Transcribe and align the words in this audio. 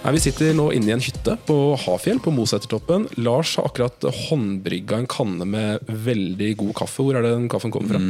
Nei, 0.00 0.14
Vi 0.16 0.20
sitter 0.24 0.54
nå 0.56 0.70
inne 0.72 0.88
i 0.88 0.94
en 0.94 1.02
hytte 1.04 1.34
på 1.44 1.54
Hafjell 1.82 2.20
på 2.24 2.32
Mosetertoppen. 2.32 3.04
Lars 3.20 3.52
har 3.60 3.68
akkurat 3.68 4.06
håndbrygga 4.30 5.02
en 5.02 5.08
kanne 5.10 5.44
med 5.44 5.84
veldig 5.84 6.54
god 6.62 6.72
kaffe. 6.80 7.04
Hvor 7.04 7.18
er 7.18 7.26
det 7.26 7.34
den 7.34 7.50
kaffen 7.52 7.74
kommer 7.74 7.98
fra? 7.98 8.00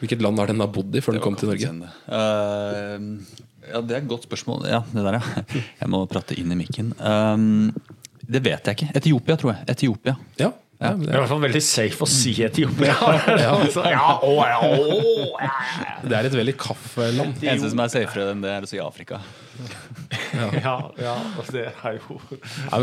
Hvilket 0.00 0.22
land 0.22 0.42
har 0.42 0.50
den 0.50 0.62
har 0.62 0.70
bodd 0.74 0.98
i 0.98 1.02
før 1.02 1.14
den 1.14 1.22
kom 1.22 1.38
til 1.38 1.52
Norge? 1.52 1.70
Uh, 2.10 3.22
ja, 3.68 3.80
Det 3.86 3.94
er 3.94 4.02
et 4.02 4.10
godt 4.10 4.26
spørsmål. 4.26 4.66
Ja, 4.70 4.82
det 4.90 5.06
der, 5.06 5.20
ja. 5.20 5.46
Jeg 5.84 5.92
må 5.94 6.02
prate 6.10 6.34
inn 6.38 6.50
i 6.54 6.58
mikken. 6.58 6.90
Um, 6.98 7.70
det 8.26 8.42
vet 8.42 8.66
jeg 8.66 8.80
ikke. 8.80 8.90
Etiopia, 8.98 9.38
tror 9.38 9.54
jeg. 9.54 9.68
Etiopia. 9.76 10.18
Ja, 10.42 10.50
ja, 10.78 10.92
Det 10.94 11.08
er 11.10 11.16
i 11.16 11.22
hvert 11.22 11.30
fall 11.32 11.42
veldig 11.42 11.62
safe 11.64 12.02
å 12.02 12.10
si 12.10 12.34
Etiopia. 12.46 12.92
Ja, 12.94 13.54
å, 13.62 13.86
ja, 13.90 14.10
å, 14.26 14.34
ja, 14.42 14.58
ja. 15.42 15.96
det 16.04 16.18
er 16.18 16.28
et 16.28 16.36
veldig 16.38 16.54
kaffeland. 16.58 17.38
Det 17.38 17.50
eneste 17.50 17.72
som 17.74 17.82
er 17.82 17.94
safere 17.94 18.32
enn 18.34 18.42
det, 18.42 18.52
er 18.58 18.66
å 18.66 18.70
si 18.70 18.82
Afrika. 18.82 19.22
Ja, 20.66 20.76
ja, 21.00 21.14
det 21.52 21.64
er 21.70 21.98
jo 21.98 22.18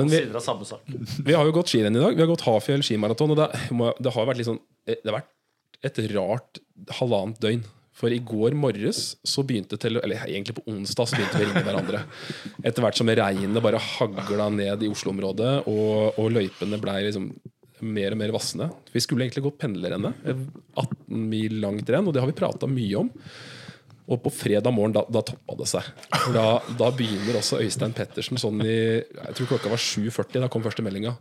men 0.02 0.10
vi- 0.12 0.20
sider 0.24 0.40
av 0.40 0.44
samme 0.46 0.68
sak. 0.68 0.84
Vi 1.26 1.34
har 1.38 1.46
jo 1.48 1.56
gått 1.56 1.72
skirenn 1.74 1.96
i 1.96 2.02
dag. 2.04 2.16
Vi 2.18 2.24
har 2.26 2.30
gått 2.32 2.46
Hafjell 2.48 2.84
skimaraton. 2.86 3.32
Og 3.36 3.40
det, 3.40 3.48
det 4.04 4.14
har 4.16 4.30
vært 4.30 4.44
sånn 4.48 4.62
Det 4.86 5.00
har 5.06 5.20
vært 5.22 5.32
et 5.86 6.00
rart 6.16 6.62
halvannet 7.00 7.42
døgn. 7.44 7.64
For 7.96 8.12
i 8.12 8.18
går 8.20 8.52
morges 8.60 9.14
så 9.24 9.44
begynte 9.48 9.78
tele, 9.80 10.02
Eller 10.04 10.26
egentlig 10.28 10.58
på 10.58 10.66
onsdag 10.68 11.08
så 11.08 11.16
begynte 11.16 11.40
vi 11.40 11.46
å 11.46 11.50
ringe 11.54 11.64
hverandre. 11.64 12.02
Etter 12.68 12.84
hvert 12.84 12.98
som 13.00 13.08
regnet 13.08 13.64
bare 13.64 13.80
hagla 13.80 14.50
ned 14.52 14.84
i 14.84 14.90
Oslo-området, 14.92 15.54
og, 15.72 16.18
og 16.20 16.32
løypene 16.36 16.80
blei 16.84 17.06
liksom 17.08 17.30
mer 17.86 18.12
og 18.16 18.20
mer 18.20 18.34
vassende. 18.36 18.68
Vi 18.92 19.00
skulle 19.04 19.24
egentlig 19.28 19.46
gått 19.48 19.62
pendlerrennet. 19.64 20.28
18 20.28 21.24
mil 21.32 21.56
langt 21.64 21.88
renn, 21.92 22.08
og 22.08 22.16
det 22.16 22.24
har 22.24 22.28
vi 22.32 22.36
prata 22.36 22.68
mye 22.72 23.00
om. 23.06 23.10
Og 24.06 24.22
på 24.22 24.30
fredag 24.30 24.74
morgen, 24.76 24.94
da, 24.94 25.02
da 25.10 25.24
toppa 25.26 25.56
det 25.58 25.68
seg. 25.72 25.88
Da, 26.36 26.46
da 26.78 26.90
begynner 26.94 27.40
også 27.40 27.58
Øystein 27.64 27.96
Pettersen 27.98 28.38
sånn 28.38 28.62
i 28.62 28.78
Jeg 29.02 29.38
tror 29.38 29.56
klokka 29.56 29.72
var 29.72 29.82
7.40, 29.82 30.44
da 30.44 30.50
kom 30.52 30.66
første 30.66 30.86
meldinga. 30.86 31.16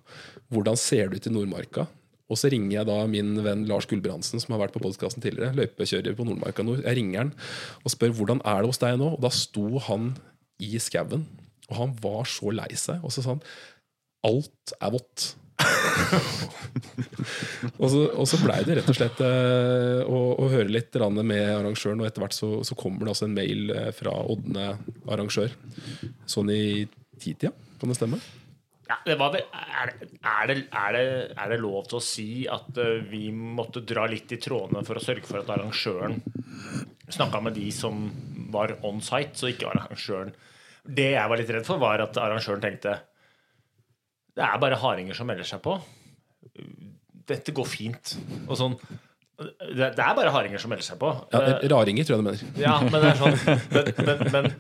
Hvordan 0.52 0.76
ser 0.80 1.08
det 1.08 1.22
ut 1.22 1.28
i 1.30 1.32
Nordmarka? 1.32 1.86
Og 2.32 2.40
så 2.40 2.48
ringer 2.52 2.78
jeg 2.78 2.88
da 2.88 2.96
min 3.08 3.34
venn 3.44 3.66
Lars 3.68 3.88
Gulbrandsen, 3.88 4.40
som 4.40 4.54
har 4.54 4.62
vært 4.64 4.76
på 4.76 4.82
podkasten 4.84 5.24
tidligere. 5.24 5.52
Løypekjører 5.58 6.16
på 6.16 6.26
Nordmarka 6.28 6.64
Nord. 6.64 6.82
Jeg 6.84 6.98
ringer 6.98 7.20
han 7.22 7.32
og 7.84 7.92
spør 7.92 8.14
hvordan 8.16 8.40
er 8.48 8.62
det 8.62 8.70
hos 8.72 8.80
deg 8.80 8.98
nå. 9.00 9.10
Og 9.16 9.24
da 9.24 9.32
sto 9.32 9.66
han 9.88 10.12
i 10.64 10.74
skauen, 10.80 11.26
og 11.70 11.78
han 11.78 11.96
var 12.00 12.28
så 12.28 12.52
lei 12.52 12.70
seg. 12.80 13.04
Og 13.04 13.12
så 13.12 13.24
sa 13.24 13.36
han 13.36 13.44
alt 14.24 14.76
er 14.80 14.94
vått. 14.94 15.34
og 17.80 17.90
så, 17.90 18.00
og 18.10 18.26
så 18.28 18.38
blei 18.42 18.60
det 18.66 18.78
rett 18.78 18.90
og 18.90 18.96
slett 18.98 19.20
eh, 19.24 20.00
å, 20.02 20.20
å 20.42 20.48
høre 20.50 20.72
litt 20.72 20.96
med 21.22 21.44
arrangøren, 21.54 22.02
og 22.02 22.08
etter 22.08 22.24
hvert 22.24 22.36
så, 22.36 22.50
så 22.66 22.76
kommer 22.78 23.06
det 23.06 23.14
også 23.14 23.28
en 23.28 23.36
mail 23.36 23.74
eh, 23.74 23.90
fra 23.94 24.14
Ådne 24.34 24.70
arrangør. 25.10 25.54
Sånn 26.26 26.50
i 26.52 26.86
titida, 27.20 27.52
kan 27.80 27.92
det 27.92 27.98
stemme? 27.98 28.20
Ja, 28.84 28.98
det 29.06 29.14
vel, 29.16 29.38
er, 29.40 29.94
det, 29.96 30.08
er, 30.28 30.50
det, 30.92 31.04
er 31.40 31.52
det 31.54 31.60
lov 31.62 31.86
til 31.88 31.98
å 31.98 32.04
si 32.04 32.28
at 32.50 32.76
eh, 32.80 33.06
vi 33.08 33.30
måtte 33.32 33.84
dra 33.86 34.04
litt 34.10 34.34
i 34.34 34.40
trådene 34.42 34.84
for 34.84 35.00
å 35.00 35.04
sørge 35.04 35.24
for 35.28 35.40
at 35.40 35.52
arrangøren 35.54 36.20
snakka 37.14 37.40
med 37.44 37.56
de 37.56 37.70
som 37.72 38.04
var 38.52 38.76
on 38.84 39.00
site, 39.04 39.38
så 39.38 39.48
ikke 39.50 39.70
arrangøren 39.70 40.34
Det 40.84 41.10
jeg 41.14 41.30
var 41.30 41.40
litt 41.40 41.52
redd 41.52 41.66
for, 41.66 41.80
var 41.80 42.02
at 42.04 42.18
arrangøren 42.20 42.64
tenkte 42.64 42.98
Det 44.34 44.42
er 44.42 44.58
bare 44.58 44.76
hardinger 44.82 45.14
som 45.14 45.26
melder 45.30 45.46
seg 45.46 45.60
på. 45.62 45.76
Dette 47.28 47.52
går 47.56 47.66
fint. 47.70 48.16
Og 48.48 48.56
sånn 48.58 48.74
Det, 49.34 49.88
det 49.96 50.02
er 50.04 50.14
bare 50.14 50.30
hardinger 50.30 50.60
som 50.62 50.70
melder 50.70 50.86
seg 50.86 50.98
på. 51.00 51.08
Ja, 51.32 51.40
Eh, 51.58 51.64
raringer, 51.72 52.04
tror 52.06 52.16
jeg 52.16 52.22
du 52.22 52.26
mener. 52.28 52.42
ja, 52.60 52.74
men 52.80 52.92
det 52.92 53.08
er 53.10 53.16
sånn 53.18 53.38
Men, 53.74 53.88
men, 54.06 54.32
men 54.32 54.50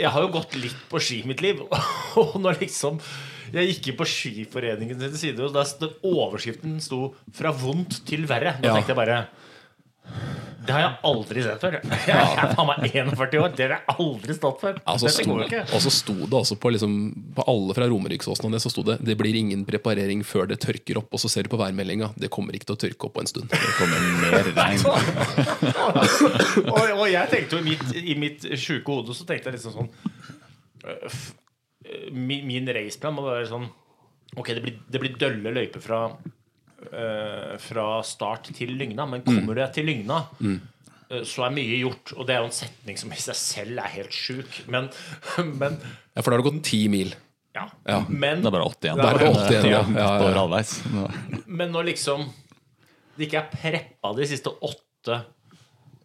jeg 0.00 0.08
har 0.14 0.22
jo 0.24 0.30
gått 0.32 0.54
litt 0.56 0.78
på 0.88 1.00
ski 1.02 1.18
i 1.20 1.26
mitt 1.28 1.42
liv. 1.44 1.60
Og 2.22 2.38
når 2.40 2.56
liksom 2.62 3.00
Jeg 3.52 3.68
gikk 3.74 3.90
inn 3.92 3.98
på 4.00 4.06
Skiforeningen 4.10 4.98
sin 5.04 5.18
side, 5.20 5.44
og 5.44 5.52
da 5.54 5.62
overskriften 6.02 6.80
sto 6.82 7.14
'Fra 7.32 7.52
vondt 7.54 8.00
til 8.08 8.24
verre'. 8.26 8.56
Da 8.60 8.68
Ja. 8.68 8.74
tenkte 8.74 8.94
jeg 8.94 8.96
bare 8.98 9.18
Det 10.66 10.74
har 10.74 10.80
jeg 10.82 10.92
aldri 11.10 11.42
sett 11.46 11.62
før. 11.62 11.76
Jeg 12.10 12.16
er 12.16 12.52
faen 12.56 12.66
meg 12.68 12.86
41 12.90 13.38
år. 13.42 13.52
Det 13.56 13.64
har 13.66 13.74
jeg 13.76 13.96
aldri 13.96 14.34
stått 14.36 14.60
for. 14.64 14.80
Altså, 14.84 15.08
så 15.08 15.22
Dette 15.22 15.30
går 15.30 15.40
jo 15.42 15.46
ikke. 15.46 15.62
og 15.76 15.80
så 15.86 15.92
sto 15.94 16.14
det 16.26 16.36
også 16.40 16.56
på, 16.62 16.72
liksom, 16.74 16.96
på 17.36 17.44
alle 17.52 17.76
fra 17.78 17.88
Romeriksåsen 17.90 18.48
og 18.48 18.52
det, 18.56 18.60
så 18.64 18.70
sto 18.74 18.82
det 18.86 18.98
'Det 19.06 19.16
blir 19.20 19.34
ingen 19.38 19.64
preparering 19.68 20.24
før 20.26 20.48
det 20.50 20.58
tørker 20.64 20.98
opp'. 21.00 21.12
Og 21.12 21.20
så 21.22 21.28
ser 21.30 21.42
du 21.46 21.48
på 21.54 21.60
værmeldinga. 21.60 22.12
Det 22.18 22.30
kommer 22.30 22.52
ikke 22.58 22.66
til 22.72 22.76
å 22.76 22.82
tørke 22.84 23.04
opp 23.08 23.14
på 23.14 23.20
en 23.24 23.26
stund. 23.32 23.48
Det 23.48 23.72
kommer 23.78 23.98
mer 24.20 24.52
regn. 24.56 24.80
og, 26.74 26.84
og 27.00 27.06
jeg 27.10 27.28
tenkte 27.32 27.56
jo 27.56 27.62
i 27.62 27.68
mitt, 27.70 27.84
i 27.96 28.14
mitt 28.18 28.46
sjuke 28.60 28.92
hode 28.92 29.14
så 29.16 29.26
tenkte 29.28 29.50
jeg 29.50 29.58
liksom 29.58 29.74
sånn 29.76 29.90
øh, 30.86 31.08
f- 31.10 31.34
øh, 31.86 32.08
Min, 32.12 32.46
min 32.48 32.68
raceplan 32.76 33.14
må 33.16 33.26
være 33.28 33.48
sånn 33.50 33.68
Ok, 34.36 34.50
det 34.56 34.62
blir, 34.64 34.74
det 34.90 35.00
blir 35.00 35.14
dølle 35.20 35.52
løyper 35.54 35.80
fra 35.80 36.00
øh, 36.92 37.56
Fra 37.62 37.86
start 38.06 38.50
til 38.56 38.72
Lygna 38.76 39.06
Men 39.08 39.22
kommer 39.26 39.54
du 39.56 39.60
deg 39.62 39.72
til 39.76 39.86
Lygna 39.88 40.22
øh, 40.42 41.22
Så 41.26 41.44
er 41.46 41.54
mye 41.56 41.78
gjort 41.82 42.12
Og 42.16 42.26
det 42.28 42.36
er 42.36 42.42
jo 42.44 42.48
en 42.50 42.56
setning 42.58 42.98
som 43.00 43.12
i 43.14 43.20
seg 43.22 43.38
selv 43.38 43.78
er 43.84 43.92
helt 43.96 44.12
sjuk 44.16 44.60
Men, 44.72 44.88
men 45.60 45.78
Ja, 46.16 46.22
For 46.22 46.30
da 46.30 46.36
har 46.36 46.42
du 46.44 46.50
gått 46.50 46.62
ti 46.68 46.82
mil. 46.92 47.14
ja. 47.56 47.66
Ja. 47.88 48.00
Men, 48.08 48.42
Det 48.44 48.50
er 48.50 48.56
bare 48.58 48.66
80 48.68 48.88
igjen. 48.90 49.00
Da 49.00 49.10
er 49.12 49.18
det 49.22 49.28
80 49.32 49.52
igjen, 49.70 49.70
ja. 49.72 49.82
Ja, 49.82 50.08
Ja, 50.20 50.30
ja. 50.30 50.38
halvveis. 50.42 50.74
men 51.46 51.72
når 51.72 51.88
liksom 51.92 52.26
Det 53.16 53.28
ikke 53.30 53.40
er 53.44 53.52
preppa 53.54 54.12
de 54.18 54.26
siste 54.28 54.52
åtte 54.60 55.22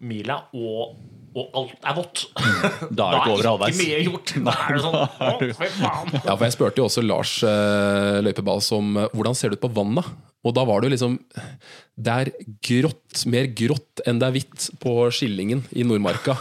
Mila 0.02 0.38
Og, 0.58 0.96
og 1.38 1.54
alt 1.60 1.86
er 1.88 1.96
vått 2.00 2.24
Da 2.98 3.06
er 3.08 3.14
det 3.14 3.20
ikke 3.22 3.34
over 3.36 3.50
halvveis. 3.52 3.76
ikke 3.78 3.84
mye 3.84 4.00
gjort 4.08 4.34
Da 4.48 4.56
er 4.66 4.78
det 4.78 4.82
sånn, 4.86 4.98
å 5.02 5.36
fy 5.60 5.70
faen 5.78 6.16
Ja, 6.18 6.34
for 6.36 6.46
Jeg 6.48 6.56
spurte 6.58 6.82
jo 6.82 6.88
også 6.90 7.04
Lars 7.06 7.36
eh, 7.48 8.18
Løypeball 8.26 8.64
om 8.80 8.98
eh, 9.04 9.10
hvordan 9.14 9.38
ser 9.38 9.52
det 9.54 9.60
ut 9.60 9.66
på 9.68 9.72
vannet. 9.76 10.08
Og 10.42 10.56
da 10.58 10.64
var 10.66 10.82
det 10.82 10.88
jo 10.90 10.94
liksom 10.96 11.16
Det 12.02 12.14
er 12.24 12.30
grått, 12.66 13.20
mer 13.30 13.46
grått 13.54 14.02
enn 14.10 14.18
det 14.18 14.26
er 14.26 14.34
hvitt 14.34 14.64
på 14.82 14.94
Skillingen 15.14 15.62
i 15.78 15.84
Nordmarka. 15.86 16.34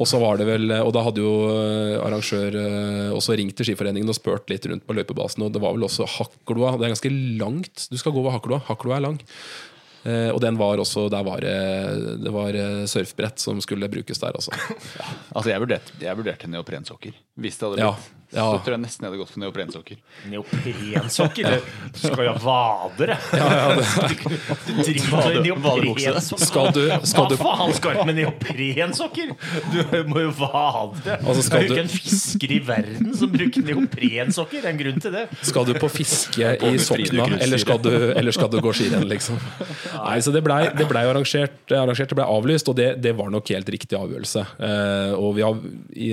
Og 0.00 0.08
så 0.08 0.16
var 0.22 0.38
det 0.40 0.46
vel 0.48 0.72
Og 0.78 0.92
da 0.96 1.02
hadde 1.04 1.20
jo 1.20 1.34
eh, 1.52 1.98
arrangør 2.00 2.56
eh, 2.62 3.10
også 3.12 3.36
ringt 3.36 3.58
til 3.58 3.68
Skiforeningen 3.68 4.08
og 4.08 4.16
spurt 4.16 4.48
litt 4.48 4.64
rundt 4.70 4.86
på 4.88 4.96
løypebasen, 4.96 5.44
og 5.44 5.52
det 5.52 5.60
var 5.60 5.76
vel 5.76 5.84
også 5.90 6.08
Hakloa. 6.16 6.72
Det 6.80 6.88
er 6.88 6.94
ganske 6.96 7.12
langt 7.42 7.86
du 7.92 8.00
skal 8.00 8.16
gå 8.16 8.24
ved 8.24 8.32
Hakloa. 8.38 8.62
Hakloa 8.70 8.96
er 8.96 9.04
lang. 9.10 9.20
Eh, 10.08 10.30
og 10.32 10.40
den 10.44 10.56
var 10.60 10.80
også 10.80 11.06
Der 11.12 11.22
var 11.24 11.40
det, 11.44 11.54
det 12.24 12.32
var 12.32 12.56
surfbrett 12.88 13.40
som 13.40 13.60
skulle 13.64 13.88
brukes 13.92 14.20
der, 14.24 14.36
altså. 14.40 14.56
Altså, 15.36 15.48
jeg 15.52 15.60
vurderte, 15.60 16.00
jeg 16.00 16.16
vurderte 16.16 16.48
neoprensokker. 16.52 17.12
Hvis 17.40 17.60
det 17.60 17.68
hadde 17.68 17.84
Ja, 17.84 17.92
blitt. 17.92 18.08
ja. 18.08 18.20
Så 18.34 18.58
tror 18.64 18.74
jeg 18.76 18.82
nesten 18.84 19.04
jeg 19.04 19.10
hadde 19.12 19.20
gått 19.22 19.30
for 19.34 19.40
neoprensokker. 19.44 19.96
Neoprensokker? 20.32 21.60
Du 21.94 21.98
skal 22.02 22.24
jo 22.26 22.32
ha 22.32 22.38
vadere. 22.44 23.16
Du 24.66 24.82
driver 24.82 25.28
med 25.28 25.42
neoprensokker. 25.46 26.44
Skal 26.44 26.72
du- 26.72 26.90
skal 27.06 27.28
du- 27.30 27.36
Hva 27.36 27.54
faen 27.58 27.74
skal 27.76 27.94
du 27.98 28.04
med 28.08 28.16
neoprensokker? 28.18 29.34
Du 29.72 30.04
må 30.10 30.20
jo 30.24 30.30
vade. 30.38 31.18
Altså, 31.24 31.48
det 31.50 31.58
er 31.58 31.62
jo 31.62 31.68
du- 31.68 31.74
ikke 31.74 31.84
en 31.84 31.88
fisker 31.94 32.50
i 32.50 32.58
verden 32.66 33.14
som 33.16 33.30
bruker 33.32 33.62
neoprensokker. 33.68 34.60
Det 34.62 34.64
er 34.64 34.70
en 34.74 34.78
grunn 34.82 35.00
til 35.00 35.12
det. 35.12 35.28
Skal 35.42 35.64
du 35.64 35.74
på 35.74 35.90
fiske 35.90 36.58
På 36.60 36.72
i 36.74 36.78
Sokna, 36.78 37.28
eller 37.40 37.58
skal 37.58 37.78
du, 37.78 37.90
eller 38.14 38.32
skal 38.32 38.48
du 38.50 38.60
gå 38.60 38.72
skirenn, 38.74 39.06
liksom? 39.08 39.38
Nei, 39.94 40.18
så 40.20 40.32
Det 40.34 40.42
blei 40.44 40.64
det 40.74 40.88
ble 40.88 40.98
arrangert, 41.06 41.70
arrangert, 41.70 42.08
det 42.10 42.16
ble 42.18 42.24
avlyst, 42.26 42.68
og 42.68 42.76
det, 42.76 43.00
det 43.00 43.14
var 43.16 43.30
nok 43.30 43.48
helt 43.48 43.68
riktig 43.70 43.94
avgjørelse. 43.98 44.42
Eh, 44.58 45.12
og 45.14 45.34
vi 45.36 45.42
har 45.42 45.54
i, 45.94 46.10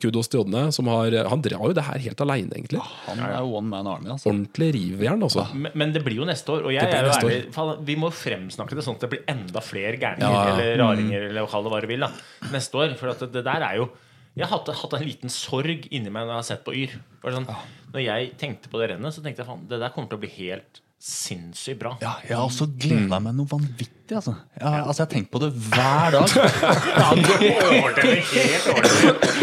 kudos 0.00 0.28
til 0.28 0.40
Odne, 0.44 0.72
som 0.72 0.86
har 0.86 1.10
Han 1.28 1.42
drar 1.56 1.66
drar 1.66 1.72
jo 1.72 1.76
det 1.76 1.84
her 1.86 2.02
helt 2.06 2.22
aleine, 2.24 2.56
egentlig. 2.56 2.80
Han 3.06 3.20
er 3.24 3.34
jo 3.40 3.52
one 3.58 3.70
man 3.70 3.86
army. 3.90 4.10
Altså. 4.14 4.30
Ordentlig 4.30 4.68
rivjern, 4.76 5.22
altså. 5.26 5.46
Men, 5.54 5.72
men 5.74 5.92
det 5.94 6.02
blir 6.04 6.20
jo 6.20 6.28
neste 6.28 6.52
år. 6.52 6.66
Og 6.68 6.74
jeg 6.74 6.84
er 6.86 7.06
jo 7.08 7.14
ærlig 7.16 7.38
faen, 7.54 7.84
Vi 7.86 7.96
må 8.00 8.10
fremsnakke 8.14 8.76
det 8.78 8.84
sånn 8.86 8.98
at 8.98 9.06
det 9.06 9.12
blir 9.14 9.24
enda 9.32 9.62
flere 9.64 9.96
gærninger 10.00 10.36
Ja, 10.36 10.46
ja. 10.48 10.54
eller 10.54 10.82
raringer 10.82 11.28
eller 11.30 11.50
kall 11.50 11.66
det 11.66 11.74
hva 11.74 11.82
du 11.82 11.88
vil 11.90 12.06
da 12.06 12.10
neste 12.52 12.82
år. 12.82 12.96
For 13.00 13.12
at 13.12 13.24
det, 13.24 13.32
det 13.38 13.44
der 13.48 13.66
er 13.66 13.80
jo 13.80 13.90
Jeg 14.36 14.46
har 14.46 14.58
hatt, 14.58 14.72
hatt 14.82 14.96
en 14.98 15.06
liten 15.08 15.32
sorg 15.32 15.86
inni 15.90 16.12
meg 16.12 16.26
når 16.26 16.34
jeg 16.34 16.42
har 16.42 16.48
sett 16.52 16.64
på 16.66 16.74
Yr. 16.76 16.96
Sånn, 17.24 17.48
Når 17.94 18.04
jeg 18.04 18.32
tenkte 18.40 18.72
på 18.72 18.82
det 18.82 18.92
rennet, 18.92 19.14
så 19.16 19.24
tenkte 19.24 19.42
jeg 19.42 19.48
faen, 19.48 19.64
det 19.70 19.80
der 19.80 19.94
kommer 19.94 20.12
til 20.12 20.20
å 20.20 20.24
bli 20.26 20.32
helt 20.36 20.82
sinnssykt 21.00 21.80
bra. 21.80 21.94
Ja, 22.02 22.16
jeg 22.24 22.36
har 22.36 22.44
også 22.44 22.68
gleda 22.76 23.20
meg 23.22 23.36
noe 23.36 23.48
vanvittig. 23.48 23.95
Altså. 24.14 24.36
Jeg, 24.54 24.62
altså, 24.62 25.02
jeg 25.02 25.06
har 25.06 25.10
tenkt 25.10 25.30
på 25.34 25.38
det 25.42 25.48
hver 25.66 26.14
dag. 26.14 26.26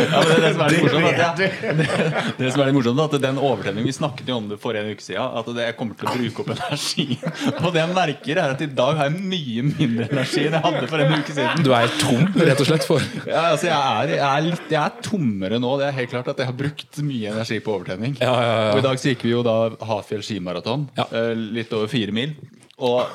Ja, 0.04 0.19
det, 0.24 0.38
det, 0.42 0.50
som 0.54 0.62
er 0.63 0.74
litt 0.74 0.83
morsomt, 0.83 1.06
at 1.13 1.39
jeg, 1.42 1.75
det, 1.77 1.88
det 2.39 2.50
som 2.54 2.62
er 2.63 2.69
litt 2.69 2.77
morsomt, 2.77 3.01
at 3.04 3.15
den 3.24 3.38
overtenningen 3.42 3.88
Vi 3.89 3.94
snakket 3.95 4.30
jo 4.31 4.38
om 4.39 4.48
det 4.50 4.57
for 4.62 4.77
en 4.80 4.89
uke 4.89 5.04
siden. 5.06 5.36
At 5.42 5.50
det, 5.56 5.65
jeg 5.68 5.75
kommer 5.80 5.98
til 6.00 6.10
å 6.10 6.13
bruke 6.18 6.44
opp 6.44 6.51
energi. 6.56 7.06
Og 7.60 7.69
det 7.75 7.81
jeg 7.83 7.92
merker, 7.95 8.39
er 8.44 8.54
at 8.56 8.63
i 8.65 8.69
dag 8.80 9.00
har 9.00 9.10
jeg 9.12 9.27
mye 9.33 9.65
mindre 9.69 10.07
energi 10.10 10.45
enn 10.48 10.57
jeg 10.57 10.63
hadde 10.66 10.89
for 10.92 11.04
en 11.06 11.13
uke 11.19 11.36
siden. 11.38 11.63
Du 11.68 11.71
er 11.77 11.94
tom, 12.01 12.24
rett 12.39 12.63
og 12.66 12.69
slett. 12.69 12.88
For. 12.88 13.06
Ja, 13.30 13.44
altså, 13.54 13.69
jeg, 13.69 13.77
er, 13.77 14.16
jeg, 14.18 14.24
er 14.30 14.48
litt, 14.50 14.66
jeg 14.74 14.81
er 14.81 14.98
tommere 15.06 15.59
nå. 15.63 15.75
Det 15.81 15.88
er 15.89 15.98
helt 16.00 16.13
klart 16.16 16.31
at 16.33 16.42
jeg 16.44 16.50
har 16.50 16.57
brukt 16.63 17.01
mye 17.06 17.33
energi 17.36 17.59
på 17.63 17.75
overtenning. 17.77 18.18
Ja, 18.24 18.33
ja, 18.33 18.54
ja. 18.68 18.71
Og 18.74 18.81
i 18.81 18.88
dag 18.88 19.00
så 19.01 19.13
gikk 19.13 19.27
vi 19.27 19.36
jo 19.36 19.44
da 19.45 19.57
Hafjell 19.89 20.24
skimaraton. 20.25 20.88
Ja. 21.00 21.07
eh, 21.12 21.31
Litt 21.59 21.71
over 21.75 21.89
fire 21.92 22.13
mil. 22.16 22.33
Og, 22.77 23.05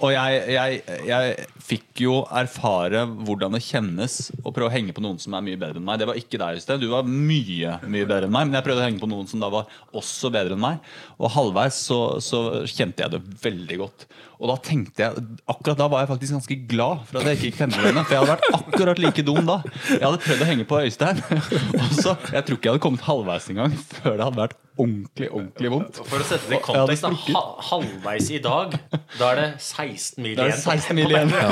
og 0.00 0.12
jeg, 0.12 0.44
jeg, 0.48 0.80
jeg 1.06 1.36
fikk 1.62 2.02
jo 2.04 2.14
erfare 2.34 3.04
hvordan 3.06 3.54
det 3.56 3.62
kjennes 3.64 4.16
å 4.42 4.50
prøve 4.50 4.70
å 4.70 4.74
henge 4.74 4.94
på 4.96 5.04
noen 5.04 5.20
som 5.22 5.36
er 5.38 5.44
mye 5.46 5.60
bedre 5.60 5.78
enn 5.80 5.86
meg. 5.86 6.00
Det 6.02 6.08
var 6.10 6.18
ikke 6.18 6.40
deg, 6.40 6.58
Øystein. 6.58 6.82
Du 6.82 6.88
var 6.90 7.06
mye 7.06 7.76
mye 7.86 8.08
bedre 8.08 8.28
enn 8.28 8.34
meg. 8.34 8.48
Men 8.48 8.58
jeg 8.58 8.66
prøvde 8.66 8.82
å 8.82 8.88
henge 8.88 9.02
på 9.02 9.10
noen 9.12 9.30
som 9.30 9.42
da 9.42 9.50
var 9.52 9.70
også 9.96 10.32
bedre 10.34 10.58
enn 10.58 10.64
meg. 10.64 10.92
Og 11.20 11.32
halvveis 11.36 11.78
så, 11.86 12.00
så 12.24 12.42
kjente 12.66 13.04
jeg 13.04 13.14
det 13.14 13.22
veldig 13.44 13.80
godt. 13.84 14.06
Og 14.42 14.50
da 14.50 14.56
tenkte 14.58 15.04
jeg 15.04 15.22
Akkurat 15.52 15.78
da 15.78 15.86
var 15.90 16.02
jeg 16.02 16.10
faktisk 16.10 16.34
ganske 16.34 16.56
glad 16.70 17.04
for 17.06 17.20
at 17.20 17.28
jeg 17.30 17.38
ikke 17.38 17.48
gikk 17.50 17.60
femmerlønnet. 17.60 18.08
For 18.08 18.16
jeg 18.16 18.24
hadde 18.24 18.32
vært 18.34 18.58
akkurat 18.58 19.02
like 19.04 19.24
dum 19.26 19.46
da. 19.46 19.60
Jeg 19.92 20.02
hadde 20.02 20.22
prøvd 20.26 20.42
å 20.42 20.48
henge 20.50 20.66
på 20.72 20.80
Øystein. 20.82 21.22
Og 21.82 21.94
så, 21.94 22.16
Jeg 22.32 22.48
tror 22.48 22.58
ikke 22.58 22.68
jeg 22.68 22.74
hadde 22.74 22.84
kommet 22.88 23.06
halvveis 23.06 23.48
engang 23.54 23.78
før 23.78 24.18
det 24.18 24.26
hadde 24.26 24.42
vært 24.42 24.58
ordentlig, 24.80 25.28
ordentlig 25.30 25.70
vondt. 25.72 26.00
For 26.08 26.24
å 26.24 26.26
sette 26.26 26.50
det 26.50 26.58
i 26.58 26.62
kontekst, 26.64 27.06
da, 27.28 27.42
halvveis 27.68 28.30
i 28.32 28.40
dag, 28.42 28.76
da 29.18 29.30
er 29.30 29.40
det 29.40 29.48
16 29.60 30.24
mil 30.24 30.36
Da 30.38 30.46
er 30.46 30.52
det 30.52 30.56
igjen. 30.56 30.64
16 30.64 30.98
mil 30.98 31.12
igjen. 31.12 31.32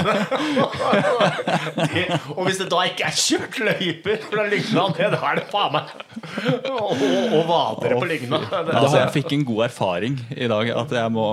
Det, 1.90 2.04
og 2.34 2.42
hvis 2.46 2.58
det 2.60 2.66
da 2.72 2.80
ikke 2.88 3.06
er 3.08 3.16
kjørt 3.16 3.58
løyper 3.66 4.22
fra 4.30 4.44
Lygna 4.50 4.84
ned, 4.94 5.14
da 5.14 5.20
er 5.30 5.40
det 5.40 5.44
faen 5.50 5.74
meg 5.74 5.92
Og, 6.70 7.02
og 7.36 7.42
vadere 7.48 7.98
på 8.00 8.08
Lygna. 8.10 8.40
Altså, 8.50 8.96
jeg 9.00 9.12
fikk 9.16 9.34
en 9.36 9.44
god 9.48 9.64
erfaring 9.68 10.18
i 10.36 10.48
dag. 10.50 10.72
At 10.82 10.94
jeg 10.96 11.12
må 11.14 11.26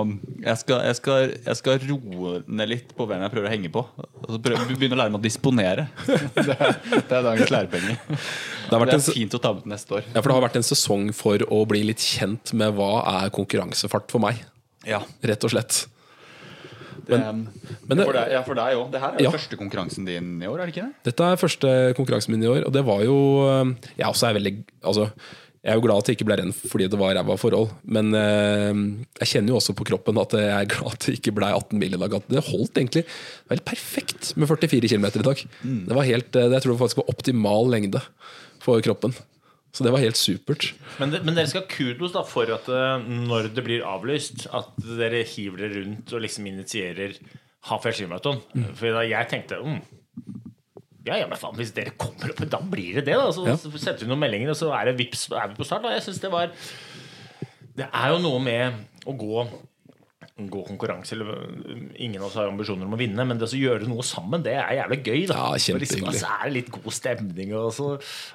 Jeg 0.44 0.56
skal, 0.62 0.82
jeg 0.88 0.98
skal, 1.00 1.32
jeg 1.48 1.58
skal 1.60 1.80
roe 1.88 2.34
ned 2.46 2.70
litt 2.72 2.94
på 2.98 3.06
hvem 3.08 3.24
jeg 3.26 3.32
prøver 3.34 3.48
å 3.50 3.52
henge 3.52 3.72
på. 3.74 3.84
Altså, 4.24 4.40
begynne 4.42 4.96
å 4.96 5.00
lære 5.02 5.14
meg 5.14 5.20
å 5.20 5.26
disponere. 5.28 5.88
Det 6.38 6.54
er, 6.54 6.76
det 6.94 7.12
er 7.18 7.24
dagens 7.24 7.50
lærepenge. 7.52 7.94
Det 8.08 8.72
har 8.72 8.80
vært 8.82 8.92
Det 8.92 8.98
en, 8.98 9.02
er 9.10 9.16
fint 9.18 9.34
å 9.36 9.40
ta 9.42 9.50
med 9.54 9.64
til 9.64 9.72
neste 9.72 9.96
år. 9.98 10.06
ja, 10.12 10.20
for 10.20 10.28
det 10.30 10.36
har 10.36 10.44
vært 10.44 10.58
en 10.60 10.66
sesong 10.66 11.08
for 11.16 11.42
å 11.52 11.58
bli 11.68 11.82
litt 11.88 12.02
kjent 12.04 12.52
med 12.58 12.74
hva 12.78 12.90
er 13.24 13.32
konkurransefart 13.34 14.08
for 14.12 14.22
meg. 14.22 14.40
Ja, 14.88 15.00
Rett 15.26 15.44
og 15.44 15.52
slett. 15.52 15.82
Det, 17.08 17.18
men 17.88 17.96
det- 17.98 18.04
for 18.06 18.12
deg, 18.18 18.30
ja, 18.36 18.42
for 18.46 18.54
deg 18.54 18.76
òg. 18.78 18.90
Det 18.92 19.00
her 19.00 19.12
er 19.14 19.18
jo 19.18 19.24
Ja. 19.30 19.34
første 19.36 19.56
konkurransen 19.56 20.04
din 20.06 20.42
i 20.42 20.46
år, 20.46 20.60
er 20.60 20.66
det 20.66 20.74
ikke 20.76 20.86
det? 20.86 20.94
Dette 21.10 21.24
er 21.32 21.36
første 21.40 21.68
konkurransen 21.96 22.30
min 22.36 22.42
i 22.42 22.46
år, 22.46 22.66
og 22.66 22.72
det 22.72 22.84
var 22.84 23.02
jo 23.04 23.18
øh, 23.48 23.74
Jeg 23.98 24.06
også 24.06 24.28
er 24.28 24.34
veldig 24.38 24.54
Altså, 24.84 25.10
jeg 25.64 25.72
er 25.72 25.74
jo 25.74 25.82
glad 25.82 25.98
at 25.98 26.06
det 26.06 26.14
ikke 26.16 26.24
ble 26.28 26.36
renn 26.38 26.52
fordi 26.54 26.86
det 26.88 26.98
var 27.00 27.14
ræva 27.18 27.34
forhold, 27.36 27.68
men 27.84 28.14
eh, 28.14 28.74
jeg 29.20 29.28
kjenner 29.32 29.48
jo 29.52 29.56
også 29.58 29.74
på 29.74 29.84
kroppen 29.88 30.16
at 30.22 30.32
jeg 30.38 30.54
er 30.54 30.68
glad 30.70 30.92
at 30.94 31.00
det 31.06 31.16
ikke 31.18 31.34
ble 31.34 31.48
18 31.50 31.78
mil 31.78 31.94
i 31.94 31.98
dag. 31.98 32.10
Det 32.28 32.44
holdt 32.46 32.78
egentlig 32.78 33.02
det 33.04 33.50
helt 33.50 33.64
perfekt 33.66 34.36
med 34.36 34.46
44 34.48 34.88
km 34.88 35.04
i 35.18 35.26
dag. 35.26 35.42
Det 35.88 35.94
var 35.98 36.02
helt, 36.06 36.30
øh, 36.36 36.50
Jeg 36.52 36.62
tror 36.62 36.72
det 36.72 36.78
faktisk 36.84 36.96
var 37.02 37.08
optimal 37.10 37.68
lengde 37.74 38.00
for 38.60 38.80
kroppen. 38.80 39.14
Så 39.74 39.84
det 39.84 39.92
var 39.92 40.00
helt 40.00 40.16
supert. 40.18 40.70
men, 40.98 41.10
det, 41.12 41.20
men 41.26 41.36
dere 41.36 41.46
skal 41.50 41.62
ha 41.62 41.68
kudos 41.70 42.14
da 42.14 42.22
for 42.26 42.48
at 42.54 42.68
eh, 42.72 43.04
når 43.28 43.50
det 43.54 43.64
blir 43.66 43.84
avlyst, 43.86 44.46
at 44.56 44.70
dere 44.98 45.20
hiver 45.28 45.60
dere 45.64 45.82
rundt 45.84 46.12
og 46.16 46.24
liksom 46.24 46.46
initierer 46.50 47.18
Hafjell 47.68 47.94
skimaraton. 47.98 48.38
For 48.78 48.94
da 48.96 49.02
jeg 49.04 49.28
tenkte 49.28 49.58
mm, 49.60 49.78
ja, 51.08 51.16
ja, 51.20 51.26
men 51.28 51.38
faen, 51.40 51.56
hvis 51.58 51.72
dere 51.76 51.92
kommer 52.00 52.32
opp, 52.32 52.40
da 52.52 52.60
blir 52.64 52.98
det 52.98 53.06
det. 53.08 53.14
da 53.18 53.28
Så 53.32 53.44
Ja. 53.48 53.56
så 53.60 53.70
sendte 53.76 54.04
vi 54.04 54.10
noen 54.10 54.20
meldinger, 54.20 54.50
og 54.52 54.58
så 54.60 54.70
er 54.76 54.90
det 54.90 54.98
vips, 54.98 55.26
er 55.32 55.48
vi 55.52 55.58
på 55.60 55.66
start. 55.68 55.82
Da. 55.84 55.92
Jeg 55.96 56.02
synes 56.06 56.20
Det 56.24 56.30
var 56.32 56.50
Det 57.78 57.86
er 57.92 58.08
jo 58.12 58.18
noe 58.24 58.40
med 58.42 58.84
å 59.06 59.14
gå 59.16 59.44
Gå 60.38 60.60
konkurranse 60.68 61.16
eller 61.16 61.48
Ingen 61.98 62.20
av 62.22 62.28
oss 62.28 62.36
har 62.38 62.46
ambisjoner 62.46 62.86
om 62.86 62.94
å 62.94 63.00
vinne, 63.00 63.24
men 63.26 63.40
det 63.40 63.48
å 63.48 63.58
gjøre 63.58 63.88
noe 63.90 64.04
sammen, 64.06 64.44
det 64.46 64.54
er 64.54 64.76
jævlig 64.78 65.00
gøy. 65.02 65.20
da 65.30 65.38
Ja, 65.38 65.48
liksom, 65.58 66.06
altså, 66.06 66.30
er 66.30 66.44
det 66.46 66.54
litt 66.54 66.70
god 66.76 66.94
stemning. 66.94 67.54
Og 67.58 67.72
så. 67.74 67.88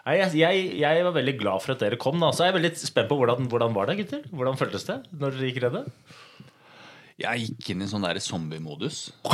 Nei, 0.08 0.18
jeg, 0.20 0.36
jeg, 0.42 0.66
jeg 0.82 1.08
var 1.08 1.16
veldig 1.16 1.36
glad 1.40 1.64
for 1.64 1.76
at 1.76 1.86
dere 1.86 2.00
kom. 2.02 2.20
Da. 2.20 2.34
Så 2.36 2.44
er 2.44 2.52
jeg 2.52 2.60
veldig 2.60 2.74
spent 2.82 3.10
på 3.12 3.20
hvordan, 3.22 3.48
hvordan 3.52 3.78
var 3.78 3.88
det, 3.88 4.02
gutter? 4.04 4.28
Hvordan 4.34 4.60
føltes 4.60 4.88
det 4.90 5.00
når 5.16 5.38
dere 5.38 5.50
gikk 5.52 5.64
redde? 5.64 5.86
Jeg 7.21 7.44
gikk 7.44 7.68
inn 7.69 7.83
i 7.86 7.88
sånn 7.89 8.01
der 8.01 8.18
zombie-modus. 8.24 9.12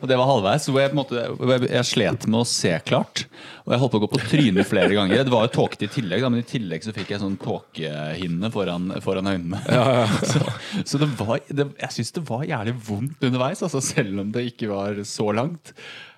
Og 0.00 0.06
det 0.06 0.18
var 0.20 0.28
halvveis. 0.28 0.68
Hvor 0.70 0.78
jeg, 0.78 0.92
på 0.92 0.94
en 0.94 1.00
måte, 1.00 1.18
jeg, 1.18 1.64
jeg 1.66 1.88
slet 1.88 2.26
med 2.28 2.38
å 2.38 2.46
se 2.46 2.70
klart. 2.86 3.24
Og 3.64 3.74
jeg 3.74 3.82
holdt 3.82 3.94
på 3.94 3.98
å 3.98 4.04
gå 4.04 4.10
på 4.12 4.20
trynet 4.22 4.68
flere 4.70 4.94
ganger. 4.94 5.24
Det 5.26 5.34
var 5.34 5.48
jo 5.48 5.54
tåkete 5.56 5.88
i 5.88 5.92
tillegg, 5.96 6.22
da, 6.22 6.30
men 6.30 6.44
i 6.44 6.46
tillegg 6.46 6.86
så 6.86 6.94
fikk 6.94 7.10
jeg 7.14 7.22
sånn 7.24 7.34
tåkehinne 7.42 8.52
foran, 8.54 8.92
foran 9.04 9.32
øynene. 9.32 9.62
Så, 10.34 10.40
så 10.86 10.98
det 11.00 11.08
var, 11.18 11.40
det, 11.48 11.66
jeg 11.80 11.94
syns 11.96 12.12
det 12.16 12.22
var 12.28 12.44
jævlig 12.46 12.74
vondt 12.86 13.24
underveis, 13.26 13.62
altså, 13.66 13.80
selv 13.84 14.22
om 14.22 14.30
det 14.34 14.44
ikke 14.52 14.68
var 14.70 14.98
så 15.08 15.26
langt. 15.36 15.72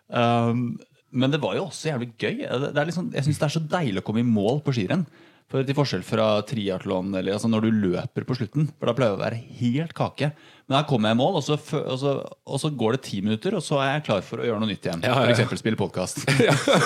Um, 0.09 0.76
men 1.17 1.32
det 1.32 1.41
var 1.43 1.56
jo 1.56 1.67
også 1.67 1.91
jævlig 1.91 2.11
gøy. 2.19 2.44
Det, 2.44 2.70
det 2.75 2.81
er 2.82 2.88
liksom, 2.91 3.09
jeg 3.14 3.26
syns 3.26 3.41
det 3.41 3.47
er 3.49 3.55
så 3.56 3.64
deilig 3.76 4.02
å 4.02 4.06
komme 4.06 4.23
i 4.23 4.29
mål 4.29 4.61
på 4.64 4.75
skirenn. 4.76 5.06
For 5.47 5.63
Til 5.63 5.77
forskjell 5.79 6.03
fra 6.03 6.25
triatlon, 6.43 7.13
eller 7.15 7.37
altså 7.37 7.47
når 7.51 7.69
du 7.69 7.83
løper 7.85 8.25
på 8.27 8.35
slutten. 8.35 8.67
For 8.81 8.91
da 8.91 8.95
pleier 8.99 9.15
det 9.15 9.21
å 9.21 9.23
være 9.23 9.39
helt 9.61 9.95
kake. 9.95 10.33
Men 10.67 10.81
her 10.81 10.89
kommer 10.91 11.13
jeg 11.13 11.19
i 11.19 11.21
mål, 11.21 11.39
og 11.39 11.45
så, 11.47 11.59
og, 11.79 11.99
så, 12.03 12.15
og 12.27 12.59
så 12.59 12.71
går 12.75 12.97
det 12.97 13.03
ti 13.07 13.21
minutter, 13.23 13.55
og 13.55 13.63
så 13.63 13.79
er 13.79 13.93
jeg 13.93 14.07
klar 14.09 14.25
for 14.27 14.43
å 14.43 14.49
gjøre 14.49 14.59
noe 14.63 14.73
nytt 14.73 14.89
igjen. 14.89 15.07
Ja, 15.07 15.21
ja, 15.23 15.31
ja. 15.31 15.37
F.eks. 15.47 15.63
spille 15.63 15.79
podkast. 15.79 16.25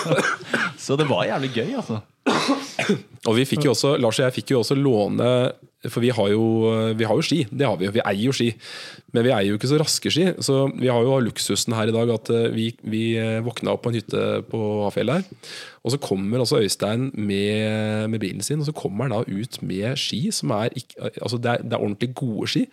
så 0.85 1.01
det 1.01 1.09
var 1.09 1.25
jævlig 1.31 1.55
gøy, 1.57 1.73
altså. 1.81 2.03
Og 3.29 3.37
vi 3.37 3.47
fikk 3.49 3.67
jo 3.67 3.75
også, 3.75 3.97
Lars 4.01 4.19
og 4.21 4.27
jeg 4.27 4.37
fikk 4.39 4.55
jo 4.55 4.63
også 4.63 4.77
låne 4.79 5.27
For 5.89 6.01
vi 6.01 6.13
har, 6.13 6.29
jo, 6.33 6.45
vi 6.97 7.07
har 7.09 7.17
jo 7.17 7.25
ski. 7.25 7.43
Det 7.49 7.67
har 7.67 7.77
vi 7.81 7.87
jo. 7.87 7.93
Vi 7.95 8.03
eier 8.05 8.27
jo 8.27 8.35
ski. 8.37 8.51
Men 9.17 9.25
vi 9.25 9.33
eier 9.33 9.49
jo 9.49 9.59
ikke 9.59 9.71
så 9.71 9.79
raske 9.81 10.13
ski. 10.13 10.27
Så 10.45 10.63
vi 10.77 10.91
har 10.93 11.05
jo 11.05 11.19
luksusen 11.25 11.77
her 11.77 11.89
i 11.89 11.95
dag 11.97 12.13
at 12.13 12.31
eh, 12.35 12.49
vi, 12.53 12.67
vi 12.85 13.03
eh, 13.21 13.39
våkna 13.45 13.73
opp 13.75 13.87
på 13.87 13.93
en 13.93 13.97
hytte 13.97 14.25
på 14.51 14.61
Hafjell 14.85 15.13
her. 15.15 15.25
Og 15.81 15.95
så 15.95 16.01
kommer 16.05 16.43
altså 16.43 16.61
Øystein 16.61 17.09
med, 17.17 18.11
med 18.13 18.21
bilen 18.21 18.45
sin, 18.45 18.61
og 18.61 18.69
så 18.69 18.77
kommer 18.77 19.09
han 19.09 19.15
da 19.17 19.23
ut 19.25 19.61
med 19.65 19.97
ski 19.97 20.27
som 20.37 20.53
er 20.53 20.77
altså 21.01 21.41
det 21.41 21.55
er, 21.55 21.65
det 21.65 21.73
er 21.73 21.81
ordentlig 21.81 22.13
gode 22.21 22.51
ski. 22.53 22.67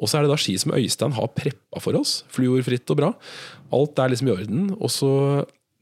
Og 0.00 0.08
så 0.08 0.18
er 0.18 0.24
det 0.24 0.32
da 0.32 0.40
ski 0.40 0.56
som 0.58 0.72
Øystein 0.74 1.14
har 1.18 1.34
preppa 1.36 1.82
for 1.84 2.00
oss. 2.00 2.22
Fluorfritt 2.32 2.88
og 2.90 2.98
bra. 2.98 3.10
Alt 3.76 4.00
er 4.00 4.12
liksom 4.12 4.30
i 4.30 4.34
orden. 4.34 4.70
Og 4.80 4.90
så 4.90 5.12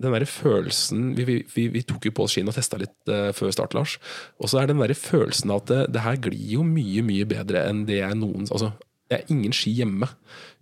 den 0.01 0.15
der 0.17 0.25
følelsen 0.29 1.11
Vi, 1.19 1.25
vi, 1.55 1.69
vi, 1.75 1.83
tok 1.85 2.07
jo 2.09 2.13
på 2.17 2.25
oss 2.25 2.33
skiene 2.37 2.49
og 2.53 2.57
testa 2.57 2.79
litt 2.81 2.95
uh, 3.13 3.31
før 3.37 3.53
start, 3.53 3.75
Lars. 3.77 3.99
Og 4.41 4.49
så 4.53 4.63
er 4.63 4.71
den 4.71 4.81
der 4.81 4.95
følelsen 4.97 5.53
at 5.55 5.67
det, 5.71 5.83
det 5.95 6.05
her 6.07 6.17
glir 6.29 6.55
jo 6.59 6.65
mye, 6.67 7.03
mye 7.05 7.27
bedre 7.29 7.67
enn 7.69 7.85
det 7.89 8.01
jeg 8.03 8.17
noen 8.21 8.47
Altså, 8.49 8.73
det 9.11 9.19
er 9.25 9.33
ingen 9.35 9.51
ski 9.51 9.73
hjemme, 9.75 10.07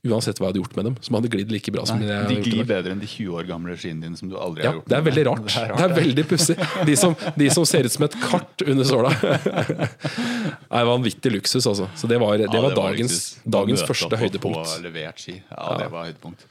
uansett 0.09 0.39
hva 0.41 0.47
jeg 0.49 0.55
hadde 0.55 0.61
gjort 0.63 0.77
med 0.79 0.87
dem, 0.89 0.95
som 1.05 1.17
hadde 1.19 1.29
glidd 1.35 1.51
like 1.53 1.69
bra 1.75 1.83
som 1.85 1.99
det 2.01 2.09
jeg 2.09 2.29
De 2.31 2.37
glir 2.47 2.65
bedre 2.71 2.95
enn 2.95 3.03
de 3.03 3.09
20 3.11 3.35
år 3.37 3.45
gamle 3.51 3.75
skiene 3.77 4.07
dine 4.07 4.17
som 4.17 4.31
du 4.31 4.39
aldri 4.41 4.65
Ja, 4.65 4.71
har 4.71 4.79
gjort 4.79 4.89
det 4.89 4.97
er 4.97 5.05
veldig 5.11 5.25
rart. 5.31 5.45
Det 5.53 5.61
er 5.61 5.75
Det 5.75 5.85
er 5.85 5.95
veldig 5.99 6.25
pussig. 6.31 6.57
De, 6.89 6.95
som- 6.97 7.17
de 7.37 7.51
som 7.53 7.67
ser 7.69 7.85
ut 7.85 7.93
som 7.93 8.07
et 8.09 8.17
kart 8.25 8.65
under 8.65 8.89
såla. 8.89 9.13
Er 10.79 10.85
vanvittig 10.89 11.33
luksus, 11.33 11.67
altså. 11.67 11.89
Så 11.97 12.09
det 12.11 12.19
var, 12.21 12.37
det 12.41 12.49
Ja, 12.49 12.61
var 12.65 12.75
dagens, 12.77 13.39
dagens 13.45 13.83
første 13.89 14.17
høydepunkt. 14.21 14.79
Ja, 14.85 15.69
det 15.79 15.91
var 15.93 16.09
høydepunkt. 16.09 16.45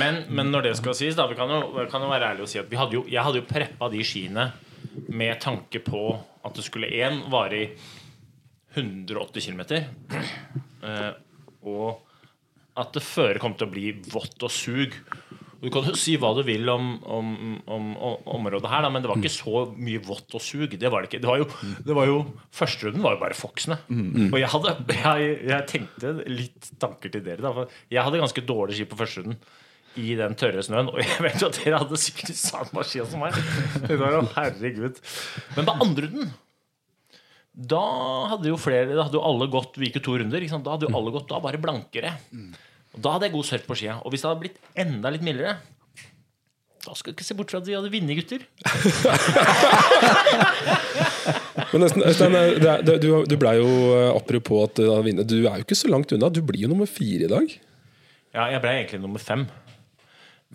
Men, 0.00 0.24
men 0.34 0.50
når 0.50 0.68
det 0.68 0.74
skal 0.80 0.96
sies, 0.98 1.14
da 1.18 1.28
Vi 1.30 1.36
kan 1.38 1.50
jo, 1.52 1.60
vi 1.76 1.86
kan 1.90 2.02
jo 2.02 2.10
være 2.10 2.32
ærlige 2.32 2.46
og 2.46 2.50
si 2.50 2.58
at 2.58 2.72
hadde 2.80 2.98
jo, 2.98 3.04
jeg 3.10 3.22
hadde 3.22 3.40
jo 3.42 3.48
preppa 3.48 3.88
de 3.92 4.02
skiene 4.06 4.50
med 5.14 5.40
tanke 5.42 5.82
på 5.84 6.04
at 6.44 6.56
det 6.56 6.64
skulle 6.66 6.90
én 6.90 7.22
vare 7.30 7.58
i 7.58 7.66
180 8.74 9.50
km. 9.50 9.62
Eh, 10.80 11.10
og 11.66 12.06
at 12.80 12.94
det 12.96 13.02
føre 13.04 13.42
kom 13.42 13.56
til 13.58 13.68
å 13.68 13.72
bli 13.72 13.90
vått 14.12 14.46
og 14.46 14.52
sug. 14.54 14.94
Du 15.60 15.66
kan 15.68 15.84
jo 15.84 15.92
si 15.98 16.14
hva 16.16 16.30
du 16.32 16.40
vil 16.46 16.64
om, 16.72 16.94
om, 17.04 17.32
om, 17.68 17.88
om 18.00 18.28
området 18.38 18.70
her, 18.72 18.86
da, 18.86 18.88
men 18.88 19.04
det 19.04 19.10
var 19.10 19.18
ikke 19.20 19.34
så 19.34 19.64
mye 19.76 20.00
vått 20.06 20.32
og 20.38 20.40
sug. 20.40 20.72
Det 20.80 20.88
var 20.92 21.04
det 21.04 21.10
ikke. 21.10 21.20
Det 21.20 21.28
var 21.28 21.42
jo, 21.42 21.48
det 21.84 21.96
var 21.98 22.08
jo 22.08 22.20
Førsterunden 22.56 23.04
var 23.04 23.18
jo 23.18 23.20
bare 23.20 23.36
foksene. 23.36 23.76
Og 24.30 24.38
jeg, 24.40 24.48
hadde, 24.54 24.72
jeg, 24.96 25.34
jeg 25.50 25.66
tenkte 25.68 26.14
litt 26.30 26.70
tanker 26.80 27.12
til 27.12 27.26
dere. 27.26 27.44
Da, 27.44 27.66
jeg 27.92 28.06
hadde 28.06 28.22
ganske 28.22 28.46
dårlig 28.48 28.78
ski 28.78 28.88
på 28.88 28.98
førsterunden. 29.02 29.36
I 29.98 30.12
den 30.18 30.36
tørre 30.38 30.62
snøen. 30.62 30.92
Og 30.92 31.00
jeg 31.02 31.24
vet 31.24 31.42
jo 31.42 31.48
at 31.50 31.58
dere 31.62 31.80
hadde 31.82 31.98
sikkert 32.00 32.36
samme 32.38 32.84
skia 32.86 33.08
som 33.08 33.24
meg. 33.24 33.34
Var 33.88 34.20
herregud 34.36 35.00
Men 35.56 35.66
på 35.66 35.76
andre 35.80 36.06
runden 36.06 36.32
da 37.50 37.80
hadde 38.30 38.46
jo 38.46 38.54
flere 38.60 38.94
Da 38.94 39.02
hadde 39.08 39.18
jo 39.18 39.24
alle 39.26 39.48
gått 39.50 39.74
Vi 39.74 39.88
gikk 39.88 39.98
jo 39.98 40.04
to 40.06 40.12
runder. 40.20 40.44
Da 40.46 40.76
hadde 40.76 40.86
jo 40.86 40.94
alle 40.96 41.12
gått 41.12 41.26
da 41.32 41.40
bare 41.42 41.58
blankere. 41.60 42.14
Og 42.94 43.02
Da 43.02 43.16
hadde 43.16 43.26
jeg 43.28 43.34
god 43.34 43.48
surf 43.48 43.66
på 43.66 43.76
skia. 43.80 43.98
Og 44.04 44.14
hvis 44.14 44.22
det 44.22 44.30
hadde 44.30 44.42
blitt 44.44 44.60
enda 44.78 45.12
litt 45.12 45.26
mildere 45.26 45.58
da 46.80 46.94
skal 46.96 47.12
du 47.12 47.18
ikke 47.18 47.26
se 47.26 47.34
bort 47.36 47.50
fra 47.52 47.58
at 47.60 47.66
vi 47.68 47.74
hadde 47.76 47.90
vunnet, 47.92 48.16
gutter. 48.16 48.40
Men 51.74 51.84
Øystein, 51.84 52.36
du, 52.88 53.10
du 53.28 53.34
ble 53.36 53.52
jo 53.58 53.66
eh, 53.98 54.06
apropos 54.14 54.64
at 54.64 54.80
du 54.80 54.86
har 54.88 55.04
vunnet, 55.04 55.28
Du 55.28 55.42
er 55.42 55.60
jo 55.60 55.66
ikke 55.66 55.76
så 55.76 55.90
langt 55.92 56.14
unna. 56.16 56.30
Du 56.32 56.40
blir 56.40 56.64
jo 56.64 56.70
nummer 56.72 56.88
fire 56.88 57.28
i 57.28 57.30
dag. 57.30 57.52
Ja, 58.32 58.46
jeg 58.54 58.62
ble 58.64 58.72
egentlig 58.78 59.02
nummer 59.04 59.20
fem. 59.20 59.44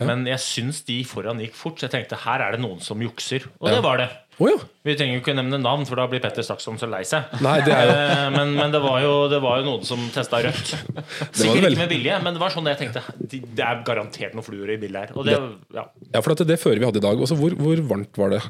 Men 0.02 0.26
jeg 0.28 0.42
syns 0.44 0.82
de 0.84 0.98
foran 1.08 1.40
gikk 1.40 1.54
fort, 1.56 1.78
så 1.80 1.88
jeg 1.88 1.94
tenkte 1.94 2.18
her 2.26 2.42
er 2.44 2.56
det 2.56 2.60
noen 2.66 2.82
som 2.84 3.00
jukser. 3.00 3.46
Og 3.62 3.70
det 3.72 3.82
var 3.86 4.02
det. 4.02 4.10
Oh, 4.44 4.50
ja. 4.52 4.58
Vi 4.84 4.92
trenger 5.00 5.16
jo 5.16 5.22
ikke 5.22 5.36
nevne 5.38 5.56
navn, 5.64 5.86
for 5.88 5.96
da 5.96 6.10
blir 6.12 6.20
Petter 6.20 6.44
Saksson 6.44 6.76
så 6.82 6.90
lei 6.92 7.06
seg. 7.08 7.30
Nei, 7.40 7.54
det 7.64 7.72
er 7.72 7.86
jo 7.88 7.94
Eh, 7.96 8.24
Men, 8.36 8.52
men 8.58 8.74
det, 8.74 8.82
var 8.84 8.98
jo, 9.00 9.14
det 9.32 9.40
var 9.40 9.62
jo 9.62 9.70
noen 9.70 9.86
som 9.88 10.02
testa 10.12 10.42
rødt. 10.44 10.74
Sikkert 11.32 11.64
vel- 11.64 11.70
ikke 11.72 11.80
med 11.86 11.94
vilje, 11.94 12.18
men 12.26 12.36
det 12.36 12.42
var 12.44 12.52
sånn 12.52 12.68
jeg 12.68 12.82
tenkte. 12.82 13.06
Det 13.32 13.64
er 13.64 13.80
garantert 13.88 14.36
noen 14.36 14.44
fluer 14.44 14.74
i 14.76 14.78
bildet 14.82 15.06
her. 15.06 15.16
Og 15.16 15.24
det, 15.30 15.38
ja. 15.78 15.86
Ja, 16.12 16.20
for 16.20 16.36
det, 16.36 16.50
det 16.52 16.60
føret 16.60 16.84
vi 16.84 16.90
hadde 16.90 17.00
i 17.00 17.06
dag. 17.08 17.24
Også, 17.24 17.38
hvor, 17.40 17.56
hvor 17.56 17.80
varmt 17.96 18.20
var 18.20 18.36
det? 18.36 18.42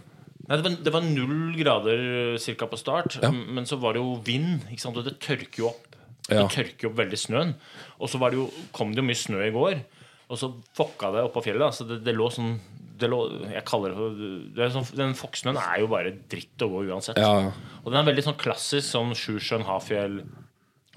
Nei, 0.48 0.58
det, 0.58 0.64
var, 0.66 0.74
det 0.90 0.94
var 0.98 1.06
null 1.06 1.54
grader 1.62 2.02
cirka 2.42 2.66
på 2.74 2.82
start, 2.82 3.20
Ja. 3.22 3.30
men 3.30 3.70
så 3.70 3.78
var 3.82 3.94
det 3.94 4.02
jo 4.02 4.18
vind. 4.26 4.66
Og 4.90 5.04
det 5.06 5.20
tørker 5.22 5.62
jo 5.62 5.70
opp. 5.70 5.86
Ja. 6.32 6.48
Det 6.48 6.56
tørker 6.58 6.88
jo 6.88 6.96
opp 6.96 6.98
veldig 7.04 7.22
snøen. 7.22 7.54
Og 8.02 8.10
så 8.10 8.18
var 8.18 8.34
det 8.34 8.42
jo, 8.42 8.50
kom 8.74 8.90
det 8.98 9.04
jo 9.04 9.08
mye 9.12 9.22
snø 9.22 9.46
i 9.46 9.54
går, 9.54 9.84
og 10.30 10.40
så 10.42 10.50
fokka 10.78 11.12
det 11.14 11.24
oppå 11.28 11.44
fjellet. 11.46 11.62
Da. 11.68 11.72
Så 11.76 11.86
det, 11.90 12.00
det 12.06 12.16
lå 12.18 12.30
sånn 12.34 12.56
det 12.96 13.10
lå, 13.12 13.18
jeg 13.52 13.66
kaller 13.68 13.92
det, 14.16 14.28
det 14.56 14.70
sånn, 14.72 14.86
Den 14.96 15.12
fokksnøen 15.20 15.58
er 15.60 15.82
jo 15.82 15.90
bare 15.92 16.14
dritt 16.32 16.64
å 16.64 16.70
gå 16.72 16.86
uansett. 16.88 17.18
Ja. 17.20 17.50
Og 17.84 17.90
den 17.92 18.00
er 18.00 18.06
veldig 18.08 18.24
sånn 18.30 18.38
klassisk 18.40 18.88
sånn 18.88 19.12
Sjusjøen, 19.20 19.66
Hafjell 19.68 20.22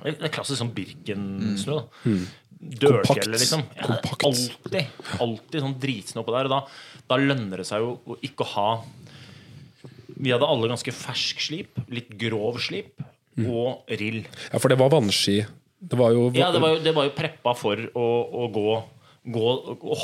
Det 0.05 0.13
er 0.29 0.31
klassisk 0.31 0.61
sånn 0.63 0.71
Birken-snø. 0.77 1.81
da. 1.81 2.13
Dørfjellet, 2.59 3.03
Kompakt. 3.09 3.27
liksom. 3.35 3.65
Ja, 3.77 3.83
Kompakt. 3.89 4.25
alltid, 4.29 5.03
alltid 5.23 5.63
sånn 5.65 5.75
dritsnø 5.83 6.23
oppå 6.23 6.35
der. 6.37 6.47
Og 6.49 6.55
da, 6.55 6.61
da 7.11 7.19
lønner 7.19 7.61
det 7.63 7.67
seg 7.69 7.83
jo 7.83 7.97
å 8.15 8.17
ikke 8.27 8.47
ha 8.55 8.69
Vi 10.19 10.33
hadde 10.35 10.47
alle 10.51 10.71
ganske 10.71 10.95
fersk 10.95 11.43
slip, 11.45 11.79
litt 11.95 12.15
grov 12.19 12.57
slip, 12.63 13.03
og 13.39 13.85
rill. 13.91 14.25
ja, 14.53 14.59
for 14.59 14.71
det 14.73 14.79
var 14.81 14.91
vannski. 14.91 15.37
Det 15.79 15.99
var 15.99 16.11
jo 16.15 16.25
Ja, 16.35 16.49
det 16.55 16.59
var 16.63 16.73
jo, 16.75 16.81
det 16.83 16.95
var 16.97 17.07
jo 17.07 17.13
preppa 17.15 17.53
for 17.59 17.79
å, 17.95 18.07
å 18.35 18.49
gå, 18.55 18.73
gå 19.27 19.49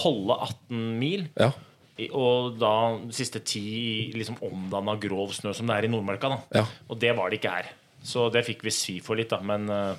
holde 0.02 0.36
18 0.48 0.98
mil. 0.98 1.28
Ja. 1.38 1.52
I- 1.98 2.10
Og 2.10 2.58
da 2.58 2.98
siste 3.14 3.38
ti 3.44 4.10
liksom 4.14 4.36
omdanna 4.42 4.96
grov 5.00 5.30
snø, 5.36 5.52
som 5.54 5.66
det 5.70 5.76
er 5.76 5.84
i 5.86 5.88
Nordmarka. 5.92 6.40
Ja. 6.54 6.64
Og 6.90 6.98
det 6.98 7.14
var 7.16 7.30
det 7.30 7.38
ikke 7.40 7.52
her. 7.54 7.70
Så 8.02 8.30
det 8.32 8.44
fikk 8.44 8.62
vi 8.66 8.70
svi 8.74 9.00
for 9.00 9.14
litt, 9.16 9.30
da. 9.30 9.38
Men 9.40 9.68
eh, 9.70 9.94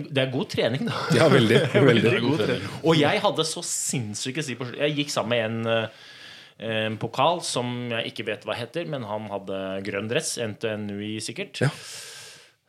det 0.00 0.18
er 0.24 0.32
god 0.32 0.48
trening, 0.50 0.86
da. 0.88 0.94
Ja, 1.18 1.28
veldig. 1.28 1.60
veldig. 1.74 2.20
god 2.24 2.38
trening. 2.46 2.68
Og 2.82 2.96
jeg 2.98 3.20
hadde 3.22 3.44
så 3.46 3.62
sinnssyke 3.62 4.42
svi 4.42 4.56
på 4.58 4.70
Jeg 4.74 4.96
gikk 4.96 5.10
sammen 5.14 5.36
med 5.36 5.44
en, 5.44 5.66
eh, 5.66 6.86
en 6.88 6.96
pokal 6.98 7.42
som 7.44 7.90
jeg 7.92 8.10
ikke 8.14 8.26
vet 8.32 8.44
hva 8.48 8.56
heter, 8.56 8.88
men 8.88 9.04
han 9.04 9.28
hadde 9.30 9.60
grønn 9.86 10.08
dress. 10.08 10.38
NTNUI, 10.40 11.18
sikkert. 11.20 11.60
Ja. 11.60 11.68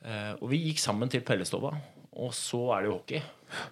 Eh, 0.06 0.34
og 0.42 0.50
vi 0.52 0.60
gikk 0.68 0.80
sammen 0.84 1.10
til 1.10 1.24
Pellestova, 1.26 1.72
og 2.18 2.34
så 2.34 2.60
er 2.76 2.86
det 2.86 2.90
jo 2.90 2.96
hockey. 2.98 3.22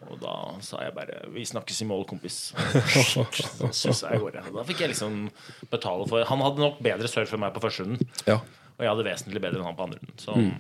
Og 0.08 0.20
da 0.22 0.36
sa 0.64 0.84
jeg 0.86 0.96
bare 0.96 1.26
'Vi 1.34 1.44
snakkes 1.50 1.82
i 1.84 1.88
mål, 1.90 2.06
kompis'. 2.08 2.54
Så 3.12 3.72
susa 3.72 4.12
jeg 4.12 4.22
av 4.22 4.24
gårde. 4.24 4.46
Da 4.56 4.64
fikk 4.68 4.86
jeg 4.86 4.94
liksom 4.94 5.26
betale 5.72 6.08
for 6.08 6.24
Han 6.24 6.44
hadde 6.46 6.64
nok 6.64 6.80
bedre 6.84 7.10
surf 7.12 7.34
enn 7.34 7.44
meg 7.44 7.56
på 7.56 7.64
første 7.66 7.84
runden, 7.84 8.08
Ja. 8.28 8.40
og 8.40 8.80
jeg 8.80 8.90
hadde 8.94 9.10
vesentlig 9.10 9.42
bedre 9.42 9.60
enn 9.60 9.68
han 9.68 9.76
på 9.76 9.84
andre 9.84 10.00
runden. 10.00 10.16
Så 10.22 10.32
mm. 10.32 10.56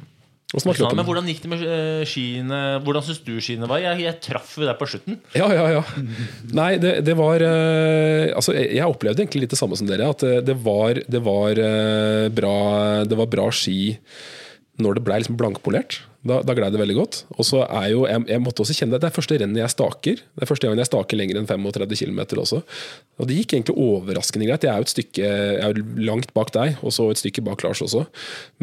men 0.95 1.05
hvordan 1.07 1.27
gikk 1.27 1.41
det 1.43 1.51
med 1.51 1.63
eh, 1.63 2.03
skiene? 2.07 2.59
Hvordan 2.83 3.03
syns 3.03 3.21
du 3.23 3.39
skiene 3.39 3.69
var? 3.71 3.79
Jeg, 3.79 4.03
jeg 4.03 4.19
traff 4.19 4.57
jo 4.57 4.67
deg 4.67 4.77
på 4.79 4.87
slutten. 4.87 5.21
Ja, 5.33 5.47
ja, 5.53 5.65
ja. 5.79 5.83
Nei, 6.51 6.75
det, 6.77 7.05
det 7.05 7.15
var 7.15 7.39
eh, 7.43 8.35
Altså, 8.35 8.55
jeg 8.55 8.83
opplevde 8.83 9.23
egentlig 9.23 9.45
litt 9.45 9.55
det 9.55 9.59
samme 9.59 9.79
som 9.79 9.87
dere. 9.87 10.09
At 10.11 10.23
eh, 10.23 10.41
det 10.43 10.57
var, 10.59 10.99
det 11.07 11.21
var, 11.23 11.55
bra, 12.35 12.57
det 13.07 13.15
var 13.15 13.31
bra 13.31 13.47
ski 13.51 13.95
når 14.75 14.99
det 14.99 15.05
ble 15.07 15.21
liksom 15.23 15.39
blankpolert. 15.39 16.01
Da, 16.25 16.39
da 16.41 16.55
gled 16.57 16.73
det 16.73 16.81
veldig 16.81 16.95
godt. 16.97 17.17
Og 17.37 17.45
så 17.45 17.61
er 17.65 17.91
jo, 17.91 18.05
jeg, 18.09 18.23
jeg 18.31 18.41
måtte 18.41 18.63
også 18.63 18.75
kjenne 18.77 18.95
det. 18.95 19.03
Det 19.03 19.09
er 19.11 19.15
første 19.15 19.37
rennet 19.41 19.61
jeg 19.61 19.73
staker. 19.75 20.21
Det 20.25 20.45
er 20.45 20.49
første 20.49 20.65
gangen 20.65 20.81
jeg 20.81 20.89
staker 20.89 21.19
lenger 21.19 21.39
enn 21.41 21.49
35 21.49 21.99
km 22.01 22.21
også. 22.41 22.61
Og 23.21 23.29
det 23.29 23.37
gikk 23.39 23.53
egentlig 23.53 23.75
overraskende 23.85 24.49
greit. 24.49 24.65
Jeg 24.65 24.73
er 24.73 24.81
jo 24.81 24.87
et 24.87 24.93
stykke 24.95 25.25
jeg 25.25 25.67
er 25.67 25.81
langt 26.07 26.33
bak 26.37 26.49
deg, 26.55 26.79
og 26.81 26.95
så 26.95 27.11
et 27.13 27.21
stykke 27.21 27.45
bak 27.45 27.61
Lars 27.65 27.83
også. 27.85 28.07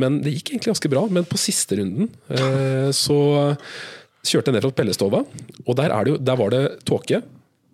Men 0.03 0.19
det 0.25 0.35
gikk 0.35 0.55
egentlig 0.55 0.73
ganske 0.73 0.93
bra. 0.93 1.05
Men 1.15 1.29
på 1.29 1.41
siste 1.41 1.79
runden 1.79 2.11
eh, 2.35 2.91
så 2.97 3.21
kjørte 4.27 4.51
jeg 4.51 4.59
ned 4.59 4.67
fra 4.67 4.75
Pellestova, 4.79 5.23
og 5.67 5.79
der, 5.79 5.95
er 5.95 6.11
jo, 6.13 6.19
der 6.19 6.39
var 6.39 6.53
det 6.55 6.65
tåke. 6.89 7.23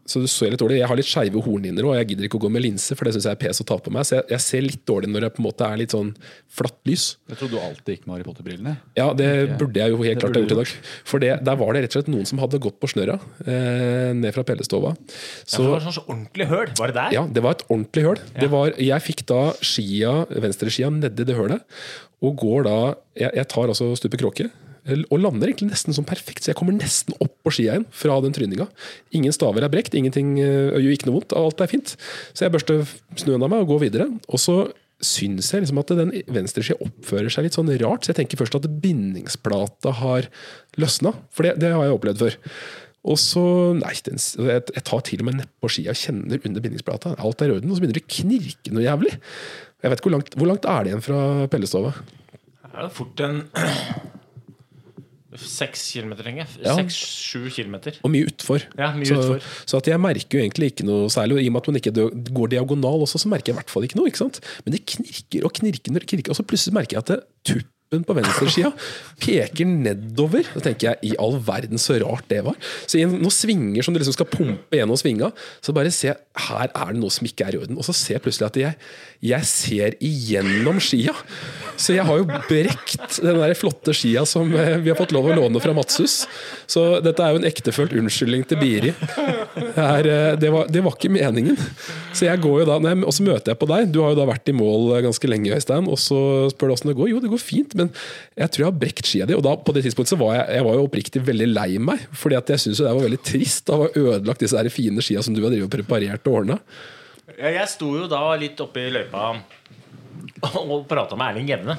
Så 0.08 0.22
du 0.24 0.28
ser 0.30 0.54
litt 0.54 0.62
dårlig. 0.62 0.78
Jeg 0.80 0.88
har 0.88 0.96
litt 0.98 1.08
skeive 1.08 1.42
hornhinner, 1.44 1.84
og 1.84 1.96
jeg 1.98 2.06
gidder 2.12 2.26
ikke 2.28 2.38
å 2.38 2.44
gå 2.46 2.50
med 2.52 2.64
linse, 2.64 2.96
for 2.96 3.04
det 3.04 3.12
syns 3.16 3.26
jeg 3.28 3.36
er 3.36 3.40
pes 3.42 3.60
å 3.60 3.66
ta 3.68 3.76
på 3.84 3.92
meg. 3.92 4.06
Så 4.08 4.16
jeg, 4.16 4.24
jeg 4.32 4.44
ser 4.44 4.64
litt 4.64 4.84
dårlig 4.88 5.10
når 5.12 5.26
det 5.26 5.30
på 5.36 5.42
en 5.42 5.46
måte 5.48 5.66
er 5.68 5.80
litt 5.82 5.92
sånn 5.92 6.14
flatt 6.58 6.78
lys. 6.88 7.04
Jeg 7.28 7.40
trodde 7.42 7.58
du 7.58 7.60
alltid 7.60 7.92
gikk 7.94 8.06
med 8.06 8.14
Harry 8.16 8.26
Potter-brillene. 8.26 8.74
Ja, 8.96 9.10
det 9.18 9.28
burde 9.60 9.82
jeg 9.82 9.92
jo 9.92 10.00
helt 10.00 10.16
Det 10.16 10.24
klart 10.24 10.38
ha 10.38 10.42
gjort 10.44 10.54
i 10.54 10.58
dag. 10.62 10.72
For 11.12 11.24
det, 11.24 11.32
der 11.48 11.58
var 11.60 11.76
det 11.76 11.82
rett 11.84 11.92
og 11.92 11.98
slett 12.00 12.12
noen 12.14 12.30
som 12.30 12.40
hadde 12.42 12.60
gått 12.64 12.78
på 12.80 12.90
snørra 12.90 13.18
eh, 13.44 14.12
ned 14.16 14.32
fra 14.36 14.46
Pellestova. 14.48 14.94
Ja, 14.96 15.60
det 15.60 15.72
var 15.74 15.84
sånn 15.84 15.98
så 15.98 16.06
ordentlig 16.06 16.48
høl. 16.50 16.72
Var 16.78 16.92
det 16.94 16.96
der? 17.02 17.18
ja, 17.18 17.26
det 17.28 17.44
var 17.44 17.58
et 17.58 17.66
ordentlig 17.68 18.06
høl. 18.08 18.22
Det 18.38 18.48
var, 18.52 18.72
jeg 18.80 19.04
fikk 19.04 19.26
da 19.28 19.42
skia, 19.60 20.14
venstreskia 20.32 20.88
nedi 20.94 21.28
det 21.28 21.36
hølet, 21.36 21.64
og 22.24 22.34
går 22.40 22.64
da 22.66 22.78
Jeg, 23.18 23.30
jeg 23.34 23.46
tar 23.50 23.70
altså 23.70 23.92
stupet 23.98 24.20
kråke. 24.22 24.44
Og 24.88 25.20
lander 25.20 25.50
egentlig 25.50 25.70
nesten 25.70 25.96
sånn 25.96 26.08
perfekt, 26.08 26.44
så 26.44 26.52
jeg 26.52 26.58
kommer 26.58 26.76
nesten 26.76 27.16
opp 27.20 27.34
på 27.44 27.52
skia 27.54 27.76
igjen 27.76 27.86
fra 27.92 28.18
den 28.24 28.34
tryninga. 28.36 28.68
Ingen 29.16 29.34
staver 29.36 29.66
er 29.66 29.72
brekt, 29.72 29.96
ingenting 29.98 30.36
gjør 30.40 30.92
ikke 30.94 31.10
noe 31.10 31.20
vondt, 31.20 31.36
alt 31.36 31.60
er 31.64 31.70
fint. 31.70 31.94
Så 32.32 32.46
jeg 32.46 32.54
børster 32.54 32.84
snøen 33.20 33.44
av 33.44 33.52
meg 33.52 33.64
og 33.64 33.74
går 33.74 33.84
videre. 33.88 34.08
Og 34.32 34.40
så 34.42 34.62
syns 35.04 35.52
jeg 35.52 35.62
liksom 35.62 35.78
at 35.78 35.92
den 35.94 36.10
venstreskia 36.34 36.78
oppfører 36.82 37.30
seg 37.30 37.46
litt 37.46 37.56
sånn 37.58 37.70
rart, 37.82 38.02
så 38.02 38.12
jeg 38.12 38.22
tenker 38.22 38.40
først 38.40 38.56
at 38.58 38.66
bindingsplata 38.82 39.94
har 40.00 40.26
løsna, 40.80 41.14
for 41.30 41.46
det, 41.46 41.58
det 41.62 41.70
har 41.74 41.86
jeg 41.86 41.94
opplevd 41.94 42.24
før. 42.24 42.38
Og 43.08 43.18
så, 43.22 43.42
nei, 43.78 43.94
den, 44.04 44.18
jeg, 44.18 44.64
jeg 44.74 44.84
tar 44.84 45.02
til 45.06 45.22
og 45.22 45.28
med 45.28 45.38
nedpå 45.38 45.70
skia 45.70 45.94
og 45.94 46.00
kjenner 46.00 46.42
under 46.42 46.64
bindingsplata. 46.64 47.14
Alt 47.22 47.44
er 47.44 47.52
i 47.52 47.54
orden, 47.54 47.70
og 47.70 47.78
så 47.78 47.84
begynner 47.84 48.00
det 48.00 48.04
å 48.08 48.14
knirke 48.18 48.74
noe 48.74 48.84
jævlig. 48.84 49.14
Jeg 49.78 49.92
vet 49.92 50.00
ikke 50.00 50.08
Hvor 50.08 50.16
langt, 50.16 50.34
hvor 50.34 50.50
langt 50.50 50.66
er 50.66 50.84
det 50.84 50.90
igjen 50.90 51.04
fra 51.06 51.20
Pellestova? 51.52 51.94
Det 52.34 52.72
er 52.74 52.82
det 52.82 52.94
fort 52.96 53.22
en 53.22 53.38
Seks 55.36 55.82
kilometer, 55.92 56.24
tenker 56.24 56.46
jeg. 56.46 56.76
Seks-sju 56.78 57.50
kilometer. 57.52 57.98
Og 58.06 58.12
mye 58.14 58.28
utfor. 58.30 58.62
Ja, 58.78 58.94
mye 58.96 59.08
så, 59.10 59.18
utfor. 59.20 59.48
så 59.68 59.80
at 59.82 59.90
jeg 59.90 60.00
merker 60.00 60.38
jo 60.38 60.44
egentlig 60.44 60.70
ikke 60.72 60.86
noe 60.88 61.10
særlig. 61.12 61.42
I 61.42 61.50
og 61.50 61.56
med 61.56 61.60
at 61.60 61.68
man 61.68 61.80
ikke 61.82 61.92
går 62.38 62.52
diagonal 62.54 63.04
også, 63.04 63.20
så 63.20 63.28
merker 63.28 63.52
jeg 63.52 63.58
i 63.58 63.60
hvert 63.60 63.74
fall 63.74 63.84
ikke 63.84 63.98
noe. 64.00 64.08
ikke 64.08 64.22
sant? 64.22 64.40
Men 64.64 64.76
det 64.76 64.86
knirker 64.88 65.44
og 65.44 65.52
knirker, 65.60 65.92
og 65.92 66.08
knirker, 66.08 66.32
og 66.32 66.38
så 66.38 66.46
plutselig 66.48 66.78
merker 66.78 66.96
jeg 66.96 67.04
at 67.04 67.12
det, 67.12 67.60
tuppen 67.88 68.04
på 68.04 68.16
venstresida 68.16 68.70
peker 69.20 69.66
nedover. 69.68 70.46
Da 70.54 70.60
tenker 70.60 70.90
jeg 70.90 71.12
i 71.12 71.16
all 71.20 71.38
verden 71.40 71.80
så 71.80 71.96
rart 72.02 72.28
det 72.28 72.42
var. 72.44 72.56
Så 72.86 72.98
i 73.00 73.06
noen 73.08 73.32
svinger 73.32 73.82
som 73.82 73.94
du 73.94 74.00
liksom 74.00 74.16
skal 74.16 74.28
pumpe 74.28 74.76
gjennom 74.76 74.98
svinga, 74.98 75.30
så 75.64 75.72
bare 75.72 75.92
se 75.94 76.12
her 76.12 76.68
er 76.68 76.92
det 76.92 77.00
noe 77.00 77.12
som 77.12 77.26
ikke 77.26 77.48
er 77.48 77.56
i 77.56 77.62
orden. 77.62 77.78
Og 77.78 77.86
så 77.86 77.96
ser 77.96 78.18
jeg 78.18 78.24
plutselig 78.26 78.48
at 78.48 78.60
jeg, 78.60 78.88
jeg 79.32 79.48
ser 79.48 79.96
igjennom 80.04 80.80
skia. 80.82 81.14
Så 81.78 81.94
jeg 81.94 82.04
har 82.06 82.20
jo 82.20 82.26
brekt 82.28 83.20
den 83.22 83.38
der 83.40 83.54
flotte 83.58 83.94
skia 83.96 84.24
som 84.28 84.50
eh, 84.54 84.76
vi 84.82 84.92
har 84.92 84.98
fått 84.98 85.14
lov 85.14 85.30
å 85.30 85.36
låne 85.36 85.62
fra 85.62 85.74
Madshus. 85.76 86.20
Så 86.68 86.84
dette 87.04 87.22
er 87.24 87.34
jo 87.34 87.40
en 87.40 87.48
ektefølt 87.48 87.94
unnskyldning 87.98 88.44
til 88.50 88.60
Biri. 88.60 88.94
Det, 89.58 89.74
eh, 89.78 90.34
det, 90.38 90.50
var, 90.52 90.68
det 90.70 90.82
var 90.84 90.96
ikke 90.96 91.12
meningen. 91.14 91.58
Så 92.14 92.26
jeg 92.26 92.42
går 92.42 92.62
jo 92.62 92.68
da, 92.68 92.78
Og 93.06 93.14
så 93.14 93.24
møter 93.26 93.52
jeg 93.52 93.60
på 93.60 93.68
deg. 93.70 93.92
Du 93.94 94.00
har 94.02 94.12
jo 94.12 94.20
da 94.20 94.26
vært 94.28 94.50
i 94.50 94.56
mål 94.56 94.96
eh, 94.96 95.04
ganske 95.06 95.30
lenge, 95.30 95.54
Øystein. 95.54 95.88
Og 95.90 95.98
så 96.02 96.20
spør 96.52 96.70
du 96.70 96.76
åssen 96.76 96.92
det 96.92 96.98
går. 96.98 97.12
Jo, 97.14 97.22
det 97.22 97.32
går 97.32 97.42
fint, 97.42 97.77
men 97.78 97.90
jeg 98.38 98.52
tror 98.54 98.64
jeg 98.64 98.70
har 98.70 98.80
brekt 98.82 99.10
skia 99.10 99.28
di. 99.28 99.36
Og 99.38 99.44
da 99.46 99.54
på 99.56 99.74
det 99.76 99.84
tidspunktet 99.86 100.14
så 100.14 100.20
var 100.20 100.36
jeg, 100.36 100.46
jeg 100.58 100.66
var 100.68 100.78
jo 100.78 100.86
oppriktig 100.88 101.24
veldig 101.26 101.48
lei 101.52 101.70
meg. 101.82 102.06
Fordi 102.18 102.38
at 102.38 102.54
jeg 102.54 102.64
syns 102.64 102.82
det 102.82 102.90
var 102.90 103.06
veldig 103.06 103.22
trist 103.26 103.72
å 103.72 103.82
ha 103.84 103.92
ødelagt 103.94 104.44
disse 104.44 104.58
der 104.58 104.72
fine 104.74 105.04
skia 105.04 105.24
som 105.24 105.36
du 105.36 105.42
har 105.44 105.54
drevet 105.54 105.68
og 105.70 105.74
preparert 105.74 106.30
og 106.30 106.42
ordna. 106.42 106.58
Jeg 107.38 107.70
sto 107.70 107.92
jo 107.94 108.10
da 108.10 108.22
litt 108.40 108.58
oppe 108.64 108.88
i 108.88 108.92
løypa 108.92 109.30
og 110.58 110.84
prata 110.90 111.16
med 111.18 111.32
Erling 111.32 111.50
Jevne. 111.50 111.78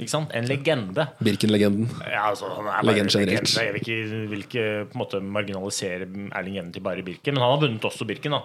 En 0.00 0.46
legende. 0.48 1.04
Birken-legenden. 1.20 1.90
Ja, 2.08 2.30
altså, 2.30 2.48
han 2.56 2.86
Legende 2.88 3.12
generelt. 3.12 3.52
Jeg 3.52 3.74
vil 3.74 3.82
ikke, 3.82 4.20
vil 4.30 4.44
ikke 4.46 4.66
måte 4.96 5.20
marginalisere 5.20 6.08
Erling 6.32 6.56
Jevne 6.56 6.72
til 6.72 6.84
bare 6.84 7.04
Birken, 7.04 7.36
men 7.36 7.44
han 7.44 7.52
har 7.52 7.60
vunnet 7.66 7.84
også 7.84 8.06
Birken. 8.08 8.32
Da. 8.32 8.40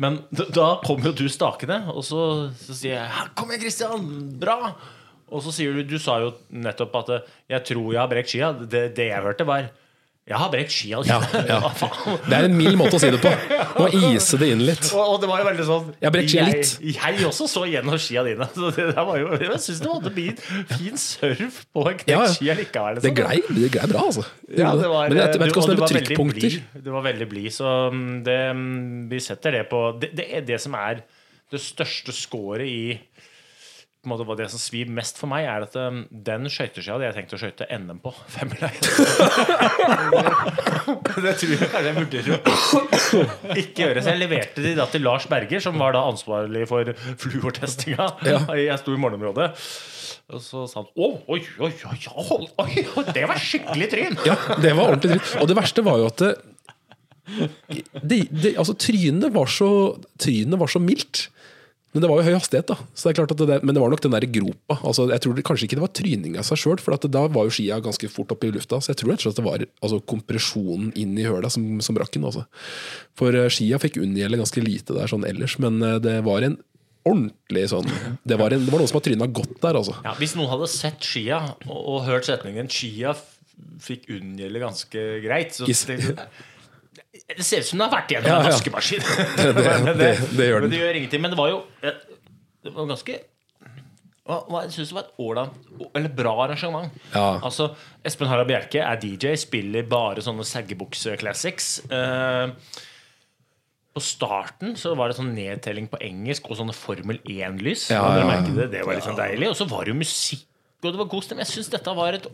Men 0.00 0.22
da 0.32 0.68
kommer 0.86 1.10
jo 1.10 1.18
du 1.18 1.26
stakende, 1.28 1.82
og 1.92 2.00
så, 2.06 2.22
så 2.62 2.72
sier 2.72 2.96
jeg 2.96 3.10
«Ja, 3.12 3.26
'Kom 3.34 3.52
igjen, 3.52 3.66
Christian! 3.66 4.08
Bra!' 4.40 4.72
Og 5.32 5.42
så 5.42 5.54
sier 5.54 5.74
du 5.74 5.86
Du 5.86 5.98
sa 6.02 6.20
jo 6.22 6.34
nettopp 6.50 6.94
at 7.02 7.16
eh, 7.16 7.32
'jeg 7.50 7.64
tror 7.72 7.90
jeg 7.92 8.00
har 8.00 8.12
brekt 8.12 8.30
skia'. 8.30 8.54
Det, 8.68 8.94
det 8.96 9.10
jeg 9.10 9.22
hørte, 9.22 9.46
var 9.46 9.68
Jeg 10.26 10.38
har 10.42 10.50
brekt 10.50 10.72
skia 10.74 10.98
Ja, 11.06 11.20
ja. 11.46 11.58
Det 12.28 12.34
er 12.34 12.48
en 12.48 12.56
mild 12.58 12.74
måte 12.78 12.98
å 12.98 12.98
si 12.98 13.10
det 13.14 13.20
på. 13.22 13.30
Må 13.78 13.86
ise 14.10 14.38
det 14.38 14.48
inn 14.50 14.64
litt. 14.66 14.88
Og, 14.90 15.20
det 15.22 15.28
var 15.30 15.38
jo 15.38 15.46
veldig 15.46 15.66
sånn 15.68 15.92
Jeg 16.00 16.06
har 16.08 16.14
brekt 16.16 16.32
skia 16.32 16.46
litt. 16.48 16.72
Jeg, 16.82 16.96
jeg 16.98 17.26
også 17.28 17.46
så 17.50 17.62
gjennom 17.70 17.98
skia 18.02 18.24
dine. 18.26 18.48
Så 18.58 18.72
det 18.74 18.88
det 18.90 19.04
var 19.06 19.20
jo, 19.22 19.28
jeg 19.38 19.60
syns 19.62 19.82
det 19.84 20.14
bli 20.16 20.26
en 20.32 20.66
fin 20.72 20.98
surf 20.98 21.60
på 21.70 21.84
en 21.86 21.98
knekt 22.00 22.10
Ja, 22.10 22.22
ja. 22.24 22.32
ski 22.34 22.50
likevel. 22.58 22.98
Det 22.98 23.12
liksom. 23.12 23.18
glei, 23.20 23.60
det 23.60 23.70
glei 23.76 23.90
bra, 23.92 24.06
altså. 24.10 24.26
Ja, 24.50 24.72
det 24.78 24.90
var, 24.90 25.10
Men 25.10 25.22
jeg 25.22 25.38
vet 25.38 25.50
ikke 25.50 25.62
åssen 25.62 25.74
det 25.74 25.78
er 25.78 25.84
med 25.84 25.94
trykkpunkter. 25.94 26.58
Du 26.86 26.90
var 26.96 27.06
veldig 27.06 27.30
blid, 27.30 27.52
så 27.54 27.76
mm, 27.94 28.16
det, 28.26 28.40
mm, 28.58 29.06
vi 29.10 29.22
setter 29.22 29.60
det 29.60 29.66
på 29.70 29.84
Det, 30.00 30.10
det 30.16 30.26
er 30.38 30.46
det 30.46 30.58
som 30.62 30.74
er 30.78 31.06
det 31.52 31.62
største 31.62 32.10
scoret 32.14 32.66
i 32.66 32.98
på 34.06 34.14
en 34.14 34.28
måte, 34.28 34.38
det 34.38 34.46
som 34.52 34.60
svir 34.62 34.86
mest 34.92 35.18
for 35.18 35.26
meg, 35.30 35.48
er 35.50 35.60
at 35.66 35.74
um, 35.80 36.04
den 36.10 36.46
skøyteskia 36.52 36.94
hadde 36.94 37.06
jeg 37.08 37.16
tenkt 37.16 37.34
å 37.34 37.38
skøyte 37.40 37.66
NM 37.74 37.98
på. 38.04 38.10
Femmila. 38.36 38.68
det 41.24 41.32
tror 41.40 41.54
jeg 41.56 41.70
kanskje 41.72 41.88
jeg 41.88 41.98
vurderer 41.98 42.30
å 42.36 42.38
ikke 43.58 43.80
gjøre. 43.82 44.00
Så 44.04 44.08
jeg 44.14 44.22
leverte 44.22 44.58
de 44.64 44.70
da 44.78 44.84
til 44.92 45.02
Lars 45.06 45.26
Berger, 45.30 45.60
som 45.64 45.74
var 45.82 45.90
da 45.96 46.00
ansvarlig 46.06 46.62
for 46.70 46.84
fluortestinga. 47.22 48.04
Jeg 48.54 48.78
sto 48.82 48.90
i 48.94 49.02
morgenområdet. 49.02 49.48
Og 50.34 50.40
så 50.42 50.64
sa 50.66 50.82
han 50.82 50.88
Å, 50.90 51.06
oi, 51.30 51.38
oi, 51.62 51.70
oi, 51.70 51.72
oi, 51.86 51.98
oi, 52.58 52.82
oi, 52.98 53.04
det 53.14 53.24
var 53.30 53.38
skikkelig 53.38 53.86
tryn! 53.92 54.16
Ja, 54.26 54.34
det 54.58 54.72
var 54.74 54.90
ordentlig 54.90 55.20
tryn. 55.20 55.38
Og 55.42 55.46
det 55.50 55.56
verste 55.58 55.80
var 55.86 55.96
jo 56.02 56.06
at 56.10 56.18
det, 56.22 56.32
det, 58.02 58.18
det, 58.30 58.52
altså, 58.54 58.74
trynet 58.78 59.32
var 59.34 59.50
så 59.50 59.68
Trynet 60.22 60.60
var 60.60 60.70
så 60.70 60.78
mildt. 60.82 61.26
Men 61.96 62.04
det 62.04 62.10
var 62.10 62.18
jo 62.20 62.26
høy 62.26 62.34
hastighet, 62.36 62.68
da. 62.68 62.76
Så 62.92 63.06
det 63.06 63.14
er 63.14 63.16
klart 63.22 63.30
at 63.32 63.40
det, 63.48 63.56
men 63.64 63.72
det 63.72 63.80
var 63.80 63.88
nok 63.88 64.02
den 64.04 64.12
der 64.12 64.26
gropa. 64.28 64.76
Altså, 64.84 65.06
jeg 65.08 65.22
tror 65.24 65.36
det, 65.38 65.44
Kanskje 65.48 65.64
ikke 65.64 65.78
det 65.78 65.84
var 65.86 65.92
tryninga 65.96 66.42
seg 66.44 66.60
sjøl, 66.60 66.80
for 66.84 66.92
at 66.92 67.06
da 67.08 67.22
var 67.32 67.46
jo 67.48 67.54
skia 67.56 67.78
ganske 67.80 68.10
fort 68.12 68.34
oppe 68.34 68.50
i 68.50 68.52
lufta. 68.52 68.82
Så 68.84 68.92
jeg 68.92 69.00
tror 69.00 69.14
rett 69.14 69.22
og 69.22 69.30
slett 69.30 69.40
det 69.40 69.44
var 69.46 69.64
altså, 69.64 70.02
kompresjonen 70.12 70.90
inn 70.92 71.14
i 71.16 71.24
høla 71.24 71.48
som, 71.54 71.64
som 71.80 71.96
brakk 71.96 72.12
den. 72.12 72.26
Altså. 72.28 72.44
For 73.16 73.32
eh, 73.32 73.48
skia 73.48 73.80
fikk 73.80 73.96
unngjelde 74.02 74.42
ganske 74.42 74.64
lite 74.66 74.96
der 74.98 75.08
sånn 75.08 75.24
ellers, 75.24 75.56
men 75.62 75.80
eh, 75.80 75.96
det 76.04 76.18
var 76.26 76.44
en 76.44 76.58
ordentlig 77.06 77.64
sånn 77.72 77.88
Det 78.28 78.36
var, 78.36 78.52
en, 78.52 78.66
det 78.66 78.74
var 78.74 78.82
noen 78.82 78.90
som 78.90 79.00
har 79.00 79.06
tryna 79.06 79.30
godt 79.40 79.56
der, 79.62 79.80
altså. 79.80 79.96
Ja, 80.04 80.12
hvis 80.20 80.36
noen 80.36 80.52
hadde 80.52 80.68
sett 80.72 81.00
skia 81.06 81.40
og, 81.64 81.78
og 81.78 82.04
hørt 82.10 82.28
setningen 82.28 82.68
'Skia 82.68 83.16
fikk 83.80 84.10
unngjelde 84.12 84.60
ganske 84.60 85.06
greit', 85.24 85.56
så 85.56 85.64
det 87.36 87.44
ser 87.46 87.62
ut 87.62 87.68
som 87.70 87.78
den 87.80 87.88
har 87.88 87.94
vært 88.00 88.12
gjennom 88.16 88.30
Ja, 88.32 88.40
en 88.40 88.50
vaskemaskin. 88.50 89.06
det- 89.36 89.54
Men 89.86 89.98
det- 89.98 90.18
det 90.36 90.50
gjør 90.50 90.60
den. 90.66 90.68
Men 90.68 90.74
det 90.76 90.80
gjør 90.82 90.98
ingenting. 91.00 91.22
Men 91.24 91.30
det 91.34 91.38
var 91.40 91.48
jo 91.54 91.62
Det 91.86 92.74
var 92.74 92.86
ganske 92.92 93.18
jeg 94.26 94.72
synes 94.74 94.88
det 94.90 94.94
var 94.96 95.04
et 95.04 95.18
ålreit 95.22 95.90
eller 95.94 96.08
bra 96.18 96.32
arrangement. 96.42 96.90
Ja. 97.14 97.38
Altså, 97.46 97.68
Espen 98.04 98.26
Harald 98.26 98.48
Bjerke 98.50 98.80
er 98.82 98.98
DJ, 98.98 99.36
spiller 99.38 99.86
bare 99.86 100.18
sånne 100.24 100.42
saggebukse-classics. 100.42 101.68
Eh, 101.94 102.50
på 103.94 104.02
starten 104.02 104.74
så 104.76 104.96
var 104.98 105.08
det 105.08 105.16
sånn 105.20 105.30
nedtelling 105.36 105.86
på 105.92 106.00
engelsk 106.02 106.50
og 106.50 106.58
sånne 106.58 106.74
Formel 106.74 107.20
1-lys. 107.22 107.86
Ja, 107.94 108.02
ja, 108.18 108.26
ja. 108.34 108.40
det, 108.50 108.66
det 108.74 108.82
var 108.84 108.98
litt 108.98 109.06
sånn 109.06 109.16
deilig. 109.20 109.52
Og 109.52 109.56
så 109.62 109.68
var 109.70 109.86
det 109.86 109.94
jo 109.94 110.00
musikk, 110.02 110.42
og 110.84 110.92
det 110.92 111.00
var 111.00 111.08
god 111.10 111.24
stemning. 111.24 111.46
Jeg 111.46 111.54
syns 111.54 111.72
dette 111.72 111.96
var 111.96 112.16
et 112.18 112.26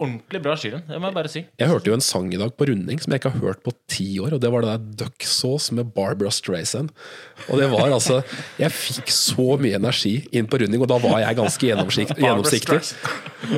ordentlig 0.00 0.40
bra 0.42 0.54
skirenn. 0.56 0.82
Det 0.88 0.96
må 0.96 1.10
jeg 1.10 1.16
bare 1.18 1.30
si. 1.30 1.42
Jeg 1.60 1.68
hørte 1.68 1.90
jo 1.90 1.96
en 1.96 2.04
sang 2.04 2.30
i 2.32 2.38
dag 2.40 2.54
på 2.56 2.66
runding 2.70 3.02
som 3.02 3.12
jeg 3.12 3.20
ikke 3.20 3.32
har 3.34 3.44
hørt 3.44 3.62
på 3.66 3.74
ti 3.92 4.06
år, 4.22 4.36
og 4.36 4.40
det 4.42 4.50
var 4.52 4.64
det 4.64 4.72
der 4.72 5.04
Duck 5.04 5.26
Sauce 5.28 5.74
med 5.76 5.92
Barbara 5.96 6.32
Streisand. 6.32 6.94
Og 7.48 7.60
det 7.60 7.68
var 7.72 7.92
altså 7.92 8.22
Jeg 8.60 8.72
fikk 8.72 9.12
så 9.12 9.58
mye 9.60 9.76
energi 9.76 10.14
inn 10.32 10.48
på 10.50 10.62
runding, 10.62 10.80
og 10.80 10.88
da 10.90 10.98
var 11.04 11.20
jeg 11.20 11.38
ganske 11.42 11.70
gjennomsiktig. 11.70 12.80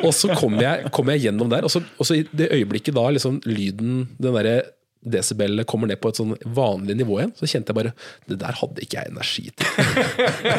Og 0.02 0.10
så 0.16 0.34
kom 0.34 0.58
jeg, 0.62 0.90
kom 0.94 1.14
jeg 1.14 1.28
gjennom 1.28 1.50
der, 1.52 1.66
og 1.68 1.72
så, 1.72 1.84
og 1.98 2.08
så 2.08 2.18
i 2.18 2.26
det 2.34 2.50
øyeblikket 2.50 2.98
da 2.98 3.06
liksom 3.14 3.40
lyden, 3.46 4.08
den 4.18 4.38
derre 4.40 4.58
desibellet 5.02 5.66
kommer 5.66 5.90
ned 5.90 5.98
på 6.02 6.12
et 6.12 6.18
sånn 6.20 6.34
vanlig 6.54 6.94
nivå 7.00 7.18
igjen, 7.18 7.32
så 7.38 7.48
kjente 7.50 7.72
jeg 7.72 7.78
bare 7.78 7.92
Det 8.28 8.38
der 8.38 8.58
hadde 8.60 8.84
ikke 8.84 9.00
jeg 9.00 9.10
energi 9.10 9.44
til. 9.50 9.70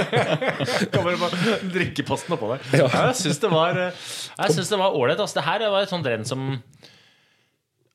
Kommer 0.93 1.19
bare 1.21 1.59
drikkeposten 1.71 2.35
oppå 2.35 2.49
der. 2.51 2.65
Ja. 2.83 2.89
Jeg 2.91 3.19
syns 3.21 3.39
det 3.43 3.51
var 3.53 3.79
Jeg 3.79 4.55
synes 4.57 4.71
det 4.73 4.81
var 4.81 4.97
ålreit. 4.97 5.21
Altså, 5.23 5.39
det 5.39 5.47
her 5.47 5.67
var 5.71 5.85
et 5.85 5.93
sånt 5.93 6.09
renn 6.11 6.27
som 6.27 6.57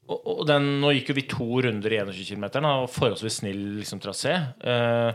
og, 0.09 0.21
og 0.25 0.45
den, 0.49 0.69
Nå 0.83 0.93
gikk 0.97 1.13
jo 1.13 1.19
vi 1.19 1.27
to 1.29 1.49
runder 1.67 1.95
i 1.95 1.99
21 2.01 2.39
km, 2.39 2.47
og 2.65 2.87
forholdsvis 2.93 3.43
snill 3.43 3.61
liksom, 3.83 4.01
trasé. 4.01 4.39
Uh, 4.65 5.13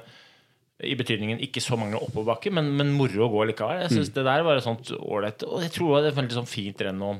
I 0.86 0.94
betydningen 1.00 1.42
ikke 1.46 1.64
så 1.64 1.80
mange 1.80 1.98
oppoverbakker, 1.98 2.54
men, 2.54 2.70
men 2.78 2.94
moro 2.98 3.26
å 3.26 3.32
gå 3.34 3.48
likevel. 3.50 3.82
Jeg 3.88 3.96
synes 3.96 4.14
det 4.14 4.28
der 4.28 4.46
var 4.46 4.60
et 4.60 4.68
sånt 4.68 4.94
ålreit 5.00 5.46
Og 5.48 5.66
jeg 5.66 5.74
tror 5.74 5.90
det 5.90 5.96
var 5.96 6.12
et 6.12 6.22
veldig 6.22 6.38
sånn 6.38 6.50
fint 6.50 6.86
renn 6.86 7.02
å 7.02 7.16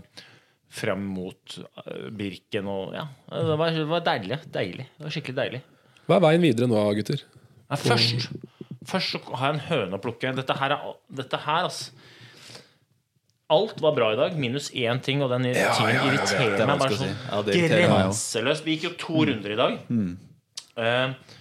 frem 0.74 1.04
mot 1.16 1.58
eh, 1.86 2.08
Birken 2.16 2.70
og 2.72 2.96
Ja. 2.96 3.08
Det 3.30 3.58
var, 3.60 3.76
det 3.76 3.86
var 3.90 4.06
deilig. 4.06 4.40
Deilig. 4.54 4.88
Det 4.98 5.08
var 5.08 5.16
skikkelig 5.16 5.38
deilig. 5.42 5.62
Hva 6.08 6.18
er 6.18 6.26
veien 6.26 6.44
videre 6.44 6.70
nå, 6.72 6.82
gutter? 6.98 7.22
Nei, 7.72 7.80
først, 7.80 8.28
først 8.90 9.16
så 9.16 9.22
har 9.38 9.52
jeg 9.52 9.60
en 9.60 9.68
høne 9.70 10.00
å 10.00 10.04
plukke. 10.04 10.34
Dette 10.36 10.58
her, 10.60 10.76
er, 10.76 10.98
dette 11.22 11.40
her 11.46 11.70
altså. 11.70 12.10
Alt 13.54 13.82
var 13.84 13.94
bra 13.94 14.08
i 14.16 14.18
dag, 14.18 14.36
minus 14.40 14.72
én 14.72 15.02
ting, 15.04 15.22
og 15.22 15.30
den 15.30 15.46
tingen 15.46 15.60
ja, 15.62 16.06
irriterer 16.08 16.64
er 16.64 16.70
meg 16.70 16.80
bare 16.82 16.96
sånn 16.98 17.12
si. 17.12 17.26
Ja, 17.30 17.42
grenseløst. 17.70 18.66
Vi 18.66 18.78
gikk 18.78 18.88
jo 18.88 18.94
to 19.04 19.26
runder 19.30 19.54
i 19.54 19.58
dag. 19.60 19.76
Eh, 20.80 21.34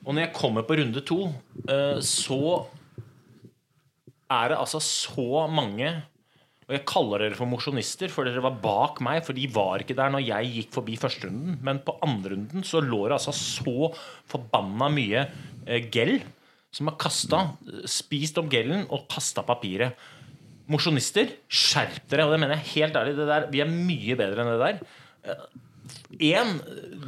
og 0.00 0.14
når 0.14 0.24
jeg 0.24 0.32
kommer 0.38 0.64
på 0.64 0.78
runde 0.80 1.02
to, 1.04 1.18
uh, 1.68 1.98
så 2.00 2.40
er 4.30 4.52
det 4.52 4.60
altså 4.60 4.80
så 4.80 5.44
mange 5.50 5.90
Og 6.70 6.76
jeg 6.76 6.86
kaller 6.86 7.24
dere 7.24 7.34
for 7.34 7.50
mosjonister, 7.50 8.12
for 8.14 8.28
dere 8.28 8.42
var 8.44 8.60
bak 8.62 9.00
meg. 9.02 9.24
For 9.26 9.34
de 9.34 9.48
var 9.50 9.82
ikke 9.82 9.96
der 9.98 10.12
når 10.14 10.22
jeg 10.22 10.52
gikk 10.54 10.76
forbi 10.76 10.94
førsterunden. 11.02 11.56
Men 11.66 11.80
på 11.82 11.96
andrerunden 12.06 12.62
så 12.66 12.78
lå 12.84 13.08
det 13.08 13.16
altså 13.16 13.34
så 13.34 13.90
forbanna 14.30 14.86
mye 14.94 15.24
eh, 15.66 15.88
gel 15.90 16.20
som 16.70 16.86
har 16.86 16.94
kasta, 17.02 17.40
spist 17.90 18.38
opp 18.38 18.52
gelen 18.52 18.84
og 18.94 19.08
kasta 19.10 19.42
papiret. 19.42 19.98
Mosjonister, 20.70 21.32
skjerp 21.50 22.04
dere! 22.06 22.28
Og 22.28 22.36
det 22.36 22.38
mener 22.44 22.60
jeg 22.60 22.70
helt 22.76 23.00
ærlig. 23.00 23.16
Der, 23.18 23.48
vi 23.50 23.64
er 23.64 23.74
mye 23.74 24.18
bedre 24.20 24.44
enn 24.44 24.52
det 24.52 24.60
der. 24.62 25.42
Én, 26.22 26.52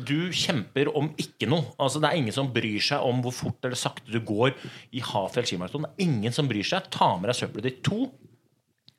du 0.07 0.33
kjemper 0.35 0.91
om 0.99 1.13
ikke 1.21 1.47
noe. 1.47 1.71
Altså 1.79 2.03
Det 2.03 2.11
er 2.11 2.19
ingen 2.19 2.35
som 2.35 2.51
bryr 2.51 2.83
seg 2.83 3.07
om 3.07 3.23
hvor 3.23 3.35
fort 3.37 3.63
eller 3.63 3.79
sakte 3.79 4.11
du 4.11 4.19
går 4.27 4.57
i 4.91 5.03
Hafjell 5.07 5.47
skimaraton. 5.47 5.87
Det 5.87 5.95
er 5.95 6.11
ingen 6.11 6.35
som 6.35 6.51
bryr 6.51 6.67
seg. 6.67 6.91
Ta 6.91 7.13
med 7.21 7.31
deg 7.31 7.39
søppelet 7.39 7.69
ditt. 7.69 7.81
To, 7.87 8.09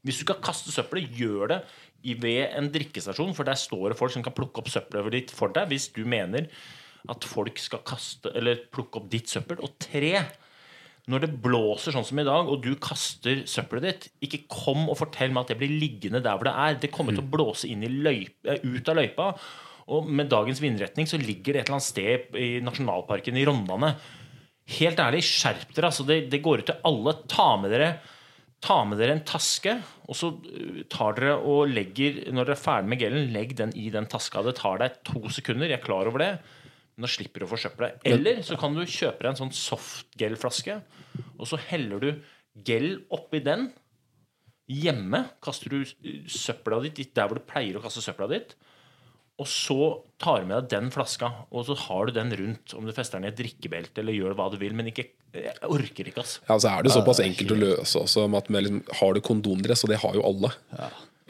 hvis 0.04 0.20
du 0.20 0.26
skal 0.26 0.42
kaste 0.44 0.74
søppelet, 0.74 1.12
gjør 1.16 1.52
det 1.54 1.60
ved 2.20 2.52
en 2.58 2.70
drikkestasjon, 2.72 3.34
for 3.36 3.48
der 3.48 3.60
står 3.60 3.92
det 3.92 4.00
folk 4.00 4.12
som 4.12 4.24
kan 4.26 4.36
plukke 4.36 4.60
opp 4.60 4.72
søppelet 4.72 5.14
ditt 5.16 5.36
for 5.36 5.54
deg 5.56 5.70
hvis 5.72 5.88
du 5.96 6.04
mener 6.04 6.50
at 7.12 7.28
folk 7.28 7.60
skal 7.60 7.84
kaste 7.88 8.32
eller 8.36 8.66
plukke 8.72 9.00
opp 9.00 9.10
ditt 9.12 9.32
søppel. 9.32 9.60
Og 9.64 9.76
tre, 9.82 10.18
når 11.12 11.26
det 11.26 11.32
blåser 11.44 11.96
sånn 11.96 12.08
som 12.08 12.20
i 12.20 12.28
dag, 12.28 12.48
og 12.48 12.64
du 12.64 12.74
kaster 12.84 13.44
søppelet 13.50 13.88
ditt, 13.88 14.10
ikke 14.28 14.44
kom 14.52 14.88
og 14.88 15.00
fortell 15.00 15.32
meg 15.32 15.46
at 15.46 15.54
det 15.54 15.60
blir 15.62 15.76
liggende 15.82 16.24
der 16.24 16.40
hvor 16.40 16.48
det 16.48 16.56
er. 16.66 16.80
Det 16.80 16.92
kommer 16.96 17.16
til 17.16 17.24
å 17.24 17.32
blåse 17.36 17.70
inn 17.72 17.84
i 17.84 17.92
løype, 17.92 18.44
eh, 18.52 18.64
ut 18.64 18.92
av 18.92 19.00
løypa. 19.00 19.30
Og 19.94 20.08
med 20.08 20.32
dagens 20.32 20.62
vindretning 20.64 21.08
så 21.10 21.20
ligger 21.20 21.56
det 21.56 21.64
et 21.64 21.68
eller 21.68 21.80
annet 21.80 21.90
sted 21.90 22.38
i 22.40 22.50
nasjonalparken 22.64 23.40
i 23.40 23.46
Rondane. 23.48 23.94
Helt 24.80 25.00
ærlig, 25.04 25.24
skjerp 25.28 25.74
dere. 25.76 25.90
Altså, 25.92 26.08
det, 26.08 26.22
det 26.32 26.44
går 26.44 26.64
ut 26.64 26.70
til 26.72 26.84
alle. 26.88 27.18
Ta 27.32 27.50
med 27.60 27.76
dere 27.76 27.90
Ta 28.64 28.80
med 28.88 29.00
dere 29.02 29.18
en 29.18 29.26
taske, 29.28 29.76
og 30.08 30.16
så 30.16 30.32
uh, 30.40 30.82
tar 30.92 31.18
dere 31.18 31.36
og 31.40 31.68
legger 31.72 32.22
Når 32.32 32.48
dere 32.48 32.56
er 32.56 32.62
ferdig 32.62 32.92
med 32.94 33.02
gelen, 33.02 33.32
legg 33.36 33.56
den 33.60 33.74
i 33.76 33.90
den 33.94 34.08
taska. 34.12 34.44
Det 34.46 34.56
tar 34.62 34.80
deg 34.80 35.02
to 35.08 35.22
sekunder. 35.36 35.68
Jeg 35.68 35.82
er 35.82 35.86
klar 35.86 36.10
over 36.10 36.24
det. 36.24 36.32
Men 36.94 37.08
da 37.08 37.12
slipper 37.12 37.42
du 37.42 37.48
å 37.48 37.52
forsøple. 37.52 37.90
Eller 38.08 38.44
så 38.46 38.56
kan 38.60 38.76
du 38.76 38.84
kjøpe 38.86 39.24
deg 39.24 39.32
en 39.32 39.40
sånn 39.40 39.56
softgel-flaske, 39.58 40.76
og 41.40 41.48
så 41.50 41.58
heller 41.72 42.04
du 42.04 42.12
gel 42.68 43.02
oppi 43.14 43.42
den. 43.44 43.72
Hjemme 44.70 45.26
kaster 45.44 45.74
du 45.74 45.82
uh, 45.84 46.30
søpla 46.32 46.80
ditt 46.86 47.12
der 47.18 47.28
hvor 47.28 47.42
du 47.42 47.48
pleier 47.50 47.80
å 47.80 47.84
kaste 47.84 48.06
søpla 48.06 48.30
ditt. 48.32 48.56
Og 49.44 49.50
så 49.52 49.78
tar 50.24 50.44
du 50.44 50.50
med 50.50 50.56
deg 50.62 50.70
den 50.72 50.92
flaska, 50.94 51.30
og 51.52 51.66
så 51.68 51.76
har 51.86 52.08
du 52.08 52.16
den 52.16 52.32
rundt. 52.40 52.76
Om 52.78 52.88
du 52.88 52.94
fester 52.96 53.20
den 53.20 53.28
i 53.28 53.34
et 53.34 53.40
drikkebelte 53.40 54.00
eller 54.04 54.16
gjør 54.16 54.38
hva 54.40 54.48
du 54.54 54.60
vil. 54.62 54.76
Men 54.78 54.92
ikke 54.94 55.10
Jeg 55.34 55.56
orker 55.66 56.08
ikke, 56.12 56.22
altså. 56.22 56.44
Ja, 56.46 56.60
så 56.62 56.70
er 56.70 56.86
det 56.86 56.92
såpass 56.94 57.20
enkelt 57.24 57.56
å 57.56 57.58
løse 57.58 58.04
også, 58.04 58.28
med 58.30 58.44
at 58.44 58.52
med 58.54 58.68
liksom, 58.68 58.84
har 59.00 59.16
du 59.18 59.20
kondomdress, 59.26 59.82
og 59.84 59.90
det 59.90 59.98
har 60.04 60.14
jo 60.14 60.22
alle. 60.30 60.52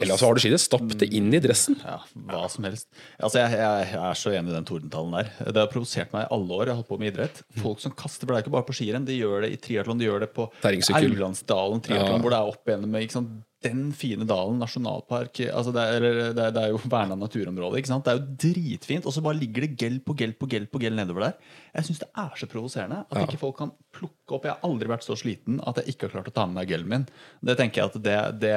Eller 0.04 0.20
så 0.20 0.28
har 0.28 0.36
du 0.38 0.42
skiene. 0.44 0.60
stapp 0.62 0.94
det 1.00 1.08
inn 1.16 1.32
i 1.34 1.40
dressen. 1.44 1.78
Ja, 1.84 1.96
hva 2.30 2.44
som 2.52 2.68
helst. 2.68 2.88
Altså, 3.18 3.40
jeg, 3.42 3.56
jeg, 3.58 3.88
jeg 3.94 4.02
er 4.10 4.20
så 4.20 4.34
enig 4.36 4.52
i 4.52 4.58
den 4.58 4.68
tordentalen 4.68 5.16
der. 5.18 5.32
Det 5.50 5.64
har 5.64 5.72
provosert 5.72 6.12
meg 6.14 6.26
i 6.26 6.30
alle 6.36 6.60
år. 6.60 6.66
Jeg 6.68 6.74
har 6.76 6.80
holdt 6.82 6.92
på 6.92 7.00
med 7.00 7.12
idrett. 7.14 7.42
Folk 7.62 7.82
som 7.82 7.96
kaster, 7.96 8.26
for 8.28 8.34
det 8.34 8.42
er 8.42 8.46
ikke 8.46 8.56
bare 8.58 8.68
på 8.68 8.76
skirenn. 8.78 9.08
De 9.08 9.16
gjør 9.18 9.46
det 9.46 9.54
i 9.56 9.60
triatlon, 9.68 9.98
de 10.00 10.08
gjør 10.10 10.26
det 10.26 10.30
på. 10.36 10.46
Aurlandsdalen 10.64 11.82
triatlon, 11.84 12.16
Ja. 12.18 12.22
hvor 12.22 12.30
det 12.32 12.38
er 12.38 12.54
opp 12.54 12.68
igjennom 12.70 13.42
den 13.64 13.92
fine 13.96 14.26
dalen, 14.28 14.58
nasjonalpark 14.60 15.38
altså 15.48 15.72
det, 15.72 15.84
er, 15.96 16.04
det, 16.36 16.42
er, 16.42 16.50
det 16.52 16.62
er 16.66 16.72
jo 16.74 16.80
verna 16.84 17.16
naturområde. 17.16 17.78
ikke 17.80 17.88
sant? 17.88 18.04
Det 18.04 18.12
er 18.12 18.18
jo 18.20 18.34
dritfint, 18.44 19.06
og 19.08 19.14
så 19.16 19.22
bare 19.24 19.38
ligger 19.40 19.64
det 19.64 19.70
gel 19.80 19.96
på 20.04 20.16
gel 20.20 20.34
på 20.36 20.48
gel 20.52 20.66
på 20.68 20.82
gel 20.82 20.96
nedover 20.98 21.30
der. 21.30 21.38
Jeg 21.78 21.88
syns 21.88 22.02
det 22.02 22.10
er 22.26 22.34
så 22.40 22.48
provoserende 22.50 23.02
at 23.08 23.22
ikke 23.24 23.40
folk 23.40 23.56
kan 23.62 23.72
plukke 23.94 24.36
opp 24.36 24.44
Jeg 24.48 24.52
har 24.58 24.68
aldri 24.68 24.90
vært 24.92 25.06
så 25.06 25.16
sliten 25.16 25.62
at 25.64 25.80
jeg 25.80 25.94
ikke 25.94 26.08
har 26.10 26.18
klart 26.18 26.28
å 26.28 26.36
ta 26.36 26.44
med 26.50 26.58
meg 26.60 26.74
gelen 26.74 26.90
min. 26.92 27.06
Det 27.40 27.56
tenker 27.60 27.82
jeg 27.82 27.94
at 27.94 28.04
det, 28.04 28.18
det 28.44 28.54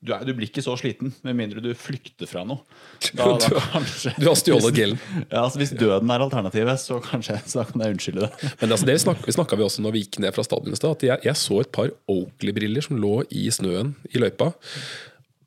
du, 0.00 0.14
er, 0.16 0.22
du 0.24 0.32
blir 0.32 0.48
ikke 0.48 0.62
så 0.64 0.72
sliten 0.80 1.12
med 1.26 1.36
mindre 1.36 1.60
du 1.60 1.70
flykter 1.76 2.28
fra 2.28 2.44
noe. 2.48 2.64
Da, 3.18 3.26
da, 3.42 3.60
kanskje, 3.74 4.14
Du 4.16 4.28
har 4.30 4.38
stjålet 4.38 4.76
gillen. 4.76 5.00
Ja, 5.32 5.44
altså 5.44 5.60
Hvis 5.60 5.74
døden 5.76 6.10
er 6.12 6.24
alternativet, 6.24 6.80
så 6.80 7.00
kanskje 7.04 7.36
så 7.52 7.66
kan 7.68 7.84
jeg 7.84 7.96
unnskylde 7.96 8.26
det. 8.26 8.50
Men 8.62 8.72
altså, 8.72 8.88
det 8.88 8.96
vi 9.26 9.36
snakka 9.36 9.60
vi 9.60 9.66
også 9.66 9.84
når 9.84 9.96
vi 9.96 10.04
gikk 10.06 10.20
ned 10.24 10.36
fra 10.36 10.46
stadion 10.46 10.76
i 10.76 10.80
stad, 10.80 11.04
jeg, 11.04 11.20
jeg 11.26 11.36
så 11.36 11.60
et 11.60 11.72
par 11.74 11.92
Oakley-briller 12.10 12.86
som 12.86 13.00
lå 13.00 13.20
i 13.28 13.46
snøen 13.52 13.94
i 14.14 14.22
løypa. 14.22 14.52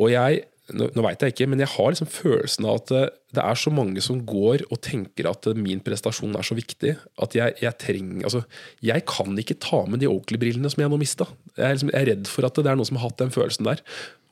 Og 0.02 0.14
jeg 0.14 0.44
nå, 0.72 0.88
nå 0.96 1.04
vet 1.04 1.24
jeg 1.26 1.34
ikke, 1.34 1.46
men 1.52 1.60
jeg 1.60 1.74
har 1.74 1.92
liksom 1.92 2.08
følelsen 2.08 2.66
av 2.70 2.78
at 2.80 2.92
det, 2.94 3.02
det 3.36 3.44
er 3.44 3.58
så 3.60 3.72
mange 3.74 4.00
som 4.06 4.22
går 4.24 4.64
og 4.70 4.80
tenker 4.86 5.28
at 5.28 5.50
min 5.60 5.82
prestasjon 5.84 6.38
er 6.40 6.48
så 6.48 6.56
viktig 6.56 6.94
at 7.26 7.36
jeg, 7.36 7.58
jeg 7.60 7.80
trenger 7.82 8.30
Altså, 8.30 8.44
jeg 8.86 9.04
kan 9.10 9.36
ikke 9.40 9.58
ta 9.60 9.82
med 9.90 10.00
de 10.00 10.08
Oakley-brillene 10.08 10.72
som 10.72 10.84
jeg 10.84 10.94
nå 10.94 11.00
mista. 11.02 11.28
Jeg, 11.58 11.66
er 11.66 11.76
liksom, 11.76 11.92
jeg 11.92 12.00
er 12.00 12.10
redd 12.14 12.32
for 12.32 12.48
at 12.48 12.62
det 12.62 12.72
er 12.72 12.80
noen 12.80 12.88
som 12.88 13.02
har 13.02 13.10
hatt 13.10 13.20
den 13.20 13.36
følelsen 13.36 13.68
der. 13.68 13.84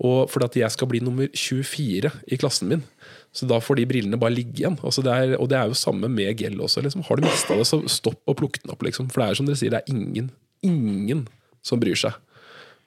Og 0.07 0.31
fordi 0.31 0.47
at 0.47 0.57
jeg 0.61 0.77
skal 0.77 0.91
bli 0.93 1.03
nummer 1.03 1.27
24 1.35 2.13
i 2.31 2.39
klassen 2.39 2.71
min. 2.71 2.87
Så 3.35 3.49
da 3.49 3.59
får 3.63 3.81
de 3.81 3.89
brillene 3.91 4.19
bare 4.21 4.37
ligge 4.37 4.63
igjen. 4.63 4.79
Altså 4.87 5.03
det 5.03 5.11
er, 5.11 5.35
og 5.35 5.51
det 5.51 5.59
er 5.59 5.67
jo 5.67 5.77
samme 5.81 6.07
med 6.11 6.31
gel 6.39 6.55
også. 6.63 6.85
Liksom. 6.85 7.03
Har 7.09 7.19
du 7.19 7.27
mista 7.27 7.59
det, 7.59 7.67
så 7.67 7.83
stopp 7.91 8.23
og 8.23 8.39
plukk 8.39 8.61
den 8.63 8.71
opp. 8.71 8.87
Liksom. 8.87 9.11
For 9.11 9.23
det 9.25 9.27
er 9.27 9.41
som 9.41 9.51
dere 9.51 9.59
sier, 9.59 9.75
det 9.75 9.83
er 9.83 9.91
ingen, 9.91 10.31
ingen 10.63 11.27
som 11.65 11.81
bryr 11.81 11.99
seg 11.99 12.15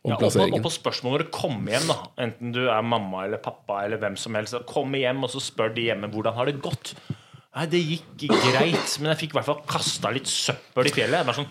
Ja, 0.04 0.18
og, 0.18 0.24
på, 0.34 0.44
og 0.44 0.62
på 0.66 0.70
spørsmål 0.72 1.14
når 1.14 1.22
du 1.24 1.28
kommer 1.32 1.72
hjem, 1.78 1.86
da 1.88 1.94
enten 2.26 2.50
du 2.52 2.64
er 2.68 2.82
mamma 2.84 3.22
eller 3.24 3.40
pappa, 3.40 3.82
eller 3.86 4.00
hvem 4.02 4.18
som 4.20 4.36
helst, 4.36 4.56
kom 4.68 4.92
hjem 4.98 5.22
og 5.24 5.32
så 5.32 5.40
spør 5.40 5.72
de 5.72 5.86
hjemme 5.88 6.10
hvordan 6.12 6.36
har 6.36 6.50
det 6.50 6.58
gått. 6.64 6.92
Nei, 7.54 7.64
Det 7.70 7.80
gikk 7.80 8.24
greit, 8.26 8.96
men 8.98 9.12
jeg 9.12 9.20
fikk 9.22 9.32
i 9.32 9.38
hvert 9.38 9.46
fall 9.46 9.62
kasta 9.70 10.10
litt 10.12 10.28
søppel 10.28 10.90
i 10.90 10.92
fjellet. 10.92 11.30
Sånn, 11.38 11.48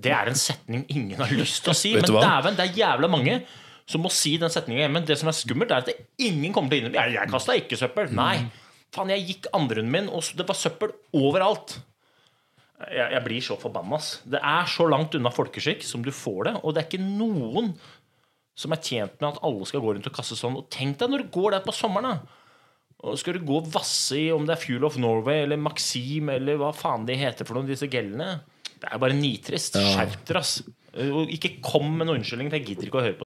Det 0.00 0.12
er 0.16 0.30
en 0.32 0.38
setning 0.40 0.86
ingen 0.88 1.20
har 1.20 1.30
lyst 1.36 1.62
til 1.62 1.74
å 1.74 1.76
si. 1.76 1.92
Men 1.94 2.08
dæven, 2.08 2.56
det 2.58 2.64
er 2.70 2.78
jævla 2.80 3.10
mange 3.12 3.40
som 3.86 4.02
må 4.02 4.10
si 4.10 4.34
den 4.40 4.50
setningen 4.50 4.86
hjemme. 4.86 5.04
Det 5.06 5.18
som 5.20 5.30
er 5.30 5.36
skummelt, 5.36 5.70
er 5.70 5.84
at 5.84 5.90
det 5.92 5.98
ingen 6.24 6.54
kommer 6.56 6.72
til 6.72 6.80
å 6.80 6.88
innrømme 6.88 7.04
Jeg, 7.04 7.18
jeg 7.20 7.32
kasta 7.36 7.58
ikke 7.60 7.78
søppel. 7.78 8.10
Nei. 8.16 8.48
Faen, 8.96 9.12
jeg 9.12 9.26
gikk 9.28 9.50
andrerunden 9.54 9.92
min, 9.92 10.08
og 10.10 10.24
det 10.38 10.46
var 10.48 10.58
søppel 10.58 10.94
overalt. 11.14 11.76
Jeg, 12.76 13.06
jeg 13.14 13.22
blir 13.24 13.44
så 13.44 13.56
forbanna. 13.60 13.98
Det 14.28 14.40
er 14.40 14.66
så 14.68 14.86
langt 14.90 15.14
unna 15.16 15.32
folkeskikk 15.32 15.84
som 15.86 16.02
du 16.04 16.12
får 16.12 16.40
det. 16.48 16.54
Og 16.62 16.74
det 16.74 16.82
er 16.82 16.88
ikke 16.90 17.04
noen 17.04 17.72
som 18.56 18.72
er 18.72 18.80
tjent 18.80 19.16
med 19.20 19.30
at 19.30 19.40
alle 19.44 19.68
skal 19.68 19.82
gå 19.84 19.94
rundt 19.94 20.08
og 20.08 20.16
kaste 20.16 20.36
sånn. 20.38 20.58
Og 20.60 20.68
tenk 20.72 20.98
deg 21.00 21.12
når 21.12 21.24
du 21.24 21.32
går 21.34 21.56
der 21.56 21.64
på 21.64 21.74
sommeren, 21.76 22.16
da. 22.16 22.42
Og 23.06 23.18
skal 23.20 23.36
du 23.36 23.44
gå 23.44 23.58
og 23.60 23.68
vasse 23.74 24.16
i 24.16 24.30
om 24.32 24.46
det 24.48 24.54
er 24.54 24.62
Fuel 24.62 24.86
of 24.88 24.96
Norway 25.00 25.42
eller 25.44 25.60
Maxim 25.60 26.30
eller 26.32 26.56
hva 26.60 26.72
faen 26.74 27.04
de 27.08 27.18
heter 27.20 27.48
for 27.48 27.58
noen, 27.58 27.68
disse 27.68 27.88
gellene. 27.92 28.38
Det 28.80 28.88
er 28.88 29.00
bare 29.02 29.16
nitrist. 29.16 29.76
Skjerp 29.76 30.18
dere, 30.28 30.40
ass. 30.40 30.58
Og 30.96 31.32
ikke 31.32 31.58
kom 31.64 31.90
med 31.92 32.08
noen 32.08 32.22
unnskyldning, 32.22 32.48
for 32.48 32.60
jeg 32.60 32.70
gidder 32.70 32.88
ikke 32.88 33.02
å 33.02 33.04
høre 33.04 33.18
på 33.20 33.25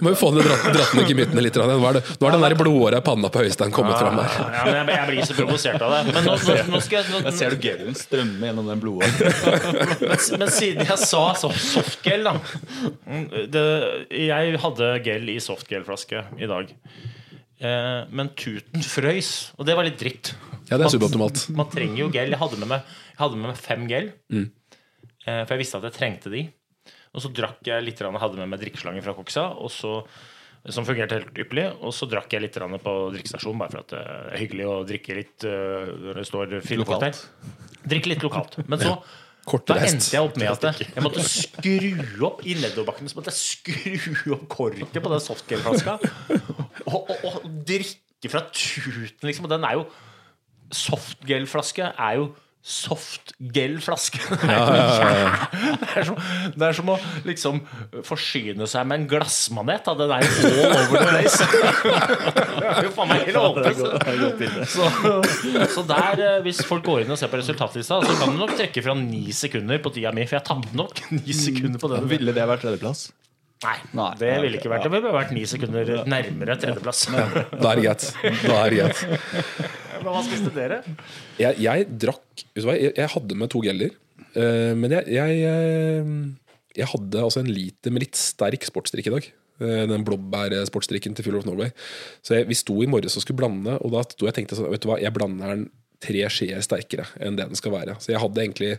Må 0.00 0.12
jo 0.12 0.18
få 0.18 0.30
ned 0.34 0.46
dratt, 0.46 0.66
dratt 0.74 0.94
ned 0.98 1.10
gemyttene 1.10 1.44
litt. 1.44 1.58
Nå 1.58 1.76
er, 1.88 1.98
det, 1.98 2.02
nå 2.20 2.28
er 2.28 2.36
den 2.36 2.44
der 2.46 2.56
blodåra 2.58 3.00
i 3.00 3.06
panna 3.06 3.30
på 3.32 3.44
Øystein 3.46 3.74
kommet 3.74 3.98
fram 4.00 4.20
her. 4.20 4.36
Ja, 4.40 4.64
men 4.68 4.78
jeg, 4.80 4.98
jeg 4.98 5.08
blir 5.10 5.28
så 5.30 5.38
provosert 5.38 5.84
av 5.84 5.94
det. 5.94 6.00
Men 6.10 6.28
nå, 6.28 6.36
nå, 6.48 6.58
nå 6.74 6.82
skal 6.84 7.00
jeg 7.00 7.14
nå, 7.14 7.22
Der 7.28 7.36
ser 7.38 7.54
du 7.54 7.64
gelen 7.64 7.98
strømme 7.98 8.50
gjennom 8.50 8.70
den 8.72 8.84
blodåra. 8.84 9.10
men, 10.04 10.24
men 10.42 10.54
siden 10.54 10.88
jeg 10.88 11.00
sa 11.04 11.24
så 11.38 11.50
softgel, 11.54 12.26
da 12.26 12.36
det, 13.54 13.66
Jeg 14.24 14.58
hadde 14.64 14.90
gel 15.04 15.34
i 15.34 15.38
softgel-flaske 15.42 16.24
i 16.40 16.50
dag. 16.50 16.72
Eh, 17.64 18.00
men 18.10 18.32
tuten 18.36 18.82
frøys, 18.84 19.30
og 19.58 19.68
det 19.68 19.76
var 19.78 19.86
litt 19.86 20.00
dritt. 20.00 20.34
Ja, 20.68 20.78
det 20.78 20.88
er 20.88 20.94
suboptimalt. 20.94 21.46
Man 21.54 21.70
trenger 21.72 22.04
jo 22.06 22.10
gel. 22.12 22.32
Jeg 22.32 22.40
hadde 22.40 22.58
med 22.60 22.70
meg, 22.72 22.92
hadde 23.20 23.38
med 23.38 23.52
meg 23.52 23.60
fem 23.60 23.86
gel. 23.90 24.10
Mm. 24.32 24.46
Eh, 25.24 25.42
for 25.44 25.54
jeg 25.54 25.62
visste 25.62 25.80
at 25.80 25.88
jeg 25.88 25.96
trengte 25.98 26.32
de. 26.32 26.46
Og 27.14 27.22
så 27.22 27.30
drakk 27.30 27.60
jeg 27.66 27.84
litt, 27.86 28.00
grann, 28.00 28.18
hadde 28.18 28.40
med 28.40 28.50
meg 28.50 28.62
drikkeslanger 28.62 29.04
fra 29.06 29.14
Koksa, 29.16 29.44
og 29.62 29.70
så, 29.70 29.96
som 30.74 30.86
fungerte 30.86 31.20
helt 31.20 31.42
ypperlig. 31.44 31.68
Og 31.80 31.94
så 31.94 32.08
drakk 32.10 32.34
jeg 32.34 32.42
litt 32.42 32.58
på 32.58 32.94
drikkestasjonen, 33.14 33.60
bare 33.62 33.74
for 33.74 33.84
at 33.84 33.94
det 33.94 34.00
er 34.04 34.40
hyggelig 34.42 34.70
å 34.70 34.78
drikke 34.88 35.18
litt 35.20 35.46
eh, 35.48 35.92
det 36.18 36.26
står 36.26 36.56
filmcocktail. 36.66 37.20
Drikke 37.84 38.14
litt 38.14 38.26
lokalt. 38.26 38.58
Men 38.66 38.82
så 38.82 38.96
da 39.44 39.76
endte 39.84 40.08
jeg 40.08 40.24
opp 40.24 40.38
med 40.40 40.48
at 40.48 40.80
jeg 40.80 41.04
måtte 41.04 41.22
skru 41.28 42.24
opp 42.24 42.40
i 42.48 42.54
nedoverbakken. 42.56 43.10
Så 43.12 43.18
måtte 43.18 43.34
jeg 43.34 43.40
skru 43.42 44.32
opp 44.38 44.46
korket 44.52 44.96
på 44.96 45.12
den 45.12 45.22
softgel-flaska. 45.22 45.98
Og, 46.88 46.96
og, 47.12 47.12
og 47.28 47.44
drikke 47.68 48.30
fra 48.32 48.40
tuten, 48.48 49.28
liksom. 49.28 49.46
Og 49.46 49.52
den 49.52 49.68
er 49.68 49.78
jo 49.78 49.86
Softgel-flaske 50.74 51.90
er 51.92 52.16
jo 52.18 52.30
softgel-flaske. 52.64 54.20
Det, 54.24 54.38
jo 54.40 54.56
jæv- 55.04 55.84
det, 55.84 56.04
som- 56.08 56.20
det 56.56 56.64
er 56.68 56.76
som 56.78 56.88
å 56.88 56.96
liksom 57.28 57.58
forsyne 58.08 58.66
seg 58.70 58.86
med 58.88 59.02
en 59.02 59.06
glassmanet. 59.10 59.84
Da. 59.84 59.94
Den 59.98 60.14
er 60.16 60.24
jo 60.24 60.30
all 60.48 60.72
over 60.78 60.96
the 60.96 61.04
place. 61.10 61.40
Det 61.44 62.70
er 62.70 62.88
jo 62.88 62.92
faen 62.96 63.10
meg 63.12 63.26
helt 63.28 63.40
håpløst. 63.44 63.82
Så, 64.74 64.88
så 65.76 65.84
der, 65.92 66.24
eh, 66.24 66.38
hvis 66.46 66.62
folk 66.66 66.84
går 66.88 67.04
inn 67.04 67.12
og 67.14 67.20
ser 67.20 67.28
på 67.32 67.40
resultatlista, 67.42 68.00
så 68.04 68.16
kan 68.20 68.32
du 68.34 68.40
nok 68.40 68.56
trekke 68.58 68.84
fra 68.86 68.96
ni 68.98 69.26
sekunder 69.36 69.82
på 69.84 69.92
tida 69.94 70.10
mi. 70.16 70.24
For 70.28 70.38
jeg 70.40 70.48
tapte 70.48 70.72
nok 70.78 71.04
ni 71.18 71.36
sekunder 71.36 71.78
på 71.82 71.92
den. 71.92 72.08
Ville 72.10 72.32
det 72.36 72.48
vært 72.48 72.64
tredjeplass? 72.64 73.10
Nei, 73.64 73.76
Nei. 73.96 74.10
det 74.20 74.32
ville 74.44 74.60
ikke 74.60 74.72
vært 74.72 74.86
det. 74.86 74.92
ville 74.92 75.14
vært 75.14 75.34
ni 75.34 75.44
sekunder 75.48 75.92
nærmere 76.10 76.56
tredjeplass. 76.60 77.06
Da 77.10 77.72
er 77.72 77.80
det 77.80 77.86
greit. 77.86 78.06
Da 78.44 78.58
er 78.60 78.74
det 78.74 78.80
greit. 78.82 79.70
Hva 80.04 80.22
spiste 80.26 80.52
dere? 80.52 80.80
Jeg, 81.40 81.56
jeg 81.64 81.86
drakk 82.04 82.42
vet 82.42 82.60
du 82.60 82.66
hva, 82.68 82.74
jeg, 82.76 82.92
jeg 82.98 83.12
hadde 83.14 83.38
med 83.40 83.52
to 83.52 83.62
geller. 83.64 83.94
Uh, 84.34 84.74
men 84.76 84.92
jeg, 84.92 85.14
jeg, 85.14 85.38
eh, 85.46 86.12
jeg 86.76 86.90
hadde 86.90 87.22
altså 87.22 87.40
en 87.40 87.50
liter 87.50 87.94
med 87.94 88.04
litt 88.04 88.18
sterk 88.18 88.66
sportsdrikk 88.66 89.08
i 89.10 89.14
dag. 89.14 89.30
Eh, 89.62 89.84
den 89.86 90.02
blåbærsportsdrikken 90.06 91.14
til 91.14 91.28
Fuel 91.28 91.38
of 91.38 91.46
Norway. 91.46 91.70
Så 92.26 92.34
jeg, 92.34 92.48
vi 92.50 92.58
sto 92.58 92.80
i 92.82 92.90
morges 92.90 93.14
og 93.14 93.22
skulle 93.22 93.38
blande, 93.38 93.76
og 93.78 93.94
da 93.94 94.02
sto 94.06 94.26
jeg 94.26 94.34
og 94.34 94.38
tenkte 94.40 94.58
sånn 94.58 94.72
Vet 94.72 94.82
du 94.82 94.90
hva, 94.90 94.98
jeg 95.02 95.14
blander 95.14 95.52
den 95.54 95.68
tre 96.02 96.24
skjeer 96.28 96.64
sterkere 96.64 97.06
enn 97.22 97.38
det 97.38 97.46
den 97.52 97.58
skal 97.58 97.72
være. 97.76 97.94
Så 98.02 98.12
jeg 98.12 98.20
hadde 98.20 98.42
egentlig 98.42 98.72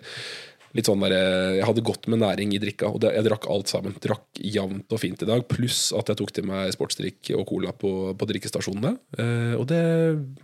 litt 0.75 0.85
sånn 0.89 0.99
der, 1.05 1.13
eh, 1.15 1.55
Jeg 1.59 1.65
hadde 1.69 1.83
godt 1.87 2.07
med 2.11 2.19
næring 2.19 2.53
i 2.55 2.59
drikka, 2.61 2.89
og 2.91 2.99
det, 3.01 3.13
jeg 3.15 3.25
drakk 3.29 3.47
alt 3.49 3.71
sammen. 3.71 3.95
Drakk 4.03 4.25
jevnt 4.43 4.91
og 4.91 4.99
fint 5.01 5.21
i 5.23 5.29
dag, 5.29 5.45
pluss 5.47 5.91
at 5.95 6.11
jeg 6.11 6.19
tok 6.19 6.33
til 6.35 6.47
meg 6.49 6.73
sportsdrikk 6.75 7.31
og 7.39 7.45
cola 7.47 7.71
på, 7.71 7.93
på 8.19 8.27
drikkestasjonene. 8.33 8.95
Eh, 9.17 9.53
og 9.59 9.67
det 9.71 9.83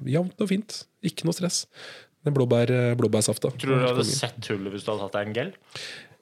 jevnt 0.08 0.40
og 0.42 0.48
fint. 0.54 0.84
Ikke 1.04 1.28
noe 1.28 1.36
stress. 1.36 1.66
Den 2.24 2.36
blåbær, 2.38 2.70
blåbærsafta. 3.00 3.50
Tror 3.58 3.76
du 3.76 3.82
du 3.82 3.88
hadde 3.90 4.06
sett 4.06 4.46
hullet 4.54 4.72
hvis 4.76 4.84
du 4.86 4.92
hadde 4.94 5.08
hatt 5.08 5.16
deg 5.18 5.28
en 5.32 5.38
gel? 5.40 5.52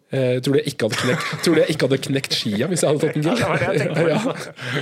Eh, 0.10 0.40
tror 0.42 0.56
du 0.56 0.58
jeg 0.58 0.72
ikke 0.72 0.88
hadde 0.88 0.98
knekt, 1.04 1.26
tror 1.46 1.54
du 1.54 1.60
jeg 1.62 1.70
ikke 1.76 1.86
hadde 1.86 1.98
knekt 2.08 2.34
skia 2.34 2.66
hvis 2.72 2.82
jeg 2.82 2.90
hadde 2.90 3.02
tatt 3.04 3.18
en 3.20 3.26
gel? 3.28 3.36
Det 3.38 3.50
var 3.52 3.60
det 3.62 3.76
jeg 3.78 3.90
på. 3.94 4.06
Ja. 4.10 4.22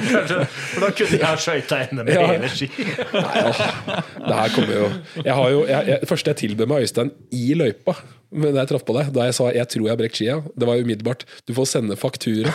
Kanskje, 0.07 0.37
for 0.47 0.85
da 0.85 0.91
kunne 1.01 1.17
jeg 1.19 1.41
skøyta 1.43 1.79
henne 1.81 2.05
med 2.07 2.13
Ja. 2.15 2.27
hele 2.31 2.51
ski. 2.53 2.69
Nei, 2.77 3.41
ja. 3.41 3.97
det 4.23 4.37
her 4.37 4.53
kommer 4.55 4.77
jo 4.77 4.85
Jeg 5.25 5.35
har 5.41 5.49
jo 5.51 5.59
jeg, 5.67 5.81
jeg, 5.91 5.99
Det 6.05 6.09
første 6.13 6.31
jeg 6.31 6.39
tilbød 6.45 6.71
meg 6.71 6.85
Øystein 6.87 7.11
i 7.35 7.43
løypa 7.59 7.97
Men 8.31 8.51
da 8.53 8.63
jeg 8.65 8.67
traff 8.73 8.83
på 8.83 8.93
deg, 8.97 9.11
da 9.15 9.23
jeg 9.29 9.35
sa 9.37 9.45
jeg 9.55 9.67
tror 9.71 9.85
jeg 9.87 9.93
har 9.93 9.99
brekt 10.01 10.17
skia, 10.19 10.33
det 10.57 10.67
var 10.67 10.81
umiddelbart 10.83 11.21
Du 11.47 11.53
får 11.55 11.67
sende 11.71 11.95
faktura. 11.95 12.51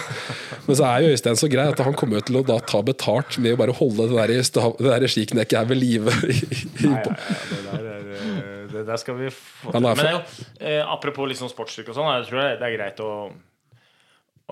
Men 0.66 0.76
så 0.76 0.84
er 0.84 1.06
jo 1.06 1.12
Øystein 1.14 1.38
så 1.40 1.48
grei 1.48 1.64
at 1.72 1.78
han 1.80 1.94
kommer 1.96 2.20
til 2.20 2.36
å 2.36 2.42
da 2.46 2.58
ta 2.60 2.82
betalt 2.84 3.38
med 3.40 3.54
å 3.54 3.60
bare 3.62 3.72
holde 3.78 4.08
det 4.10 4.18
der, 4.18 4.42
stav- 4.44 4.76
det 4.76 4.90
der 4.92 5.06
skiknekket 5.08 5.58
her 5.58 5.64
ved 5.70 5.80
live. 5.80 6.12
i- 6.28 6.36
i- 6.36 6.90
Nei, 6.90 7.00
ja, 7.00 7.14
ja, 7.16 7.78
det 7.78 7.86
der, 7.86 8.12
eh, 8.18 8.66
det 8.74 8.84
der 8.90 8.96
skal 9.00 9.16
vi 9.16 9.30
få 9.32 9.72
til. 9.72 9.80
Men 9.80 9.96
det 9.96 10.04
er 10.04 10.12
jo, 10.18 10.22
eh, 10.60 10.82
apropos 10.92 11.28
liksom 11.32 11.48
sportsdrikk 11.48 11.88
og 11.88 11.96
sånn, 11.96 12.12
jeg 12.20 12.28
tror 12.28 12.44
det 12.60 12.68
er 12.68 12.76
greit 12.76 13.00
å 13.00 13.32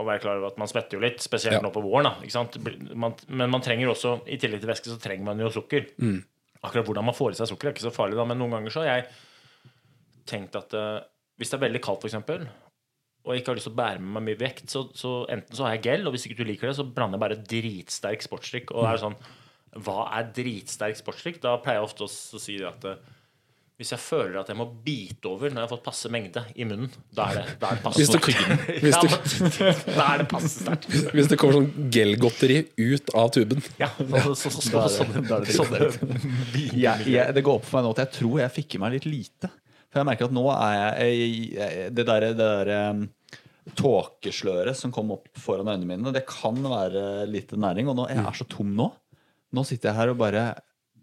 å 0.01 0.05
være 0.07 0.21
klar 0.23 0.39
over 0.39 0.47
at 0.47 0.57
man 0.57 0.69
svetter 0.71 0.97
jo 0.97 1.01
litt, 1.03 1.19
spesielt 1.21 1.59
Ja. 1.59 1.61
nå 1.61 1.69
på 1.75 1.83
våren. 1.85 2.15
Man, 2.97 3.13
Men 3.29 3.51
man 3.51 3.61
trenger 3.61 3.91
også, 3.91 4.23
i 4.27 4.39
tillegg 4.39 4.61
til 4.63 4.71
væske, 4.71 4.89
så 4.89 4.97
trenger 5.03 5.25
man 5.25 5.39
jo 5.39 5.51
sukker. 5.51 5.85
Mm. 6.01 6.23
Akkurat 6.65 6.87
hvordan 6.87 7.05
man 7.05 7.15
får 7.15 7.33
i 7.33 7.35
seg 7.35 7.49
sukker, 7.51 7.69
er 7.69 7.73
ikke 7.75 7.85
så 7.91 7.93
farlig, 7.93 8.17
da, 8.17 8.25
men 8.25 8.39
noen 8.39 8.51
ganger 8.55 8.71
så 8.73 8.81
har 8.87 8.87
jeg 9.03 9.07
tenkt 10.31 10.57
at 10.61 10.75
eh, 10.79 11.01
hvis 11.41 11.51
det 11.53 11.59
er 11.59 11.65
veldig 11.69 11.83
kaldt, 11.85 12.05
f.eks., 12.07 12.19
og 13.21 13.35
jeg 13.35 13.43
ikke 13.43 13.51
har 13.53 13.59
lyst 13.59 13.67
til 13.69 13.75
å 13.75 13.79
bære 13.83 14.01
med 14.01 14.15
meg 14.17 14.23
mye 14.31 14.39
vekt, 14.41 14.71
så, 14.73 14.81
så 14.97 15.11
enten 15.29 15.53
så 15.59 15.67
har 15.67 15.75
jeg 15.77 15.83
gel, 15.91 16.07
og 16.09 16.15
hvis 16.15 16.23
ikke 16.25 16.39
du 16.41 16.47
liker 16.49 16.71
det, 16.71 16.77
så 16.79 16.87
blander 16.89 17.19
jeg 17.19 17.25
bare 17.27 17.37
dritsterk 17.53 18.23
sportsdrikk. 18.25 18.73
Og 18.73 18.87
er 18.89 18.97
det 18.97 19.03
sånn 19.05 19.19
Hva 19.85 20.07
er 20.17 20.31
dritsterk 20.35 20.97
sportsdrikk? 20.99 21.37
Da 21.45 21.53
pleier 21.61 21.83
jeg 21.83 21.91
ofte 21.91 22.07
å 22.09 22.41
si 22.41 22.57
at 22.65 22.87
eh, 22.89 22.97
hvis 23.81 23.93
jeg 23.95 24.01
føler 24.03 24.41
at 24.41 24.49
jeg 24.53 24.57
må 24.61 24.67
bite 24.85 25.29
over 25.29 25.53
når 25.53 25.63
jeg 25.63 25.67
har 25.67 25.71
fått 25.75 25.85
passe 25.87 26.09
mengde 26.13 26.43
i 26.61 26.65
munnen, 26.69 26.91
da 27.17 27.29
er 27.31 27.39
det, 27.43 27.55
da 27.63 27.71
er 27.71 27.79
det 27.79 27.85
passe 27.85 28.01
Hvis 28.01 28.11
du- 28.11 28.19
hvis 28.89 28.99
du- 29.05 29.63
ja, 29.69 29.71
Da 30.01 30.09
er 30.15 30.25
det 30.25 30.27
passe 30.33 30.51
sterkt. 30.57 30.89
Hvis 31.17 31.31
det 31.33 31.39
kommer 31.41 31.61
sånn 31.61 31.89
gelgodteri 31.93 32.59
ut 32.81 33.13
av 33.17 33.31
tuben. 33.37 33.61
Ja, 33.81 33.89
så, 34.01 34.35
så, 34.37 34.53
så, 34.57 34.65
så, 34.65 34.83
sånne, 34.97 35.25
det 35.37 36.67
jeg, 36.77 37.07
jeg, 37.09 37.35
Det 37.37 37.45
går 37.47 37.61
opp 37.61 37.69
for 37.69 37.79
meg 37.83 37.89
nå 37.91 37.95
at 37.99 38.03
jeg 38.07 38.17
tror 38.23 38.41
jeg 38.47 38.57
fikk 38.63 38.77
i 38.77 38.83
meg 38.85 38.97
litt 38.99 39.09
lite. 39.13 39.53
For 39.91 40.01
jeg 40.01 40.07
merker 40.07 40.29
at 40.29 40.35
nå 40.35 40.45
er 40.55 41.01
jeg, 41.03 41.91
Det 41.97 42.07
derre 42.07 42.31
der, 42.39 42.73
tåkesløret 43.77 44.79
som 44.79 44.93
kom 44.95 45.13
opp 45.15 45.29
foran 45.39 45.69
øynene 45.69 45.89
mine, 45.89 46.13
det 46.15 46.25
kan 46.29 46.57
være 46.63 47.27
lite 47.31 47.59
næring. 47.61 47.91
Og 47.91 47.99
nå, 47.99 48.09
jeg 48.11 48.23
er 48.23 48.39
så 48.39 48.47
tom 48.51 48.73
nå. 48.77 48.89
Nå 49.55 49.65
sitter 49.67 49.91
jeg 49.91 49.99
her 49.99 50.13
og 50.13 50.19
bare 50.21 50.45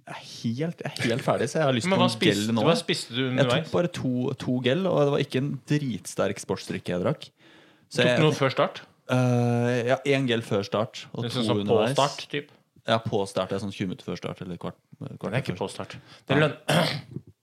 er 0.08 0.19
helt, 0.23 0.82
jeg 0.84 0.88
er 0.88 1.10
helt 1.12 1.23
ferdig, 1.23 1.50
så 1.52 1.60
jeg 1.60 1.67
har 1.67 1.76
lyst 1.76 1.89
på 1.91 1.97
en 2.00 2.12
spiste, 2.12 2.45
gel 2.47 2.56
nå. 2.56 2.63
hva 2.63 2.76
spiste 2.80 3.15
du 3.15 3.26
underveis? 3.26 3.58
Jeg 3.58 3.65
tok 3.65 3.73
bare 3.73 3.89
to, 3.91 4.12
to 4.39 4.60
gel, 4.63 4.86
og 4.88 5.02
det 5.02 5.15
var 5.15 5.23
ikke 5.26 5.41
en 5.43 5.50
dritsterk 5.67 6.39
sportsdrikke 6.43 6.93
jeg 6.93 7.04
drakk. 7.04 7.28
Så 7.91 8.04
Tok 8.04 8.21
du 8.21 8.23
noe 8.28 8.38
før 8.38 8.56
start? 8.56 8.84
Uh, 9.08 9.88
ja, 9.88 10.00
én 10.15 10.28
gel 10.28 10.43
før 10.43 10.63
start 10.67 11.06
og 11.13 11.28
to 11.28 11.32
Sånn 11.39 11.63
underveis. 11.63 11.95
på 11.95 12.00
start, 12.00 12.26
typ? 12.32 12.52
Ja, 12.88 13.02
på 13.04 13.19
start. 13.28 13.52
Det 13.52 13.60
er 13.60 13.63
sånn 13.65 13.76
20 13.76 13.89
minutter 13.91 14.08
før 14.08 14.19
start. 14.19 14.43
Eller 14.43 14.60
kvart, 14.60 14.80
kvart 15.00 15.28
Det 15.28 15.34
er 15.34 15.43
ikke 15.43 15.60
på 15.60 15.67
start. 15.71 15.97
Det, 16.28 16.39
løn... 16.39 16.56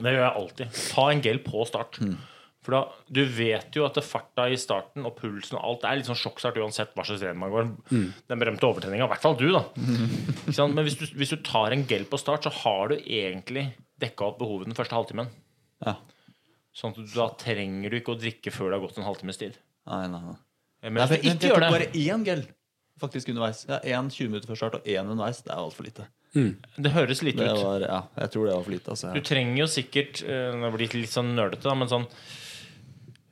det 0.00 0.14
gjør 0.14 0.24
jeg 0.24 0.34
alltid. 0.40 0.80
Ta 0.94 1.04
en 1.12 1.22
gel 1.24 1.38
på 1.44 1.66
start. 1.68 2.00
Mm. 2.02 2.16
For 2.66 2.74
da, 2.74 2.80
Du 3.14 3.20
vet 3.30 3.76
jo 3.78 3.84
at 3.86 3.98
farta 4.02 4.48
i 4.50 4.56
starten 4.58 5.06
og 5.06 5.14
pulsen 5.20 5.54
og 5.54 5.62
alt 5.68 5.84
det 5.84 5.90
er 5.90 6.00
litt 6.00 6.08
sånn 6.10 6.18
sjokkstart 6.18 6.58
uansett 6.58 6.96
hva 6.98 7.04
slags 7.06 7.22
renn 7.22 7.38
man 7.38 7.52
går. 7.54 7.68
Mm. 7.92 8.08
Den 8.32 8.42
berømte 8.42 8.66
overtenninga. 8.66 9.06
I 9.06 9.12
hvert 9.12 9.22
fall 9.22 9.38
du, 9.38 9.46
da. 9.54 9.62
Sant? 10.58 10.74
Men 10.74 10.82
hvis 10.88 10.98
du, 10.98 11.06
hvis 11.14 11.30
du 11.30 11.38
tar 11.46 11.76
en 11.76 11.86
gel 11.86 12.08
på 12.10 12.18
start, 12.18 12.48
så 12.48 12.52
har 12.64 12.90
du 12.90 12.96
egentlig 12.98 13.68
dekka 14.02 14.32
opp 14.32 14.40
behovet 14.42 14.66
den 14.68 14.76
første 14.78 14.98
halvtimen. 14.98 15.30
Ja. 15.86 15.94
Sånn 16.76 16.92
at 16.96 17.14
Da 17.14 17.30
trenger 17.40 17.92
du 17.92 18.00
ikke 18.00 18.16
å 18.16 18.20
drikke 18.20 18.52
før 18.52 18.72
det 18.72 18.80
har 18.80 18.84
gått 18.88 18.98
en 19.00 19.06
halvtimes 19.08 19.38
tid. 19.40 19.56
Nei, 19.86 20.02
nei, 20.10 20.20
nei. 20.26 20.36
Men 20.90 21.00
Nei, 21.00 21.06
for 21.08 21.30
ikke 21.30 21.48
gjør 21.50 21.62
det 21.64 21.72
bare 21.72 21.88
én 21.94 22.26
gel 22.26 22.42
faktisk 23.00 23.30
underveis. 23.32 23.62
Ja, 23.68 23.78
Én 23.96 24.10
20 24.12 24.30
minutter 24.32 24.50
før 24.50 24.58
start 24.60 24.76
og 24.80 24.86
én 24.90 25.06
underveis. 25.06 25.40
Det 25.44 25.52
er 25.54 25.62
altfor 25.62 25.86
lite. 25.86 26.06
Det 26.34 26.90
høres 26.92 27.22
lite 27.22 27.38
Det 27.44 27.52
ut. 27.52 27.62
var, 27.64 27.80
ja, 27.80 28.00
jeg 28.20 28.30
tror 28.34 28.46
det 28.46 28.54
var 28.56 28.62
for 28.66 28.70
lite. 28.74 28.90
Altså. 28.92 29.12
Du 29.14 29.20
trenger 29.24 29.56
jo 29.62 29.66
sikkert 29.72 30.22
eh, 30.26 30.52
Det 30.60 30.72
blir 30.74 30.96
litt 31.00 31.12
sånn 31.14 31.30
nerdete, 31.36 31.62
da, 31.64 31.74
men 31.74 31.88
sånn 31.88 32.04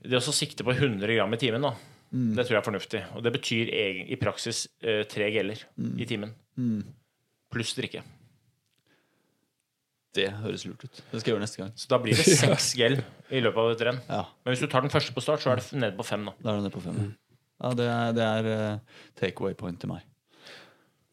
Det 0.05 0.17
å 0.21 0.33
sikte 0.33 0.65
på 0.65 0.73
100 0.73 1.13
gram 1.17 1.35
i 1.35 1.41
timen, 1.41 1.63
da, 1.65 1.75
det 2.15 2.45
tror 2.47 2.55
jeg 2.57 2.63
er 2.63 2.67
fornuftig. 2.71 3.03
Og 3.17 3.23
det 3.27 3.33
betyr 3.35 3.71
egen- 3.75 4.09
i 4.09 4.17
praksis 4.21 4.69
eh, 4.83 5.03
tre 5.11 5.29
geller 5.35 5.59
i 5.99 6.07
timen. 6.07 6.33
Pluss 7.51 7.75
drikke. 7.77 8.03
Det 10.15 10.29
høres 10.45 10.63
lurt 10.69 10.85
ut. 10.87 11.01
Det 11.11 11.19
skal 11.21 11.27
jeg 11.27 11.35
gjøre 11.35 11.43
neste 11.43 11.59
gang. 11.61 11.73
Så 11.75 11.89
da 11.91 11.99
blir 11.99 12.15
det 12.15 12.25
seks 12.39 12.69
gell 12.79 13.01
i 13.35 13.41
løpet 13.43 13.59
av 13.65 13.73
et 13.75 13.83
renn. 13.89 13.99
Ja, 14.09 14.21
Men 14.45 14.55
hvis 14.55 14.63
du 14.63 14.69
tar 14.71 14.85
den 14.85 14.93
første 14.95 15.13
på 15.17 15.25
start, 15.25 15.43
så 15.43 15.51
er 15.51 15.59
det 15.61 15.67
nede 15.75 15.97
på 15.99 16.07
fem. 16.07 16.23
nå. 16.29 16.35
Da 16.41 16.53
er 16.53 16.61
det 16.61 16.67
nede 16.69 16.75
på 16.77 16.83
fem. 16.85 17.01
Ja, 17.65 17.73
det 17.75 17.89
er, 17.91 18.13
det 18.15 18.29
er 18.29 18.49
eh, 18.53 19.01
take-away 19.19 19.57
point 19.59 19.81
til 19.83 19.91
meg. 19.91 20.07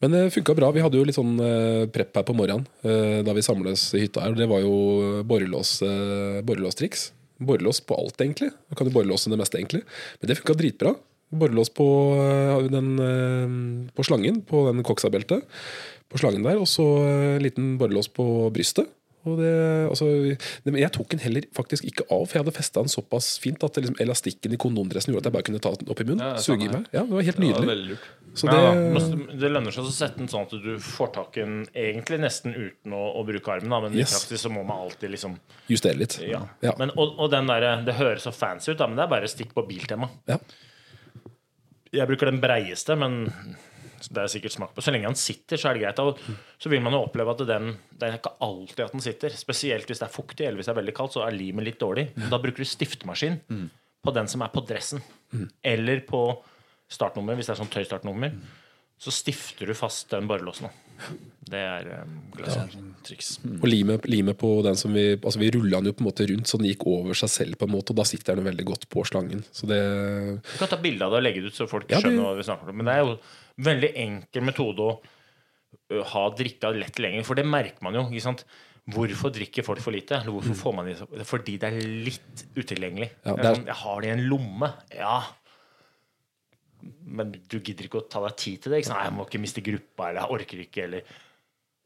Men 0.02 0.16
det 0.16 0.22
funka 0.34 0.56
bra. 0.58 0.72
Vi 0.74 0.82
hadde 0.82 0.98
jo 0.98 1.06
litt 1.06 1.18
sånn 1.18 1.36
prepp 1.38 1.94
prep 1.94 2.20
her 2.22 2.26
på 2.26 2.36
morgenen 2.38 2.66
eh, 2.82 3.22
da 3.26 3.36
vi 3.38 3.44
samles 3.46 3.84
i 3.94 4.06
hytta 4.08 4.24
her. 4.26 4.34
Det 4.38 4.50
var 4.50 4.64
jo 4.64 5.22
borrelås, 5.28 5.78
eh, 5.86 6.42
borrelåstriks. 6.46 7.12
Borrelås 7.42 7.82
på 7.86 7.98
alt, 7.98 8.22
egentlig. 8.22 8.52
Du 8.70 8.76
kan 8.76 8.90
jo 8.90 8.94
borrelåse 8.94 9.30
det 9.30 9.40
meste, 9.40 9.58
egentlig. 9.58 9.82
Men 10.20 10.30
det 10.30 10.38
funka 10.42 10.58
dritbra. 10.58 10.96
Borrelås 11.32 11.70
på, 11.70 11.88
eh, 12.20 12.70
den, 12.70 12.90
eh, 13.00 13.92
på 13.96 14.04
slangen, 14.04 14.42
på 14.42 14.66
den 14.68 14.84
coxa-beltet. 14.84 15.44
På 16.10 16.20
slangen 16.20 16.44
der, 16.44 16.60
og 16.60 16.68
så 16.68 16.86
eh, 17.06 17.38
en 17.38 17.46
liten 17.46 17.78
borrelås 17.80 18.12
på 18.12 18.26
brystet. 18.52 18.90
Og 19.22 19.38
det, 19.38 19.54
altså, 19.86 20.06
det, 20.66 20.74
jeg 20.82 20.92
tok 20.96 21.12
den 21.14 21.22
heller 21.22 21.46
faktisk 21.54 21.86
ikke 21.86 22.08
av, 22.10 22.26
for 22.26 22.36
jeg 22.36 22.42
hadde 22.42 22.56
festa 22.56 22.82
den 22.82 22.90
såpass 22.90 23.36
fint 23.42 23.62
at 23.64 23.78
liksom, 23.78 23.96
elastikken 24.02 24.56
i 24.56 24.58
kondomdressen 24.58 25.14
gjorde 25.14 25.28
at 25.28 25.30
jeg 25.30 25.36
bare 25.36 25.48
kunne 25.50 25.62
ta 25.62 25.74
den 25.78 25.92
opp 25.94 26.02
i 26.02 26.08
munnen. 26.10 26.24
Ja, 26.26 26.42
suge 26.42 26.66
i 26.66 26.72
meg. 26.72 26.88
Ja, 26.90 27.04
det 27.06 27.14
var 27.14 27.28
helt 27.28 27.42
nydelig. 27.44 27.76
lurt. 27.92 28.08
Så 28.34 28.48
det, 28.48 28.56
ja, 28.56 29.00
det 29.42 29.50
lønner 29.52 29.74
seg 29.76 29.84
å 29.84 29.92
sette 29.92 30.22
den 30.22 30.30
sånn 30.32 30.46
at 30.48 30.54
du 30.64 30.70
får 30.80 31.10
tak 31.18 31.36
i 31.38 31.42
den 31.44 31.66
egentlig 31.76 32.20
nesten 32.24 32.54
uten 32.56 32.94
å, 32.96 33.02
å 33.20 33.24
bruke 33.28 33.52
armen. 33.52 33.74
Da. 33.74 33.80
Men 33.84 33.98
Yes. 33.98 34.14
i 34.14 34.16
praksis 34.16 34.46
så 34.46 34.52
må 34.54 34.64
man 34.64 34.86
alltid 34.86 35.12
liksom 35.12 35.34
justere 35.68 36.00
litt. 36.00 36.16
Ja. 36.24 36.40
Ja. 36.64 36.72
Men, 36.80 36.94
og, 36.96 37.18
og 37.20 37.32
den 37.34 37.50
der, 37.52 37.66
Det 37.84 37.98
høres 38.00 38.24
så 38.24 38.32
fancy 38.32 38.72
ut, 38.72 38.78
da, 38.80 38.88
men 38.88 38.96
det 38.96 39.04
er 39.04 39.12
bare 39.12 39.28
stikk 39.32 39.52
på 39.58 39.66
biltema. 39.68 40.08
Ja. 40.32 40.38
Jeg 41.92 42.08
bruker 42.08 42.30
den 42.32 42.40
breieste, 42.40 42.96
men 42.96 43.26
det 44.12 44.22
er 44.24 44.32
sikkert 44.32 44.56
smak 44.56 44.72
på. 44.78 44.82
Så 44.82 44.94
lenge 44.96 45.10
den 45.12 45.20
sitter, 45.20 45.60
så 45.60 45.70
er 45.70 45.76
det 45.78 45.84
greit. 45.84 46.00
Og 46.00 46.22
så 46.62 46.72
vil 46.72 46.82
man 46.82 46.96
jo 46.96 47.04
oppleve 47.04 47.36
at 47.36 47.44
den 47.50 47.74
Det 47.92 48.08
er 48.08 48.16
ikke 48.18 48.32
alltid 48.48 48.86
at 48.86 48.96
den 48.96 49.04
sitter. 49.04 49.36
Spesielt 49.38 49.92
hvis 49.92 50.00
det 50.02 50.08
er 50.08 50.14
fuktig 50.16 50.48
eller 50.48 50.62
hvis 50.62 50.72
det 50.72 50.74
er 50.74 50.80
veldig 50.80 50.96
kaldt, 50.98 51.18
så 51.18 51.26
er 51.28 51.36
limet 51.36 51.68
litt 51.68 51.82
dårlig. 51.84 52.08
Da 52.32 52.40
bruker 52.42 52.64
du 52.64 52.70
stiftemaskin 52.72 53.38
på 54.02 54.16
den 54.16 54.32
som 54.32 54.42
er 54.42 54.50
på 54.56 54.64
dressen. 54.66 55.04
Eller 55.68 56.00
på 56.08 56.24
startnummeret, 56.92 57.40
hvis 57.40 57.48
det 57.50 57.56
er 57.56 57.62
sånn 57.64 57.72
tøystartnummer. 57.74 58.36
Så 59.02 59.10
stifter 59.10 59.66
du 59.66 59.74
fast 59.74 60.12
den 60.14 60.28
borrelåsen. 60.30 60.70
Det 61.50 61.58
er 61.58 61.88
um, 62.04 62.92
triks. 63.02 63.40
Og 63.58 63.66
limet, 63.66 64.04
lime 64.06 64.36
på 64.38 64.52
den 64.62 64.78
som 64.78 64.94
vi 64.94 65.16
Altså 65.18 65.40
vi 65.42 65.50
rulla 65.56 65.80
den 65.82 65.90
jo 65.90 65.96
på 65.98 66.04
en 66.04 66.10
måte 66.12 66.28
rundt, 66.30 66.46
så 66.52 66.60
den 66.62 66.68
gikk 66.70 66.86
over 66.86 67.18
seg 67.18 67.32
selv, 67.34 67.58
på 67.58 67.66
en 67.66 67.74
måte 67.74 67.96
og 67.96 67.98
da 67.98 68.06
sitter 68.06 68.38
den 68.38 68.46
veldig 68.46 68.66
godt 68.70 68.86
på 68.94 69.02
slangen. 69.10 69.42
Så 69.50 69.66
det 69.66 69.80
Du 70.46 70.58
kan 70.60 70.70
ta 70.70 70.78
bilde 70.78 71.02
av 71.08 71.16
det 71.16 71.18
og 71.18 71.26
legge 71.26 71.42
det 71.42 71.50
ut, 71.50 71.58
så 71.58 71.68
folk 71.68 71.90
Ja, 71.90 71.98
det- 71.98 72.04
skjønner 72.12 72.28
hva 72.28 72.36
vi 72.38 72.46
snakker 72.46 72.70
om. 72.70 72.78
Men 72.78 72.86
det 72.86 72.94
er 72.94 73.02
jo 73.02 73.12
en 73.18 73.66
veldig 73.72 73.92
enkel 74.06 74.46
metode 74.52 74.80
å 74.86 76.04
ha 76.14 76.30
drikka 76.30 76.70
lett 76.78 77.00
lenger, 77.02 77.26
for 77.26 77.36
det 77.36 77.46
merker 77.50 77.82
man 77.82 77.98
jo. 77.98 78.06
ikke 78.12 78.22
sant? 78.22 78.46
Hvorfor 78.92 79.34
drikker 79.34 79.64
folk 79.66 79.80
for 79.82 79.92
lite? 79.94 80.22
Hvorfor 80.26 80.56
får 80.62 80.74
man 80.76 80.86
det? 80.86 81.26
Fordi 81.26 81.58
det 81.58 81.68
er 81.74 81.82
litt 82.06 82.46
utilgjengelig. 82.56 83.10
Ja, 83.26 83.34
Det 83.36 83.46
er 83.46 83.50
er- 83.50 83.56
sånn, 83.56 83.66
jeg 83.66 83.76
har 83.82 84.02
det 84.02 84.08
i 84.10 84.14
en 84.14 84.30
lomme. 84.30 84.74
Ja. 84.94 85.24
Men 87.06 87.34
du 87.34 87.58
gidder 87.60 87.88
ikke 87.88 88.00
å 88.02 88.08
ta 88.10 88.22
deg 88.26 88.38
tid 88.40 88.64
til 88.64 88.74
det. 88.74 88.82
Ikke 88.82 88.90
sant? 88.92 89.00
Nei, 89.02 89.10
jeg 89.10 89.18
må 89.18 89.28
ikke 89.28 89.42
miste 89.44 89.64
gruppa, 89.66 90.10
eller 90.10 90.22
jeg 90.24 90.38
orker 90.38 90.64
ikke, 90.66 90.88
eller 90.88 91.14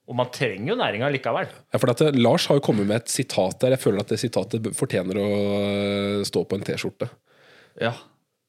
Og 0.05 0.13
man 0.19 0.27
trenger 0.29 0.69
jo 0.69 0.77
næringa 0.77 1.08
likevel. 1.15 1.47
Ja, 1.73 1.79
for 1.81 1.89
at 1.95 2.01
eh, 2.05 2.17
Lars 2.19 2.45
har 2.51 2.60
jo 2.60 2.65
kommet 2.67 2.86
med 2.86 2.99
et 3.01 3.10
sitat 3.10 3.58
der. 3.63 3.73
Jeg 3.73 3.81
føler 3.81 4.03
at 4.03 4.12
det 4.13 4.19
sitatet 4.21 4.67
fortjener 4.77 5.17
å 5.17 5.29
eh, 5.65 6.25
stå 6.29 6.43
på 6.45 6.60
en 6.60 6.65
T-skjorte. 6.67 7.10
Ja. 7.81 7.95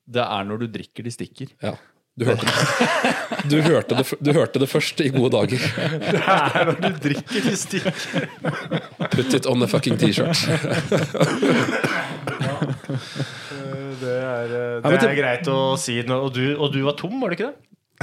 Det 0.06 0.22
er 0.22 0.44
når 0.46 0.61
du 0.62 0.66
drikker 0.76 1.02
de 1.06 1.11
stikker. 1.14 1.54
Ja. 1.64 1.72
Du 2.16 2.24
hørte 2.24 2.46
det. 2.48 3.14
Du 3.50 3.56
hørte 3.61 3.96
det, 3.98 4.04
du 4.24 4.30
hørte 4.32 4.61
det 4.62 4.68
først 4.72 5.00
i 5.04 5.11
gode 5.12 5.32
dager. 5.35 5.61
Det 6.00 6.20
er 6.22 6.70
når 6.70 6.78
du 6.80 7.00
drikker 7.04 7.44
de 7.44 7.56
stikker. 7.61 8.28
Put 9.12 9.35
it 9.37 9.46
on 9.46 9.61
the 9.61 9.68
fucking 9.68 9.98
T-shirt. 10.00 10.46
Det 14.01 14.16
er, 14.22 14.51
det 14.51 14.92
Ja, 14.92 15.09
er 15.11 15.16
greit 15.20 15.49
å 15.53 15.61
si. 15.81 16.01
Og 16.03 16.29
du, 16.35 16.44
og 16.57 16.72
du 16.75 16.83
var 16.87 16.96
tom, 16.99 17.16
var 17.22 17.33
du 17.33 17.38
ikke 17.38 17.51
det? 17.53 17.57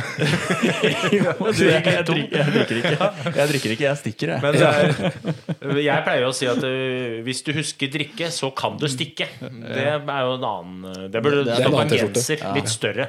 Du, 1.54 1.64
jeg, 1.70 1.84
jeg, 1.86 2.06
drikker, 2.08 2.38
jeg 2.40 2.54
drikker 2.56 2.78
ikke. 2.80 3.08
Jeg 3.38 3.50
drikker 3.52 3.74
ikke, 3.76 3.86
jeg 3.86 4.00
stikker, 4.00 4.32
jeg. 4.34 4.42
Men 4.42 4.58
er, 4.58 5.82
jeg 5.86 6.06
pleier 6.08 6.26
å 6.26 6.32
si 6.36 6.48
at 6.50 6.64
øh, 6.66 7.20
hvis 7.26 7.44
du 7.46 7.52
husker 7.58 7.92
drikke, 7.94 8.30
så 8.34 8.50
kan 8.58 8.80
du 8.82 8.88
stikke. 8.90 9.28
Det 9.44 9.84
er 9.86 10.00
jo 10.02 10.34
en 10.40 10.48
annen 10.50 10.88
øh, 10.90 11.04
Det 11.14 11.22
burde 11.26 11.44
stå 11.60 11.70
på 11.76 11.84
en 11.84 11.94
genser. 11.94 12.46
Litt 12.58 12.72
større. 12.74 13.06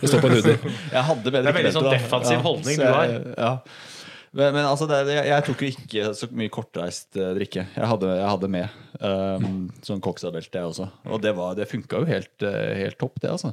Det 0.00 0.10
står 0.12 0.20
på 0.26 0.28
en 0.30 0.36
hoodie. 0.36 0.58
Jeg 0.96 1.06
hadde 1.08 1.24
bedre 1.32 1.40
Det 1.46 1.52
er 1.54 1.58
veldig 1.62 1.74
sånn 1.78 1.90
defensiv 1.94 2.44
holdning 2.44 2.80
du 2.82 2.86
jeg- 2.90 3.22
Ja. 3.40 3.54
Men, 4.32 4.52
men 4.54 4.62
altså, 4.62 4.86
det, 4.86 4.98
jeg, 5.10 5.24
jeg 5.26 5.44
tok 5.48 5.62
jo 5.64 5.68
ikke 5.72 6.10
så 6.14 6.28
mye 6.38 6.52
kortreist 6.54 7.16
uh, 7.18 7.32
drikke. 7.34 7.64
Jeg 7.74 7.88
hadde, 7.90 8.10
jeg 8.20 8.28
hadde 8.30 8.50
med 8.54 8.76
um, 9.02 9.56
sånn 9.82 10.02
Coxa-belte, 10.04 10.60
jeg 10.60 10.68
også. 10.70 10.86
Og 11.10 11.18
det, 11.24 11.32
var- 11.34 11.56
det 11.58 11.66
funka 11.70 11.98
jo 12.04 12.06
helt, 12.06 12.36
eh, 12.46 12.76
helt 12.84 12.98
topp, 13.00 13.18
det, 13.24 13.32
altså. 13.34 13.50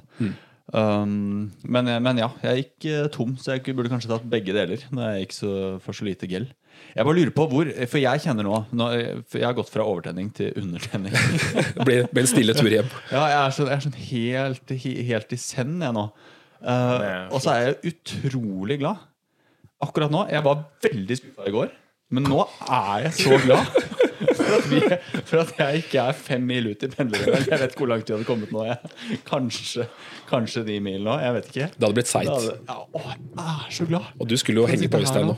Um, 0.76 1.48
men, 1.64 1.88
men 2.04 2.18
ja, 2.20 2.28
jeg 2.44 2.62
gikk 2.66 2.88
uh, 2.92 3.08
tom, 3.14 3.34
så 3.40 3.56
jeg 3.56 3.74
burde 3.74 3.90
kanskje 3.90 4.12
tatt 4.12 4.26
begge 4.30 4.54
deler. 4.54 4.82
Når 4.94 5.14
jeg 5.16 5.26
gikk 5.26 5.36
så, 5.38 5.52
for 5.82 5.96
så 5.98 6.06
lite 6.06 6.28
gel. 6.30 6.46
Jeg 6.94 7.08
bare 7.08 7.18
lurer 7.18 7.32
på 7.34 7.46
hvor 7.50 7.70
For 7.90 7.98
jeg 7.98 8.22
kjenner 8.22 8.46
nå, 8.46 8.58
nå 8.78 8.88
for 9.26 9.40
Jeg 9.42 9.48
har 9.48 9.56
gått 9.58 9.72
fra 9.74 9.86
overtenning 9.90 10.28
til 10.38 10.52
undertenning. 10.62 11.16
Det 11.88 12.04
ble 12.12 12.22
en 12.22 12.30
stille 12.30 12.54
tur 12.54 12.70
hjem. 12.70 12.92
Ja, 13.10 13.24
jeg 13.32 13.40
er 13.48 13.56
sånn, 13.56 13.72
jeg 13.72 13.80
er 13.80 13.86
sånn 13.88 13.98
helt, 14.12 14.74
he- 14.84 14.98
helt 15.10 15.34
i 15.34 15.40
send, 15.42 15.80
jeg 15.88 15.96
nå. 15.98 16.04
Eh, 16.62 16.70
er 17.08 17.32
og 17.34 17.42
så 17.42 17.56
er 17.56 17.64
jeg 17.72 17.96
utrolig 17.96 18.78
glad. 18.84 19.02
Akkurat 19.84 20.14
nå. 20.14 20.24
Jeg 20.32 20.44
var 20.46 20.64
veldig 20.84 21.18
skuffa 21.20 21.46
i 21.50 21.54
går, 21.54 21.74
men 22.16 22.26
nå 22.26 22.42
er 22.66 23.08
jeg 23.08 23.14
så 23.22 23.38
glad. 23.44 23.78
For 24.18 24.56
at, 24.56 24.66
vi, 24.72 24.80
for 25.28 25.42
at 25.44 25.52
jeg 25.60 25.82
ikke 25.84 26.04
er 26.10 26.16
fem 26.18 26.46
mil 26.50 26.70
ut 26.72 26.84
i 26.86 26.90
pendleren. 26.90 27.44
Jeg 27.46 27.60
vet 27.60 27.74
ikke 27.74 27.84
hvor 27.84 27.92
langt 27.92 28.08
vi 28.10 28.16
hadde 28.16 28.26
kommet 28.26 28.54
nå. 28.56 28.64
Jeg. 28.66 29.20
Kanskje, 29.28 29.86
kanskje 30.30 30.64
de 30.66 30.80
mil 30.82 31.04
nå. 31.06 31.18
Jeg 31.22 31.36
vet 31.36 31.50
ikke. 31.52 31.68
Det 31.76 31.86
hadde 31.86 31.98
blitt 32.00 32.10
seigt. 32.10 32.48
Ja, 32.70 32.78
å, 32.88 33.02
jeg 33.12 33.44
er 33.44 33.76
så 33.78 33.88
glad. 33.90 34.08
Og 34.18 34.32
du 34.32 34.38
skulle 34.40 34.64
jo 34.64 34.70
henge 34.72 34.90
på 34.90 35.02
Øystein 35.04 35.30
nå. 35.30 35.36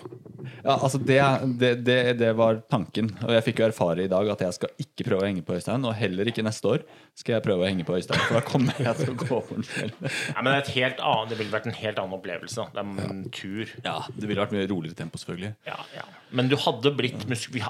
Ja, 0.64 0.76
altså 0.76 1.00
det, 1.00 1.20
det, 1.60 1.72
det, 1.88 1.98
det 2.20 2.32
var 2.38 2.60
tanken. 2.72 3.12
Og 3.26 3.34
jeg 3.36 3.46
fikk 3.48 3.62
jo 3.62 3.68
erfare 3.70 4.04
i 4.06 4.12
dag 4.12 4.30
at 4.34 4.44
jeg 4.44 4.58
skal 4.58 4.84
ikke 4.84 5.06
prøve 5.08 5.24
å 5.24 5.28
henge 5.28 5.44
på 5.46 5.56
Øystein. 5.58 5.86
Og 5.88 5.96
heller 5.98 6.30
ikke 6.32 6.46
neste 6.46 6.72
år 6.74 6.86
skal 7.18 7.38
jeg 7.38 7.46
prøve 7.46 7.66
å 7.66 7.70
henge 7.70 7.86
på 7.88 7.98
Øystein. 7.98 8.22
For 8.26 8.40
da 8.40 8.44
kommer 8.48 8.80
jeg 8.84 8.96
til 9.00 9.14
å 9.14 9.18
gå 9.20 9.42
på 9.50 9.60
den 9.60 9.68
selv 9.68 10.10
Ja, 10.36 10.42
men 10.42 10.52
det, 10.52 10.56
er 10.56 10.64
et 10.64 10.74
helt 10.76 11.04
annet, 11.12 11.32
det 11.32 11.40
ville 11.42 11.56
vært 11.56 11.70
en 11.70 11.78
helt 11.80 12.02
annen 12.04 12.18
opplevelse. 12.20 12.68
Det 12.76 12.84
er 12.84 13.06
en 13.10 13.22
tur. 13.36 13.76
Ja, 13.86 13.98
det 14.16 14.26
ville 14.26 14.44
vært 14.44 14.56
mye 14.56 14.70
roligere 14.72 15.00
tempo, 15.04 15.22
selvfølgelig. 15.22 15.54
Ja, 15.70 15.78
ja. 15.96 16.08
Men 16.36 16.52
du 16.52 16.58
hadde 16.62 16.94
blitt 16.98 17.26
vi, 17.30 17.64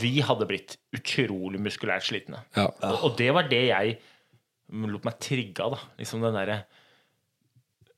vi 0.00 0.12
hadde 0.24 0.48
blitt 0.48 0.78
utrolig 0.96 1.60
muskulært 1.62 2.06
slitne. 2.08 2.44
Ja. 2.56 2.70
Og, 2.70 3.10
og 3.10 3.18
det 3.20 3.32
var 3.36 3.50
det 3.50 3.64
jeg 3.68 3.98
lot 4.88 5.06
meg 5.06 5.18
trigge 5.22 5.64
av. 5.64 5.78
Liksom 6.00 6.22
den 6.24 6.36
derre 6.36 6.62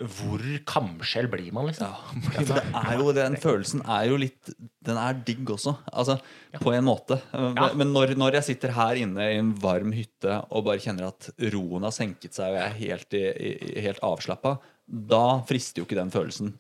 Hvor 0.01 0.41
kamskjell 0.65 1.27
blir 1.29 1.51
man, 1.53 1.67
liksom? 1.69 1.91
Ja, 1.93 2.43
for 2.49 2.57
det 2.57 2.63
er 2.81 2.95
jo, 2.97 3.11
Den 3.17 3.37
følelsen 3.41 3.83
er 3.85 4.07
jo 4.09 4.17
litt 4.21 4.53
Den 4.87 4.97
er 5.01 5.19
digg 5.27 5.51
også. 5.53 5.75
Altså, 5.93 6.17
På 6.63 6.73
en 6.73 6.87
måte. 6.87 7.21
Ja. 7.35 7.69
Men 7.77 7.93
når, 7.93 8.15
når 8.21 8.39
jeg 8.39 8.49
sitter 8.53 8.73
her 8.77 9.01
inne 9.03 9.29
i 9.29 9.39
en 9.41 9.53
varm 9.61 9.93
hytte 9.93 10.41
og 10.49 10.65
bare 10.71 10.81
kjenner 10.81 11.11
at 11.11 11.29
roen 11.53 11.85
har 11.85 11.95
senket 11.95 12.37
seg, 12.37 12.55
og 12.55 12.59
jeg 12.59 12.67
er 12.71 12.79
helt, 12.81 13.19
i, 13.19 13.53
helt 13.85 14.01
avslappa, 14.07 14.57
da 14.87 15.25
frister 15.49 15.83
jo 15.83 15.89
ikke 15.89 16.01
den 16.01 16.13
følelsen. 16.15 16.55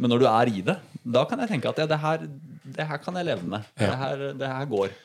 Men 0.00 0.12
når 0.12 0.22
du 0.22 0.26
er 0.28 0.52
i 0.52 0.64
det, 0.64 0.76
da 1.04 1.24
kan 1.28 1.40
jeg 1.40 1.52
tenke 1.52 1.70
at 1.70 1.78
ja, 1.80 1.86
det, 1.88 2.00
her, 2.00 2.24
det 2.78 2.88
her 2.88 3.00
kan 3.00 3.16
jeg 3.16 3.28
leve 3.28 3.46
med. 3.48 3.68
Det, 3.76 3.92
her, 4.00 4.24
det 4.36 4.50
her 4.50 4.72
går. 4.72 4.96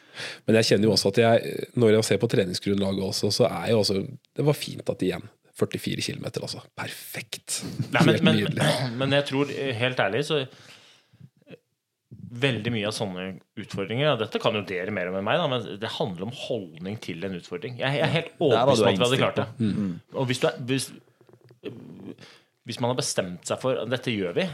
Men 0.47 0.58
jeg 0.60 0.71
kjenner 0.71 0.89
jo 0.89 0.95
også 0.95 1.12
at 1.13 1.21
jeg, 1.21 1.67
når 1.80 1.93
jeg 1.95 2.08
ser 2.08 2.19
på 2.23 2.32
treningsgrunnlaget 2.32 3.06
også, 3.06 3.32
så 3.32 3.47
er 3.47 3.69
jo 3.71 3.84
også 3.84 4.01
Det 4.36 4.43
var 4.47 4.58
fint 4.58 4.89
at 4.91 5.06
igjen 5.08 5.23
44 5.62 6.04
km, 6.08 6.28
altså. 6.41 6.63
Perfekt. 6.78 7.62
Nei, 7.91 8.02
men, 8.02 8.10
Helt 8.10 8.26
men, 8.28 8.39
nydelig. 8.39 8.67
men 9.02 9.15
jeg 9.17 9.28
tror, 9.30 9.54
eh, 9.54 9.71
helt 9.78 10.02
ærlig, 10.04 10.26
så 10.28 10.41
eh, 10.43 11.58
Veldig 12.41 12.71
mye 12.71 12.88
av 12.88 12.95
sånne 12.95 13.24
utfordringer 13.60 14.06
ja, 14.06 14.12
Dette 14.19 14.39
kan 14.39 14.56
jo 14.56 14.62
dere 14.63 14.93
mer 14.95 15.10
om 15.12 15.17
enn 15.19 15.26
meg, 15.28 15.39
da, 15.41 15.47
men 15.52 15.80
det 15.82 15.89
handler 15.97 16.30
om 16.30 16.36
holdning 16.45 16.95
til 17.04 17.24
en 17.28 17.36
utfordring. 17.36 17.76
Jeg, 17.80 17.97
jeg 18.00 18.08
er 18.08 18.13
helt 18.13 18.30
er 18.32 18.45
overbevist 18.47 18.86
om 18.86 18.91
at 18.91 19.00
vi 19.00 19.06
hadde 19.06 19.19
klart 19.19 19.41
det. 19.41 19.71
Og 20.15 20.30
hvis, 20.30 20.39
du 20.39 20.47
er, 20.47 20.60
hvis, 20.69 20.88
hvis 22.69 22.80
man 22.80 22.93
har 22.93 23.02
bestemt 23.02 23.52
seg 23.52 23.60
for 23.60 23.84
at 23.84 23.91
dette 23.91 24.15
gjør 24.15 24.38
vi, 24.39 24.47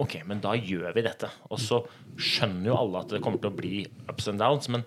ok, 0.00 0.20
men 0.30 0.40
da 0.42 0.54
gjør 0.56 0.94
vi 0.96 1.04
dette. 1.04 1.28
Og 1.52 1.60
så 1.62 1.82
skjønner 2.16 2.70
jo 2.70 2.78
alle 2.78 3.04
at 3.04 3.12
det 3.12 3.22
kommer 3.24 3.42
til 3.42 3.52
å 3.52 3.58
bli 3.58 3.82
ups 4.08 4.30
and 4.32 4.40
downs, 4.40 4.70
men 4.72 4.86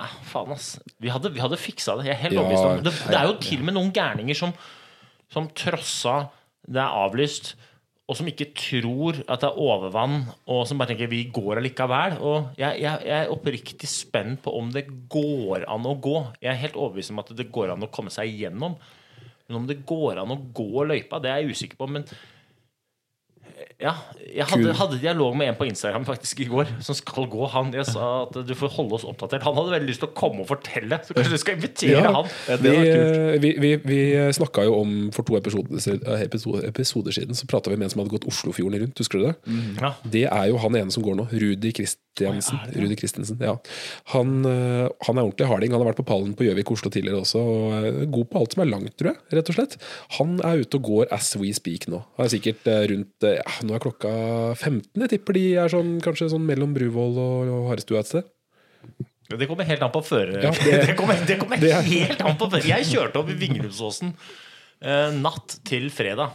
ja, 0.00 0.10
faen, 0.32 0.52
ass. 0.56 0.68
Vi 1.00 1.10
hadde, 1.12 1.30
vi 1.34 1.42
hadde 1.42 1.58
fiksa 1.60 1.98
det. 2.00 2.08
Jeg 2.08 2.16
er 2.16 2.22
helt 2.24 2.36
Ja, 2.38 2.42
overbevist 2.44 2.68
om 2.68 2.84
det. 2.86 2.94
Det 3.12 3.18
er 3.20 3.26
jo 3.28 3.40
til 3.44 3.60
og 3.62 3.66
med 3.68 3.76
noen 3.76 3.90
gærninger 3.96 4.38
som, 4.38 4.54
som 5.32 5.48
trossa 5.56 6.18
det 6.70 6.80
er 6.80 6.94
avlyst, 7.02 7.54
og 8.10 8.16
som 8.18 8.26
ikke 8.26 8.48
tror 8.58 9.20
at 9.30 9.42
det 9.42 9.48
er 9.48 9.58
overvann, 9.62 10.24
og 10.50 10.64
som 10.66 10.80
bare 10.80 10.90
tenker 10.92 11.10
vi 11.12 11.20
går 11.30 11.60
allikevel. 11.60 12.16
Og 12.26 12.48
jeg, 12.58 12.80
jeg, 12.82 13.04
jeg 13.06 13.26
er 13.26 13.30
oppriktig 13.30 13.90
spent 13.90 14.40
på 14.42 14.54
om 14.58 14.72
det 14.74 14.82
går 15.12 15.62
an 15.70 15.86
å 15.86 15.94
gå. 16.02 16.16
Jeg 16.42 16.50
er 16.52 16.58
helt 16.64 16.78
overbevist 16.80 17.14
om 17.14 17.22
at 17.22 17.30
det 17.38 17.46
går 17.54 17.70
an 17.76 17.86
å 17.86 17.90
komme 17.94 18.10
seg 18.10 18.32
igjennom. 18.32 18.74
Men 19.46 19.60
om 19.60 19.68
det 19.70 19.80
går 19.86 20.18
an 20.22 20.34
å 20.34 20.40
gå 20.54 20.84
løypa, 20.90 21.20
det 21.22 21.30
er 21.30 21.44
jeg 21.44 21.54
usikker 21.54 21.78
på. 21.78 21.88
Men 21.90 22.06
ja, 23.80 23.92
jeg 24.34 24.44
hadde, 24.50 24.72
hadde 24.76 24.98
dialog 25.02 25.36
med 25.36 25.48
en 25.50 25.56
på 25.58 25.66
Instagram 25.68 26.04
faktisk 26.08 26.40
i 26.44 26.46
går 26.50 26.68
som 26.84 26.96
skal 26.98 27.26
gå. 27.32 27.46
Han 27.54 27.72
jeg 27.74 27.86
sa 27.88 28.08
at 28.26 28.36
du 28.46 28.52
får 28.56 28.72
holde 28.76 28.98
oss 28.98 29.06
oppdatert. 29.08 29.42
Han 29.46 29.56
hadde 29.56 29.74
veldig 29.74 29.88
lyst 29.90 30.02
til 30.04 30.10
å 30.10 30.14
komme 30.16 30.44
og 30.44 30.48
fortelle, 30.50 30.98
så 31.06 31.16
kanskje 31.16 31.32
du 31.36 31.42
skal 31.42 31.58
invitere 31.58 32.02
Ja. 32.04 32.12
han. 32.14 32.28
Vi, 32.62 32.74
eh, 32.76 33.38
vi, 33.42 33.52
vi, 33.62 33.72
vi 33.84 33.98
snakka 34.36 34.64
jo 34.68 34.76
om 34.82 34.94
for 35.16 35.26
to 35.28 35.36
episoder, 35.40 35.80
episoder, 36.20 36.66
episoder 36.68 37.16
siden 37.16 37.34
Så 37.38 37.46
prata 37.50 37.70
vi 37.72 37.76
med 37.80 37.88
en 37.88 37.94
som 37.94 38.02
hadde 38.04 38.14
gått 38.16 38.28
Oslofjorden 38.30 38.80
rundt. 38.84 38.98
Husker 39.00 39.18
du 39.18 39.26
det? 39.30 39.34
Ja. 39.80 39.94
Det 40.04 40.24
er 40.28 40.46
jo 40.52 40.60
han 40.62 40.76
ene 40.76 40.94
som 40.94 41.04
går 41.06 41.16
nå. 41.20 41.28
Rudi 41.32 41.72
Christiansen. 42.16 42.58
Rudi 42.74 42.96
Christensen, 42.98 43.38
ja. 43.40 43.54
han, 44.12 44.32
eh, 44.44 44.88
han 45.06 45.18
er 45.18 45.22
ordentlig 45.24 45.46
harding. 45.48 45.72
Han 45.72 45.80
har 45.84 45.90
vært 45.92 46.00
på 46.02 46.06
pallen 46.10 46.34
på 46.36 46.44
Gjøvik 46.44 46.72
Oslo 46.74 46.90
tidligere 46.92 47.22
også. 47.22 47.40
Og 47.40 47.76
er 47.78 48.00
god 48.12 48.28
på 48.32 48.40
alt 48.42 48.56
som 48.56 48.62
er 48.64 48.70
langt, 48.72 48.96
tror 48.98 49.12
jeg. 49.12 49.20
rett 49.38 49.52
og 49.52 49.56
slett 49.56 49.76
Han 50.18 50.34
er 50.44 50.60
ute 50.64 50.80
og 50.80 50.88
går 50.90 51.14
as 51.16 51.30
we 51.40 51.52
speak 51.56 51.86
nå. 51.88 52.02
Han 52.18 52.26
er 52.26 52.32
sikkert 52.34 52.66
eh, 52.68 52.82
rundt 52.92 53.24
eh, 53.28 53.38
ja, 53.38 53.56
Nå 53.64 53.76
er 53.78 53.84
klokka 53.86 54.10
15. 54.58 54.90
Jeg 55.06 55.12
tipper 55.14 55.38
de 55.38 55.46
er 55.64 55.72
sånn, 55.72 55.96
kanskje 56.04 56.28
sånn 56.34 56.44
mellom 56.46 56.74
Bruvoll 56.76 57.16
og, 57.16 57.54
og 57.54 57.70
Harestua 57.72 58.02
et 58.04 58.10
sted. 58.10 58.30
Det 59.30 59.46
kommer 59.46 59.68
helt 59.68 59.82
an 59.86 59.92
på 59.94 60.02
føre... 60.02 60.40
Ja, 60.42 60.50
det, 60.66 60.78
det- 60.90 60.96
kommer, 60.98 61.20
det 61.26 61.38
kommer 61.38 61.60
det 61.62 61.72
helt 61.86 62.20
an 62.26 62.36
på 62.40 62.50
føre. 62.50 62.66
Jeg 62.66 62.88
kjørte 62.90 63.22
opp 63.22 63.30
i 63.30 63.38
Vingrumsåsen 63.38 64.10
eh, 64.82 65.12
natt 65.22 65.60
til 65.68 65.86
fredag. 65.94 66.34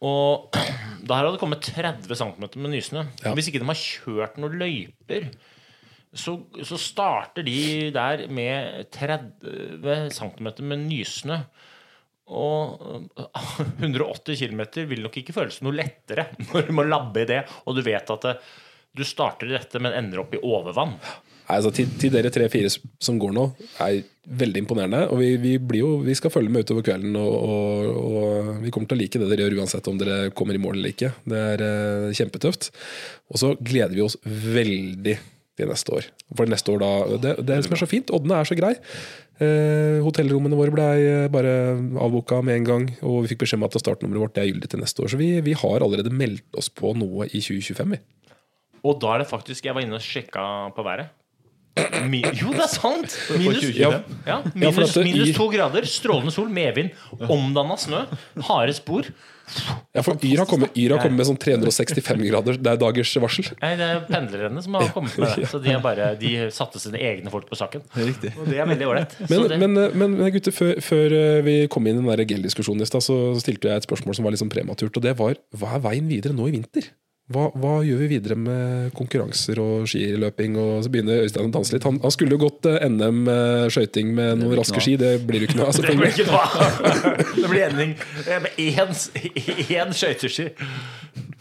Og 0.00 0.50
da 1.06 1.18
hadde 1.18 1.34
det 1.34 1.42
kommet 1.42 1.64
30 1.66 2.20
cm 2.20 2.46
med 2.56 2.74
nysnø. 2.74 3.06
Ja. 3.24 3.34
Hvis 3.36 3.50
ikke 3.50 3.62
de 3.62 3.68
har 3.70 3.80
kjørt 3.80 4.38
noen 4.40 4.56
løyper, 4.60 5.30
så, 6.10 6.40
så 6.66 6.78
starter 6.80 7.46
de 7.46 7.90
der 7.94 8.24
med 8.32 8.88
30 8.94 10.08
cm 10.16 10.48
med 10.64 10.86
nysnø. 10.88 11.42
Og 12.30 12.82
eh, 13.18 13.54
180 13.82 14.38
km 14.38 14.64
vil 14.90 15.04
nok 15.06 15.20
ikke 15.20 15.34
føles 15.36 15.60
noe 15.66 15.76
lettere 15.76 16.28
når 16.50 16.68
du 16.68 16.76
må 16.78 16.86
labbe 16.86 17.24
i 17.24 17.30
det, 17.30 17.42
og 17.66 17.78
du 17.78 17.84
vet 17.86 18.14
at 18.16 18.30
du 18.90 19.04
starter 19.06 19.50
i 19.50 19.54
dette, 19.54 19.78
men 19.82 19.94
ender 19.94 20.24
opp 20.24 20.32
i 20.34 20.42
overvann. 20.42 20.96
Altså, 21.50 21.72
til, 21.74 21.90
til 22.00 22.12
dere 22.14 22.30
tre-fire 22.32 22.70
som 22.70 23.18
går 23.20 23.34
nå, 23.36 23.46
er 23.82 24.02
veldig 24.40 24.62
imponerende. 24.62 25.02
Og 25.10 25.20
vi, 25.22 25.32
vi, 25.42 25.56
jo, 25.80 25.96
vi 26.04 26.14
skal 26.18 26.32
følge 26.32 26.52
med 26.52 26.66
utover 26.66 26.86
kvelden, 26.86 27.16
og, 27.18 27.34
og, 27.40 27.98
og 28.10 28.62
vi 28.64 28.72
kommer 28.74 28.90
til 28.90 28.98
å 28.98 29.02
like 29.02 29.20
det 29.20 29.30
dere 29.32 29.48
gjør 29.48 29.58
uansett 29.62 29.90
om 29.90 29.98
dere 30.00 30.30
kommer 30.36 30.56
i 30.56 30.62
mål 30.62 30.78
eller 30.78 30.94
ikke. 30.94 31.12
Det 31.28 31.42
er 31.54 31.66
eh, 31.66 32.14
kjempetøft. 32.16 32.70
Og 33.32 33.42
så 33.42 33.54
gleder 33.58 33.96
vi 33.96 34.06
oss 34.06 34.18
veldig 34.24 35.16
til 35.60 35.68
neste 35.68 35.96
år. 35.96 36.06
For 36.36 36.50
neste 36.50 36.72
år 36.72 36.80
da, 36.82 36.92
det, 37.24 37.34
det 37.48 37.58
som 37.66 37.74
er 37.76 37.82
så 37.82 37.90
fint, 37.90 38.12
Oddene 38.14 38.38
er 38.40 38.48
så 38.48 38.56
grei. 38.58 38.72
Eh, 39.40 39.98
hotellrommene 40.04 40.58
våre 40.58 40.74
ble 40.74 40.88
bare 41.32 41.54
avboka 42.04 42.40
med 42.44 42.60
en 42.60 42.68
gang, 42.68 42.88
og 43.00 43.24
vi 43.24 43.32
fikk 43.32 43.44
beskjed 43.44 43.60
om 43.60 43.68
at 43.68 43.78
startnummeret 43.82 44.24
vårt 44.26 44.40
er 44.40 44.50
gyldig 44.50 44.70
til 44.72 44.82
neste 44.84 45.04
år. 45.04 45.12
Så 45.12 45.20
vi, 45.20 45.32
vi 45.44 45.56
har 45.56 45.84
allerede 45.84 46.12
meldt 46.14 46.60
oss 46.60 46.70
på 46.72 46.94
noe 46.98 47.28
i 47.28 47.40
2025. 47.42 47.96
Vi. 47.96 48.02
Og 48.86 49.00
da 49.00 49.14
er 49.14 49.20
det 49.20 49.28
faktisk 49.28 49.66
Jeg 49.66 49.76
var 49.76 49.84
inne 49.84 49.98
og 49.98 50.04
sjekka 50.04 50.42
på 50.76 50.84
været. 50.86 51.10
Mi, 52.10 52.18
jo, 52.34 52.50
det 52.50 52.64
er 52.64 52.70
sant! 52.72 53.12
Minus, 53.38 53.62
ja, 53.78 53.90
Ja, 54.26 54.40
minus, 54.58 54.96
minus 55.06 55.30
to 55.36 55.46
grader, 55.52 55.84
strålende 55.86 56.32
sol, 56.34 56.48
medvind, 56.52 56.90
omdanna 57.30 57.76
snø, 57.78 58.00
harde 58.48 58.74
spor. 58.74 59.06
Ja, 59.94 60.02
for 60.06 60.14
Yr 60.22 60.42
har 60.42 60.46
kommet, 60.50 60.74
Yr 60.78 60.92
har 60.94 61.00
kommet 61.02 61.18
med 61.22 61.26
sånn 61.26 61.38
365 61.42 62.20
grader 62.28 62.58
det 62.62 62.70
er 62.70 62.78
dagers 62.78 63.10
varsel. 63.22 63.48
Nei, 63.62 63.72
det 63.80 63.86
er 63.86 64.02
pendlerne 64.06 64.62
som 64.62 64.76
har 64.78 64.90
kommet 64.94 65.16
med 65.18 65.32
det. 65.40 65.48
Så 65.52 65.58
de, 65.62 65.72
er 65.74 65.80
bare, 65.82 66.10
de 66.20 66.32
satte 66.54 66.78
sine 66.82 67.00
egne 67.02 67.32
folk 67.34 67.48
på 67.50 67.58
saken. 67.58 67.82
Riktig. 67.98 68.30
Og 68.38 68.46
det 68.50 68.60
er 68.62 68.68
veldig 68.70 68.86
ålreit. 68.90 69.16
Men, 69.26 69.46
det- 69.50 69.58
men, 69.62 69.74
men, 69.98 70.14
men 70.20 70.30
gutter, 70.36 70.54
før, 70.54 70.78
før 70.86 71.16
eh, 71.18 71.40
vi 71.46 71.56
kom 71.72 71.86
inn 71.90 71.98
i 71.98 72.02
den 72.04 72.10
der 72.12 72.22
GEL-diskusjonen 72.30 72.86
i 72.86 72.90
stad, 72.90 73.02
så 73.06 73.18
stilte 73.42 73.70
jeg 73.72 73.82
et 73.82 73.88
spørsmål 73.90 74.18
som 74.20 74.26
var 74.28 74.34
litt 74.36 74.42
sånn 74.42 74.52
prematurt. 74.54 74.94
Og 75.00 75.06
det 75.06 75.16
var 75.18 75.38
hva 75.58 75.74
er 75.78 75.86
veien 75.88 76.10
videre 76.10 76.36
nå 76.36 76.46
i 76.50 76.54
vinter? 76.54 76.90
Hva, 77.30 77.44
hva 77.54 77.72
gjør 77.86 78.00
vi 78.02 78.06
videre 78.10 78.34
med 78.34 78.88
konkurranser 78.98 79.60
og 79.62 79.84
skiløping? 79.90 80.56
Og 80.58 80.80
så 80.82 80.90
begynner 80.90 81.20
Øystein 81.22 81.46
å 81.46 81.52
danse 81.54 81.74
litt. 81.76 81.84
Han, 81.86 82.00
han 82.02 82.10
skulle 82.14 82.34
jo 82.34 82.40
gått 82.42 82.66
eh, 82.66 82.82
NM 82.90 83.20
eh, 83.30 83.66
skøyting 83.70 84.08
med 84.16 84.40
noen 84.40 84.56
raske 84.58 84.74
noe. 84.80 84.82
ski. 84.82 84.96
Det 84.98 85.12
blir 85.28 85.44
jo 85.44 85.50
ikke 85.50 85.60
noe 85.60 85.68
av, 85.70 85.78
det 85.86 85.94
blir 86.00 86.10
ikke 86.10 86.26
noe 86.26 86.40
av. 86.42 87.20
Det 87.36 87.50
blir 87.52 87.66
ending 87.68 87.92
med 88.46 88.58
én, 88.64 88.90
én 89.78 89.94
skøyteski. 89.94 90.48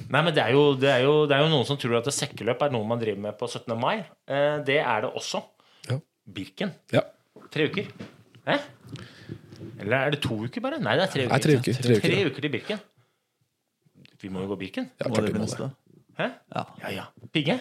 Nei, 0.10 0.21
men 0.25 0.30
det 0.34 0.41
er, 0.45 0.54
jo, 0.58 0.62
det, 0.78 0.91
er 0.93 1.04
jo, 1.06 1.15
det 1.30 1.36
er 1.38 1.43
jo 1.45 1.49
noen 1.56 1.65
som 1.69 1.78
tror 1.82 1.99
at 1.99 2.12
sekkeløp 2.13 2.62
er 2.65 2.71
noe 2.73 2.86
man 2.89 3.02
driver 3.02 3.25
med 3.25 3.38
på 3.41 3.49
17. 3.49 3.73
mai. 3.78 3.99
Eh, 4.30 4.62
Det 4.65 4.78
er 4.82 5.04
det 5.08 5.12
også. 5.17 5.41
Ja. 5.89 5.97
Birken. 6.38 6.71
Ja. 6.93 7.04
Tre 7.54 7.65
uker. 7.69 7.89
Hæ? 8.45 8.60
Eller 9.80 9.97
er 10.06 10.13
det 10.13 10.21
to 10.25 10.38
uker, 10.45 10.62
bare? 10.62 10.78
Nei, 10.82 10.95
det 10.99 11.06
er 11.08 11.12
tre 11.13 11.25
uker. 11.25 11.34
Nei, 11.34 11.41
tre 11.45 11.58
uker, 11.60 11.82
tre 11.82 11.97
uker, 11.97 12.10
Tre 12.10 12.23
uker 12.30 12.45
til 12.45 12.54
Birken. 12.58 12.82
Vi 14.21 14.29
må 14.34 14.41
jo 14.43 14.49
gå 14.51 14.58
Birken. 14.60 14.89
Ja, 14.99 15.08
klart 15.10 15.29
vi 15.29 15.39
må 15.39 15.45
det. 15.47 15.69
Hæ? 16.19 16.29
Ja. 16.55 16.63
Ja, 16.84 16.89
ja. 16.97 17.05
Pigge? 17.32 17.60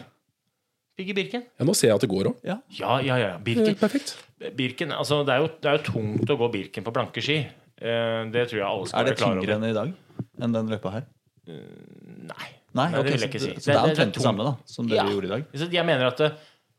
Pigge 0.99 1.15
Birken? 1.15 1.45
Ja, 1.59 1.65
nå 1.69 1.75
ser 1.79 1.93
jeg 1.93 2.01
at 2.01 2.03
det 2.03 2.11
går 2.11 2.33
òg. 2.33 2.41
Ja, 2.47 2.57
ja, 2.75 2.97
ja. 3.07 3.19
ja. 3.23 3.33
Birken. 3.39 3.77
Perfekt. 3.79 4.17
Birken 4.59 4.93
altså, 4.95 5.21
det, 5.27 5.37
er 5.37 5.45
jo, 5.45 5.51
det 5.63 5.71
er 5.71 5.79
jo 5.79 5.85
tungt 5.93 6.33
å 6.35 6.39
gå 6.41 6.49
Birken 6.57 6.87
på 6.87 6.95
blanke 6.95 7.23
ski. 7.23 7.39
Eh, 7.79 8.23
det 8.35 8.49
tror 8.51 8.59
jeg 8.59 8.67
alle 8.67 8.91
skal 8.91 9.07
være 9.07 9.19
klar 9.21 9.37
over. 9.37 9.39
Er 9.39 9.47
det 9.47 9.47
tyngre 9.47 9.59
enn 9.61 9.69
i 9.71 9.77
dag? 9.77 10.27
Enn 10.43 10.57
den 10.59 10.73
løypa 10.75 10.95
her? 10.97 11.07
Nei. 11.49 12.49
Nei, 12.77 12.91
Nei, 12.93 12.99
okay, 13.01 13.05
det 13.07 13.13
vil 13.15 13.23
jeg 13.25 13.31
ikke 13.31 13.41
si. 13.41 13.53
det- 13.55 13.63
Så 13.63 13.71
det 13.71 13.77
er 13.79 13.89
omtrent 13.89 14.15
det 14.19 14.23
samme 14.23 14.45
da 14.45 14.57
som 14.67 14.87
dere 14.89 14.97
Ja. 14.97 15.05
gjorde 15.09 15.25
i 15.25 15.29
dag? 15.29 15.71
Jeg 15.73 15.87
mener 15.87 16.07
at 16.07 16.19
det, 16.19 16.33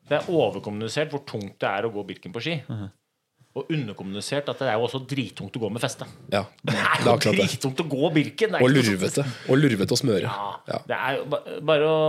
det 0.09 0.17
er 0.19 0.27
overkommunisert 0.31 1.09
hvor 1.09 1.23
tungt 1.25 1.57
det 1.59 1.69
er 1.69 1.87
å 1.87 1.91
gå 1.93 2.03
Birken 2.05 2.31
på 2.35 2.41
ski. 2.41 2.61
Mhm. 2.67 2.91
Og 3.57 3.71
underkommunisert 3.73 4.49
at 4.51 4.59
det 4.61 4.67
er 4.69 4.77
jo 4.77 4.85
også 4.85 5.01
drittungt 5.09 5.55
å 5.57 5.61
gå 5.63 5.69
med 5.73 5.81
feste. 5.81 6.05
Ja, 6.31 6.43
Det 6.67 6.75
er 6.75 6.99
det 7.01 7.09
jo 7.09 7.31
er 7.31 7.39
drittungt 7.41 7.81
å 7.81 7.87
gå 7.89 8.11
Birken! 8.13 8.59
Og 8.59 8.69
lurvete. 8.69 9.25
Og 9.49 9.57
lurvete 9.57 9.95
å 9.95 9.99
smøre. 9.99 10.29
Ja, 10.29 10.51
Ja. 10.69 10.79
Det 10.91 10.99
er 10.99 11.17
jo 11.17 11.25
bare 11.65 11.89
å 11.89 11.99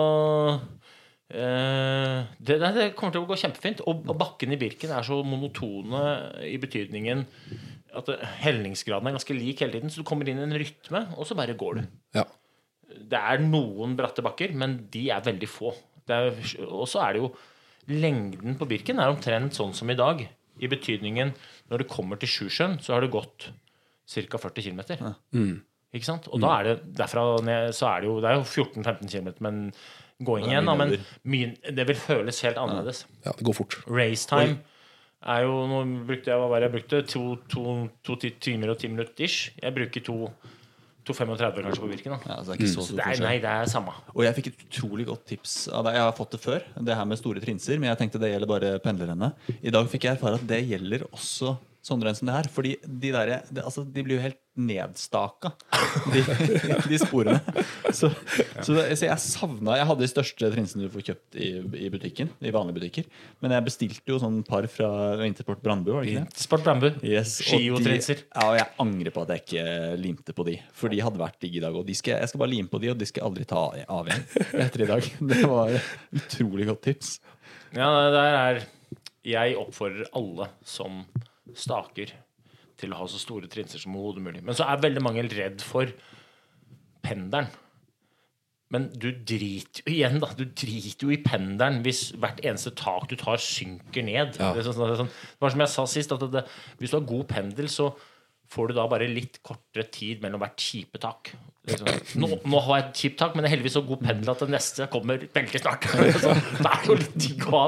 eh, 1.33 2.29
det, 2.39 2.59
det 2.61 2.91
kommer 2.99 3.17
til 3.17 3.25
å 3.25 3.31
gå 3.31 3.39
kjempefint. 3.41 3.81
Og 3.89 4.05
bakken 4.21 4.53
i 4.53 4.61
Birken 4.61 4.93
er 4.93 5.07
så 5.07 5.23
monotone 5.25 6.03
i 6.45 6.59
betydningen 6.61 7.25
at 7.97 8.11
helningsgraden 8.45 9.09
er 9.09 9.17
ganske 9.17 9.37
lik 9.37 9.65
hele 9.65 9.79
tiden. 9.79 9.93
Så 9.93 10.03
du 10.03 10.09
kommer 10.09 10.29
inn 10.29 10.43
i 10.43 10.47
en 10.47 10.59
rytme, 10.61 11.07
og 11.17 11.27
så 11.27 11.37
bare 11.39 11.57
går 11.59 11.81
du. 11.81 11.87
Ja. 12.21 12.27
Det 12.91 13.19
er 13.19 13.41
noen 13.43 13.97
bratte 13.99 14.23
bakker, 14.27 14.53
men 14.59 14.83
de 14.93 15.09
er 15.15 15.25
veldig 15.25 15.49
få. 15.51 15.73
Og 16.11 16.87
så 16.91 17.01
er 17.07 17.17
det 17.17 17.25
jo 17.25 17.33
Lengden 17.91 18.59
på 18.61 18.67
Birken 18.69 19.01
er 19.03 19.11
omtrent 19.11 19.57
sånn 19.57 19.73
som 19.75 19.89
i 19.91 19.97
dag. 19.99 20.21
I 20.61 20.69
betydningen 20.69 21.33
når 21.71 21.79
du 21.83 21.85
kommer 21.89 22.19
til 22.21 22.29
Sjusjøen, 22.29 22.79
så 22.85 22.95
har 22.95 23.01
du 23.05 23.09
gått 23.13 23.49
ca. 24.11 24.39
40 24.39 24.63
km. 24.67 24.81
Ikke 25.95 26.07
sant? 26.07 26.29
Og 26.31 26.39
da 26.43 26.53
er 26.61 26.69
det 26.69 26.75
derfra 27.01 27.25
ned 27.43 27.73
så 27.75 27.89
er 27.97 28.01
det 28.05 28.11
jo 28.11 28.21
Det 28.23 28.29
er 28.31 28.37
jo 28.39 28.45
14-15 28.47 29.09
km, 29.11 29.31
men 29.43 29.61
gåing 30.23 30.47
igjen, 30.51 30.67
da. 30.69 30.75
Men 30.77 30.93
mye 31.25 31.49
mye, 31.49 31.73
det 31.75 31.87
vil 31.89 31.97
føles 31.99 32.43
helt 32.45 32.59
annerledes. 32.61 33.05
ja, 33.25 33.33
det 33.33 33.47
går 33.49 33.57
fort. 33.57 33.79
Racetime 33.89 34.59
er 35.21 35.43
jo 35.45 35.57
Nå 35.69 35.81
brukte 36.09 36.31
jeg 36.31 36.39
hva 36.41 36.49
var 36.49 36.61
det 36.63 36.69
jeg 36.71 36.75
brukte? 36.79 37.01
To, 37.15 37.25
to, 37.53 37.65
to 38.07 38.17
ti- 38.23 38.37
timer 38.41 38.71
og 38.75 38.79
ti 38.81 38.89
minutter 38.89 39.25
ish. 39.27 39.51
Jeg 39.61 39.75
bruker 39.77 40.05
to 40.07 40.31
2,35 41.07 41.63
kanskje 41.65 41.81
på 41.81 41.89
Birken. 41.91 42.13
da 42.13 42.19
Ja, 42.29 42.37
så 42.43 42.51
det 42.51 42.55
er 42.55 42.59
ikke 42.61 42.69
så 42.75 42.81
Så 42.81 42.87
stor 42.91 42.97
det 42.97 43.05
er, 43.05 43.09
forskjell. 43.11 43.27
nei, 43.27 43.39
det 43.41 43.51
er 43.51 43.65
samme. 43.73 43.93
Og 44.15 44.23
jeg 44.27 44.35
fikk 44.37 44.47
et 44.51 44.61
utrolig 44.69 45.07
godt 45.07 45.25
tips 45.27 45.55
av 45.73 45.85
deg. 45.85 45.95
Jeg 45.95 46.03
har 46.05 46.13
fått 46.13 46.31
det 46.37 46.41
før, 46.41 46.61
det 46.85 46.97
her 46.97 47.05
med 47.09 47.19
store 47.19 47.41
trinser. 47.41 47.79
Men 47.81 47.89
jeg 47.91 47.99
tenkte 48.03 48.21
det 48.21 48.33
gjelder 48.35 48.47
bare 48.51 48.79
pendlerne. 48.85 49.33
I 49.63 49.71
dag 49.71 49.89
fikk 49.89 50.05
jeg 50.05 50.17
erfare 50.19 50.35
at 50.41 50.47
det 50.47 50.61
gjelder 50.69 51.07
også 51.11 51.57
sånne 51.87 52.07
renn 52.09 52.17
som 52.19 52.29
det 52.29 52.37
her. 52.37 52.49
Fordi 52.53 52.77
de 52.85 53.11
der, 53.15 53.35
de, 53.51 53.65
altså, 53.65 53.85
de 53.87 54.05
blir 54.07 54.19
jo 54.19 54.25
helt 54.25 54.41
nedstaka, 54.61 55.53
de, 56.13 56.21
de 56.91 56.99
sporene. 57.01 57.39
Så, 57.95 58.11
så, 58.61 58.75
det, 58.77 58.83
så 58.99 59.07
jeg 59.07 59.23
savna 59.23 59.77
Jeg 59.79 59.87
hadde 59.89 60.03
de 60.05 60.09
største 60.11 60.51
trinsene 60.53 60.85
du 60.85 60.93
får 60.93 61.05
kjøpt 61.07 61.39
i, 61.41 61.49
i 61.87 61.89
butikken. 61.93 62.33
I 62.45 62.53
vanlige 62.55 62.77
butikker. 62.81 63.07
Men 63.41 63.55
jeg 63.57 63.67
bestilte 63.71 64.13
jo 64.13 64.19
sånn 64.21 64.41
par 64.47 64.67
fra 64.71 64.91
Intersport 65.27 65.63
Brandbu. 65.65 65.93
var 65.95 66.05
det 66.05 66.13
ikke 66.13 66.27
det? 66.27 66.45
Sport 66.45 66.67
Brandbu, 66.67 66.91
Yes, 67.07 67.39
og 67.47 67.55
Skiotrinser. 67.55 68.25
Ja, 68.29 68.45
og 68.51 68.59
jeg 68.59 68.69
angrer 68.85 69.15
på 69.17 69.25
at 69.25 69.33
jeg 69.35 69.45
ikke 69.47 69.65
limte 70.03 70.37
på 70.37 70.47
de. 70.51 70.59
For 70.77 70.93
de 70.93 71.01
hadde 71.07 71.23
vært 71.23 71.41
digge 71.43 71.63
i 71.63 71.65
dag. 71.65 71.81
Og 71.81 71.87
de 71.89 71.97
skal, 71.97 72.21
jeg 72.21 72.33
skal 72.33 72.45
bare 72.45 72.53
lime 72.53 72.71
på 72.73 72.83
de, 72.83 72.93
og 72.93 73.01
de 73.01 73.09
skal 73.09 73.23
jeg 73.25 73.31
aldri 73.31 73.49
ta 73.49 73.65
av 73.87 74.11
igjen 74.13 74.29
etter 74.67 74.85
i 74.85 74.91
dag. 74.93 75.11
Det 75.31 75.41
var 75.47 75.73
utrolig 76.21 76.69
godt 76.69 76.85
tips. 76.91 77.17
Ja, 77.71 77.87
det 77.87 78.13
der 78.17 78.37
er 78.37 78.63
Jeg 79.31 79.57
oppfordrer 79.61 80.09
alle 80.17 80.49
som 80.67 81.05
staker, 81.59 82.13
til 82.81 82.95
å 82.95 83.01
ha 83.03 83.09
så 83.13 83.21
store 83.21 83.49
trinser 83.53 83.83
som 83.83 83.97
overhodet 83.97 84.25
mulig. 84.25 84.45
Men 84.47 84.57
så 84.57 84.69
er 84.69 84.85
veldig 84.85 85.03
mange 85.05 85.27
redd 85.29 85.65
for 85.65 85.91
pendelen. 87.05 87.51
Men 88.71 88.87
du 88.95 89.09
driter 89.11 89.83
jo 89.83 89.91
igjen 89.91 90.21
da, 90.23 90.29
du 90.39 90.45
driter 90.47 91.09
jo 91.09 91.11
i 91.11 91.19
pendelen 91.25 91.81
hvis 91.83 92.13
hvert 92.23 92.39
eneste 92.45 92.71
tak 92.79 93.09
du 93.11 93.17
tar, 93.19 93.43
synker 93.43 94.05
ned. 94.07 94.39
Ja. 94.39 94.53
Det, 94.55 94.63
sånn, 94.63 94.79
er 94.87 95.01
sånn, 95.01 95.11
det 95.11 95.43
var 95.43 95.55
som 95.55 95.65
jeg 95.65 95.73
sa 95.73 95.87
sist, 95.91 96.15
at 96.15 96.27
det, 96.31 96.45
hvis 96.79 96.95
du 96.95 97.01
har 97.01 97.09
god 97.09 97.27
pendel, 97.33 97.71
så 97.73 97.91
får 98.51 98.71
du 98.71 98.77
da 98.79 98.85
bare 98.91 99.09
litt 99.11 99.41
kortere 99.47 99.87
tid 99.91 100.23
mellom 100.23 100.43
hvert 100.43 100.63
kjipe 100.63 101.03
tak. 101.03 101.33
Nå, 102.19 102.31
nå 102.51 102.61
har 102.67 102.81
jeg 102.81 102.87
et 102.87 103.03
kjipt 103.03 103.19
tak, 103.21 103.35
men 103.35 103.45
det 103.45 103.51
er 103.51 103.55
heldigvis 103.57 103.77
så 103.79 103.83
god 103.87 104.01
pendel 104.07 104.33
at 104.33 104.43
det 104.43 104.51
neste 104.55 104.87
kommer 104.91 105.27
veldig 105.35 105.63
snart. 105.63 105.87
Så, 106.23 106.33
det 106.59 106.71
er 106.71 106.87
jo 106.89 106.97
litt 106.99 107.19
digg 107.21 107.45
å 107.47 107.53
ha 107.59 107.67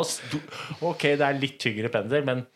Ok, 0.90 1.04
det 1.20 1.26
er 1.26 1.38
litt 1.38 1.58
tyngre 1.62 1.90
pendel, 1.92 2.24
men. 2.26 2.46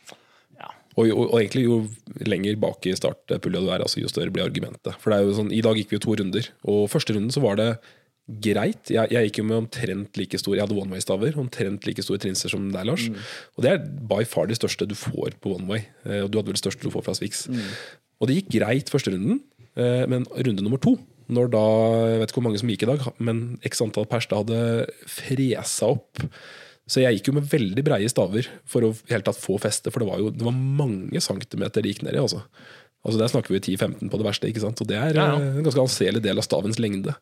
Og, 0.97 1.11
og, 1.13 1.27
og 1.29 1.37
egentlig 1.43 1.67
jo 1.67 1.77
lenger 2.25 2.57
bak 2.61 2.87
i 2.89 2.95
startpulja 2.97 3.61
du 3.61 3.69
er, 3.69 3.83
altså, 3.85 4.01
jo 4.01 4.09
større 4.09 4.33
blir 4.33 4.47
argumentet. 4.47 4.95
For 5.03 5.13
det 5.13 5.19
er 5.19 5.27
jo 5.29 5.37
sånn, 5.37 5.53
I 5.53 5.61
dag 5.65 5.77
gikk 5.77 5.91
vi 5.93 5.99
jo 5.99 6.05
to 6.07 6.17
runder, 6.23 6.49
og 6.73 6.87
første 6.93 7.13
runden 7.17 7.35
så 7.35 7.43
var 7.45 7.59
det 7.61 7.71
greit. 8.43 8.91
Jeg, 8.91 9.13
jeg 9.15 9.29
gikk 9.29 9.39
jo 9.39 9.45
med 9.47 9.59
omtrent 9.61 10.17
like 10.19 10.39
stor 10.41 10.57
Jeg 10.57 10.65
hadde 10.65 10.79
one 10.81 10.91
way-staver, 10.91 11.37
omtrent 11.39 11.85
like 11.87 12.03
store 12.03 12.19
trinser 12.25 12.51
som 12.51 12.65
deg, 12.75 12.89
Lars. 12.89 13.05
Og 13.55 13.63
det 13.63 13.71
er 13.75 13.85
by 14.11 14.25
far 14.27 14.49
de 14.51 14.57
største 14.59 14.89
du 14.91 14.97
får 14.99 15.37
på 15.45 15.53
one 15.55 15.69
way. 15.71 15.85
Eh, 16.09 16.25
Og 16.25 16.33
du 16.33 16.41
hadde 16.41 16.51
vel 16.51 16.57
det 16.59 16.65
største 16.65 16.83
du 16.83 16.91
får 16.91 17.05
fra 17.07 17.15
Swix. 17.15 17.45
Og 18.19 18.27
det 18.31 18.41
gikk 18.41 18.51
greit 18.57 18.91
første 18.91 19.13
runden, 19.15 19.43
eh, 19.79 20.07
men 20.11 20.27
runde 20.35 20.65
nummer 20.65 20.81
to 20.83 20.97
når 21.29 21.49
da, 21.51 21.61
Jeg 22.07 22.19
vet 22.21 22.31
ikke 22.31 22.39
hvor 22.39 22.45
mange 22.47 22.59
som 22.61 22.69
gikk 22.71 22.85
i 22.85 22.89
dag, 22.93 23.01
men 23.19 23.39
x 23.67 23.81
antall 23.83 24.05
pers 24.07 24.29
da 24.31 24.39
hadde 24.43 24.59
fresa 25.11 25.89
opp. 25.97 26.21
Så 26.87 27.03
jeg 27.03 27.19
gikk 27.19 27.33
jo 27.33 27.37
med 27.41 27.49
veldig 27.51 27.83
breie 27.87 28.09
staver 28.11 28.47
for 28.69 28.87
å 28.87 28.93
helt 29.11 29.27
tatt 29.27 29.39
få 29.41 29.57
feste, 29.63 29.91
for 29.91 30.03
det 30.03 30.11
var 30.11 30.21
jo 30.23 30.31
det 30.31 30.47
var 30.47 30.55
mange 30.55 31.23
centimeter 31.25 31.83
det 31.83 31.95
gikk 31.97 32.05
ned 32.07 32.15
i. 32.15 32.23
altså. 32.23 32.45
Altså 33.07 33.19
Der 33.23 33.31
snakker 33.33 33.55
vi 33.55 33.61
10-15 33.63 34.11
på 34.11 34.21
det 34.21 34.27
verste, 34.27 34.51
ikke 34.51 34.63
sant? 34.63 34.81
og 34.83 34.89
det 34.91 34.99
er 34.99 35.19
Ja, 35.19 35.27
ja. 35.35 35.41
eh, 35.43 35.59
en 35.59 35.67
ganske 35.67 35.83
anselig 35.83 36.23
del 36.23 36.39
av 36.43 36.47
stavens 36.47 36.81
lengde. 36.83 37.17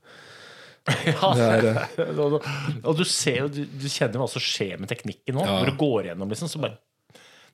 Ja, 1.08 1.30
er, 1.40 1.64
eh, 1.96 2.18
og, 2.84 2.90
du 2.98 3.04
ser 3.08 3.38
jo, 3.44 3.48
du, 3.48 3.62
du 3.64 3.86
kjenner 3.88 4.20
hva 4.20 4.28
som 4.28 4.42
skjer 4.44 4.76
med 4.76 4.90
teknikken 4.92 5.38
nå. 5.38 5.44
Ja. 5.46 5.62
Når 5.62 5.72
du 5.72 5.78
går 5.80 6.10
gjennom, 6.10 6.28
liksom, 6.32 6.50
så 6.52 6.60
bare 6.60 6.76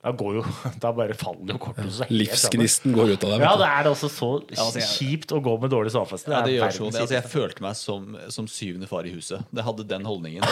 Da 0.01 0.13
går 0.17 0.39
jo 0.39 0.43
Da 0.83 0.93
bare 0.97 1.15
faller 1.19 1.53
jo 1.55 1.59
kortet. 1.61 1.91
så 1.93 2.07
livsgnisten 2.09 2.95
går 2.97 3.15
ut 3.15 3.25
av 3.27 3.35
deg. 3.35 3.45
Ja, 3.45 3.53
det 3.61 3.69
er 3.69 3.85
det 3.85 3.91
også 3.93 4.09
så 4.13 4.31
altså, 4.41 4.81
kjipt 4.97 5.35
å 5.37 5.41
gå 5.45 5.57
med 5.61 5.73
dårlig 5.75 5.93
sovefeste. 5.93 6.33
Ja, 6.33 6.41
det 6.47 6.55
gjør 6.57 6.73
så 6.77 6.89
det. 6.89 7.03
Altså, 7.03 7.17
jeg 7.19 7.29
følte 7.35 7.67
meg 7.67 7.77
som, 7.77 8.17
som 8.33 8.49
syvende 8.49 8.89
far 8.91 9.05
i 9.09 9.13
huset. 9.13 9.45
Det 9.53 9.67
hadde 9.67 9.85
den 9.91 10.09
holdningen. 10.09 10.45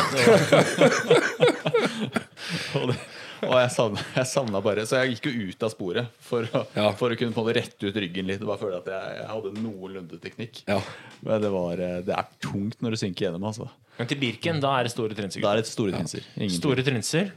Og, 2.78 2.84
det, 2.90 2.94
og 3.44 3.54
jeg 3.60 3.70
savna, 3.74 4.02
jeg 4.16 4.28
savna 4.30 4.60
bare 4.64 4.84
Så 4.88 4.98
jeg 5.02 5.16
gikk 5.16 5.28
jo 5.28 5.48
ut 5.50 5.64
av 5.66 5.72
sporet 5.72 6.14
for 6.24 6.46
å, 6.48 6.62
Ja. 6.76 6.86
for 6.98 7.12
å 7.12 7.18
kunne 7.18 7.34
på 7.36 7.44
rette 7.46 7.90
ut 7.90 7.98
ryggen 7.98 8.28
litt. 8.28 8.40
Og 8.44 8.50
bare 8.52 8.62
føle 8.62 8.78
at 8.80 8.88
jeg, 8.92 9.18
jeg 9.20 9.28
hadde 9.32 9.52
noenlunde 9.64 10.20
teknikk. 10.22 10.62
Ja. 10.68 10.78
Men 11.26 11.42
det, 11.44 11.50
var, 11.54 11.82
eh, 11.82 11.98
det 12.06 12.14
er 12.16 12.30
tungt 12.44 12.80
når 12.84 12.96
du 12.96 13.00
synker 13.02 13.28
gjennom. 13.28 13.44
Altså. 13.50 13.68
Men 13.98 14.10
til 14.10 14.20
Birken, 14.22 14.62
da 14.62 14.76
er 14.78 14.88
det 14.88 14.94
store 14.94 15.16
trinser. 15.18 15.44
Da 15.44 15.52
er 15.54 15.62
det 15.62 15.70
store 15.70 15.94
trinser. 15.96 16.26
Store 16.56 16.84
trinser. 16.86 17.32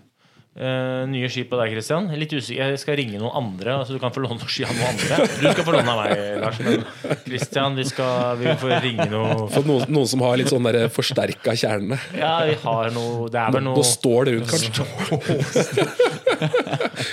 Eh, 0.52 1.06
nye 1.08 1.30
ski 1.32 1.46
på 1.48 1.56
deg, 1.56 1.72
Christian. 1.72 2.10
Litt 2.20 2.34
usikker. 2.36 2.74
Jeg 2.74 2.80
skal 2.82 2.98
ringe 3.00 3.16
noen 3.22 3.32
andre, 3.40 3.78
så 3.88 3.96
du 3.96 4.00
kan 4.04 4.12
få 4.12 4.20
låne 4.26 4.44
ski 4.52 4.66
av 4.68 4.74
noen 4.76 4.90
andre. 4.90 5.20
Du 5.40 5.46
skal 5.48 5.64
få 5.64 5.72
låne 5.78 5.94
av 5.94 6.02
meg, 6.02 6.42
Lars. 6.44 6.60
Men 6.66 6.84
Christian, 7.24 7.78
vi 7.80 7.86
skal 7.88 8.36
vi 8.42 8.52
får 8.60 8.74
ringe 8.84 9.06
noe 9.14 9.48
For 9.54 9.64
noen, 9.64 9.86
noen 9.88 10.10
som 10.12 10.20
har 10.26 10.36
litt 10.42 10.52
sånn 10.52 10.68
der 10.68 10.90
forsterka 10.92 11.56
kjerne. 11.56 11.96
Ja, 12.20 12.34
vi 12.50 12.58
har 12.66 12.92
noe 12.92 13.30
Det 13.32 13.40
er 13.40 13.56
vel 13.56 13.64
noe 13.64 13.80
Nå, 13.80 13.86
står 13.88 14.28
det 14.28 14.34
rundt, 14.36 14.52
kanskje. 14.52 14.84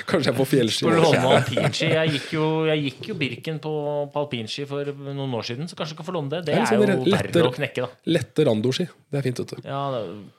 kanskje 0.09 0.33
jeg 0.33 0.37
får 0.41 0.49
fjellski. 0.51 0.89
Alpinski? 0.89 1.93
Jeg 1.95 2.15
gikk 2.17 2.29
jo, 2.35 2.45
jeg 2.73 2.85
gikk 2.89 3.09
jo 3.13 3.17
Birken 3.23 3.63
på, 3.63 3.73
på 4.13 4.23
alpinski 4.25 4.67
for 4.69 4.91
noen 4.99 5.39
år 5.39 5.47
siden, 5.47 5.71
så 5.71 5.79
kanskje 5.79 5.95
du 5.95 6.01
kan 6.03 6.09
få 6.11 6.17
låne 6.19 6.33
det. 6.35 6.43
Det 6.49 6.55
Det 6.55 6.59
er 6.59 6.59
er 6.59 6.67
liksom 6.67 6.83
jo 6.83 7.15
lette- 7.15 7.39
verre 7.39 7.53
å 7.53 7.55
knekke, 7.55 7.87
da. 7.87 8.13
Lette 8.19 8.49
randoski. 8.51 8.89
Det 9.09 9.19
er 9.23 9.25
fint, 9.25 9.39
vet 9.41 9.55
du. 9.55 9.63
Ja, 9.69 9.83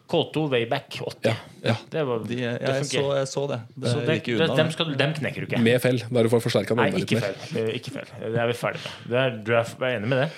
K2 0.10 0.44
Wayback 0.52 1.00
80. 1.06 1.30
Ja, 1.30 1.36
ja. 1.64 1.76
Det, 1.90 2.04
var, 2.06 2.20
De, 2.26 2.36
det 2.36 2.44
jeg, 2.44 2.89
så, 2.94 3.04
jeg 3.20 3.28
så 3.32 3.44
det. 3.52 3.60
Det 3.76 3.92
Så 3.94 4.00
det, 4.06 4.16
gikk 4.20 4.30
unna. 4.38 4.56
dem, 4.60 4.72
skal, 4.76 4.90
du- 4.92 4.96
dem 5.00 5.14
knekker 5.18 5.46
du 5.46 5.48
ikke. 5.50 5.62
Med 5.66 5.82
fell, 5.84 6.00
der 6.10 6.24
du 6.24 6.30
får 6.34 6.42
forsterka 6.46 6.76
den 6.78 6.94
Nei, 6.94 7.04
ikke 7.04 7.22
fell. 7.24 7.70
Ikke 7.78 7.94
fell. 7.96 8.10
Det 8.24 8.42
er 8.44 8.50
vi 8.52 8.58
ferdig 8.60 8.82
med. 8.86 8.98
Det 9.12 9.22
er, 9.24 9.38
du 9.46 9.54
er, 9.58 9.76
er 9.90 9.96
enig 10.00 10.10
med 10.16 10.24
det? 10.26 10.30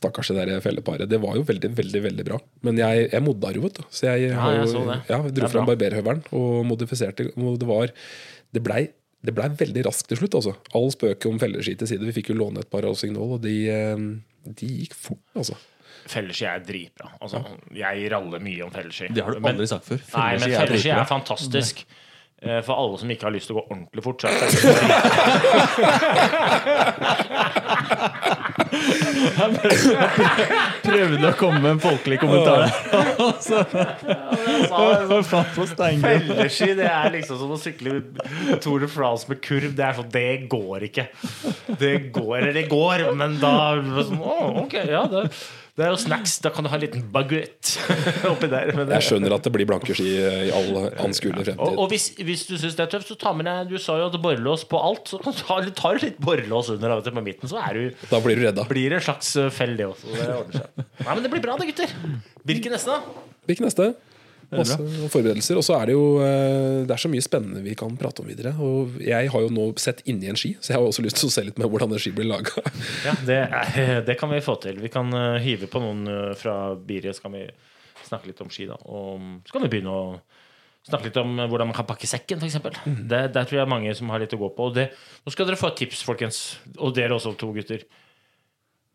Stakkars 0.00 0.28
det 0.30 0.46
der 0.48 0.60
felleparet. 0.64 1.08
Det 1.10 1.18
var 1.20 1.34
jo 1.36 1.42
veldig 1.44 1.72
veldig, 1.76 2.02
veldig 2.06 2.24
bra. 2.30 2.38
Men 2.62 2.78
jeg, 2.78 3.08
jeg 3.12 3.22
modda 3.26 3.50
jo, 3.56 3.64
vet 3.66 3.80
du. 3.80 3.82
Så 3.90 4.06
jeg, 4.06 4.30
ja, 4.30 4.46
jeg 4.60 4.68
så. 4.70 4.84
Ja, 5.10 5.18
dro 5.34 5.48
fram 5.50 5.66
barberhøvelen 5.68 6.22
og 6.32 6.64
modifiserte. 6.70 7.26
Og 7.36 7.58
det 7.60 7.68
var 7.68 7.92
Det 8.54 8.62
blei 8.64 8.88
det 9.20 9.34
ble 9.36 9.50
veldig 9.52 9.82
raskt 9.84 10.08
til 10.08 10.16
slutt. 10.16 10.32
altså 10.38 10.54
All 10.72 10.88
spøket 10.94 11.26
om 11.28 11.36
felleski 11.42 11.74
til 11.76 11.90
side. 11.90 12.06
Vi 12.08 12.14
fikk 12.22 12.30
jo 12.32 12.38
låne 12.38 12.62
et 12.62 12.70
par 12.72 12.86
av 12.88 12.94
Signal, 12.96 13.34
og 13.36 13.42
de, 13.44 13.68
eh, 13.68 13.96
de 14.48 14.66
gikk 14.78 14.94
fort, 14.96 15.20
altså. 15.36 15.58
Felleski 16.10 16.46
er 16.50 16.58
dritbra. 16.66 17.08
Altså, 17.22 17.38
jeg 17.76 18.10
raller 18.12 18.40
mye 18.42 18.62
om 18.66 18.72
felleski. 18.74 19.06
Det 19.14 19.22
har 19.24 19.30
du 19.36 19.40
Men- 19.40 19.54
aldri 19.54 19.66
sagt 19.70 19.84
før. 19.88 20.00
Nei, 20.16 20.30
men 20.38 20.48
Felleski 20.58 20.90
er 20.90 20.98
er 21.04 21.08
fantastisk. 21.10 21.76
Nei. 21.86 21.96
For 22.64 22.72
alle 22.72 22.96
som 22.96 23.10
ikke 23.12 23.26
har 23.28 23.34
lyst 23.34 23.50
til 23.50 23.56
å 23.56 23.58
gå 23.60 23.64
ordentlig 23.68 24.00
fort, 24.02 24.22
så 24.22 24.28
er 24.32 24.36
det. 24.40 24.48
Prøvde 30.84 31.28
å 31.28 31.32
komme 31.38 31.60
med 31.60 31.70
en 31.74 31.80
folkelig 31.82 32.18
kommentar. 32.22 32.70
Altså. 33.20 33.64
Felleski 36.00 36.74
det 36.78 36.86
er 36.88 37.10
liksom 37.14 37.38
som 37.42 37.50
å 37.54 37.58
sykle 37.60 37.90
Tour 38.62 38.78
de 38.84 38.88
France 38.90 39.28
med 39.30 39.38
kurv. 39.44 39.70
Det 39.76 39.84
er 39.86 39.94
sånn, 40.00 40.10
det 40.14 40.26
går 40.52 40.78
ikke. 40.90 41.04
Det 41.80 41.94
går, 42.14 42.34
eller 42.40 42.54
det 42.56 42.66
går, 42.70 42.98
men 43.18 43.30
da 43.42 43.54
sånn, 44.00 44.20
å, 44.20 44.22
ok, 44.64 44.74
ja, 44.90 45.02
det, 45.12 45.20
Det 45.80 45.86
er 45.86 45.94
jo 45.94 45.98
snacks. 46.02 46.34
Da 46.44 46.50
kan 46.52 46.66
du 46.66 46.68
ha 46.68 46.76
en 46.76 46.82
liten 46.82 47.04
baguett 47.14 47.70
oppi 48.30 48.50
der. 48.52 48.74
Jeg 48.76 49.06
skjønner 49.06 49.32
at 49.38 49.46
det 49.46 49.52
blir 49.54 49.64
blanke 49.70 49.94
ski 49.96 50.04
i 50.20 50.50
all 50.52 50.76
anskuelig 51.06 51.40
Og, 51.40 51.46
fremtid. 51.48 51.78
og 51.80 51.88
hvis, 51.94 52.10
hvis 52.20 52.42
du 52.50 52.54
syns 52.60 52.76
det 52.76 52.84
er 52.84 52.90
tøft, 52.98 53.08
så 53.08 53.16
ta 53.22 53.32
med 53.36 53.48
deg 53.48 53.72
Du 53.72 53.78
sa 53.80 53.96
jo 53.96 54.10
at 54.10 54.18
borrelås 54.20 54.66
på 54.68 54.76
alt. 54.76 55.08
Så 55.08 55.20
kan 55.24 55.32
du 55.32 55.40
ta, 55.40 55.60
tar 55.80 55.96
du 55.96 56.04
litt 56.10 56.20
borrelås 56.20 56.68
under 56.76 56.92
av 56.92 57.00
og 57.00 57.08
til 57.08 57.16
på 57.16 57.24
midten, 57.24 57.48
så 57.50 57.62
er 57.64 57.80
du, 57.80 58.04
Da 58.12 58.20
blir 58.20 58.36
du 58.36 58.44
redda. 58.50 58.68
blir 58.68 58.92
det 58.92 59.00
en 59.00 59.06
slags 59.08 59.32
eh, 59.40 59.48
fell, 59.56 59.72
det 59.80 59.88
også. 59.88 60.12
Det 60.12 60.28
ordner 60.36 60.60
seg. 60.60 60.84
Nei, 61.00 61.10
men 61.14 61.24
det 61.24 61.32
blir 61.32 61.44
bra, 61.48 61.56
det, 61.56 61.70
gutter. 61.72 61.96
Birken 62.44 62.76
neste, 62.76 62.98
da? 63.00 63.26
Hvilken 63.48 63.66
neste? 63.70 63.88
Masse 64.50 64.76
forberedelser. 65.12 65.58
Og 65.60 65.64
så 65.64 65.76
er 65.78 65.90
det 65.90 65.94
jo 65.94 66.04
eh, 66.24 66.82
Det 66.88 66.94
er 66.94 67.02
så 67.02 67.10
mye 67.12 67.24
spennende 67.24 67.62
vi 67.62 67.76
kan 67.78 67.94
prate 67.98 68.24
om 68.24 68.28
videre. 68.30 68.52
Og 68.58 68.98
jeg 69.04 69.30
har 69.30 69.44
jo 69.44 69.52
nå 69.54 69.68
sett 69.80 70.02
inni 70.10 70.30
en 70.30 70.38
ski, 70.38 70.56
så 70.58 70.72
jeg 70.72 70.80
har 70.80 70.86
også 70.86 71.04
lyst 71.06 71.20
til 71.20 71.30
å 71.30 71.34
se 71.34 71.44
litt 71.46 71.60
med 71.60 71.70
hvordan 71.70 71.94
en 71.94 72.02
ski 72.02 72.14
blir 72.16 72.28
laga. 72.30 72.64
Ja, 73.06 73.14
det, 73.26 73.38
det 74.08 74.16
kan 74.20 74.32
vi 74.32 74.42
få 74.44 74.56
til. 74.62 74.80
Vi 74.82 74.90
kan 74.92 75.12
eh, 75.16 75.38
hive 75.44 75.70
på 75.70 75.82
noen 75.82 76.02
eh, 76.10 76.34
fra 76.38 76.74
Biri, 76.74 77.12
så 77.14 77.28
kan 77.28 77.36
vi 77.38 77.46
snakke 78.08 78.30
litt 78.32 78.42
om 78.42 78.50
ski. 78.52 78.66
da 78.70 78.78
Og 78.90 79.22
så 79.46 79.54
kan 79.54 79.64
vi 79.66 79.70
begynne 79.76 79.94
å 79.94 80.04
snakke 80.88 81.10
litt 81.10 81.20
om 81.20 81.36
hvordan 81.38 81.70
man 81.70 81.76
kan 81.76 81.86
pakke 81.86 82.08
sekken, 82.10 82.42
f.eks. 82.42 82.58
Mm. 82.82 83.02
Det, 83.06 83.22
der 83.36 83.46
tror 83.46 83.60
jeg 83.60 83.64
er 83.66 83.70
mange 83.70 83.94
som 83.94 84.10
har 84.10 84.22
litt 84.22 84.34
å 84.34 84.40
gå 84.40 84.50
på. 84.56 84.70
Og 84.70 84.78
det, 84.78 84.90
nå 85.22 85.34
skal 85.34 85.46
dere 85.46 85.60
få 85.60 85.70
et 85.70 85.82
tips, 85.84 86.02
folkens. 86.06 86.42
Og 86.80 86.96
dere 86.96 87.14
også, 87.14 87.36
to 87.38 87.52
gutter. 87.54 87.86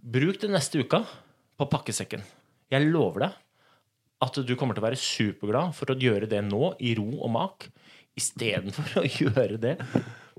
Bruk 0.05 0.41
det 0.41 0.51
neste 0.51 0.83
uka 0.83 1.05
på 1.55 1.69
pakkesekken. 1.71 2.25
Jeg 2.73 2.89
lover 2.91 3.27
deg 3.27 3.41
at 4.23 4.37
du 4.47 4.53
kommer 4.55 4.77
til 4.77 4.83
å 4.83 4.87
være 4.87 4.99
superglad 5.01 5.75
for 5.75 5.91
å 5.91 5.97
gjøre 5.99 6.29
det 6.31 6.43
nå, 6.47 6.75
i 6.79 6.93
ro 6.97 7.09
og 7.17 7.33
mak, 7.35 7.67
istedenfor 8.15 9.01
å 9.01 9.07
gjøre 9.21 9.59
det 9.61 9.75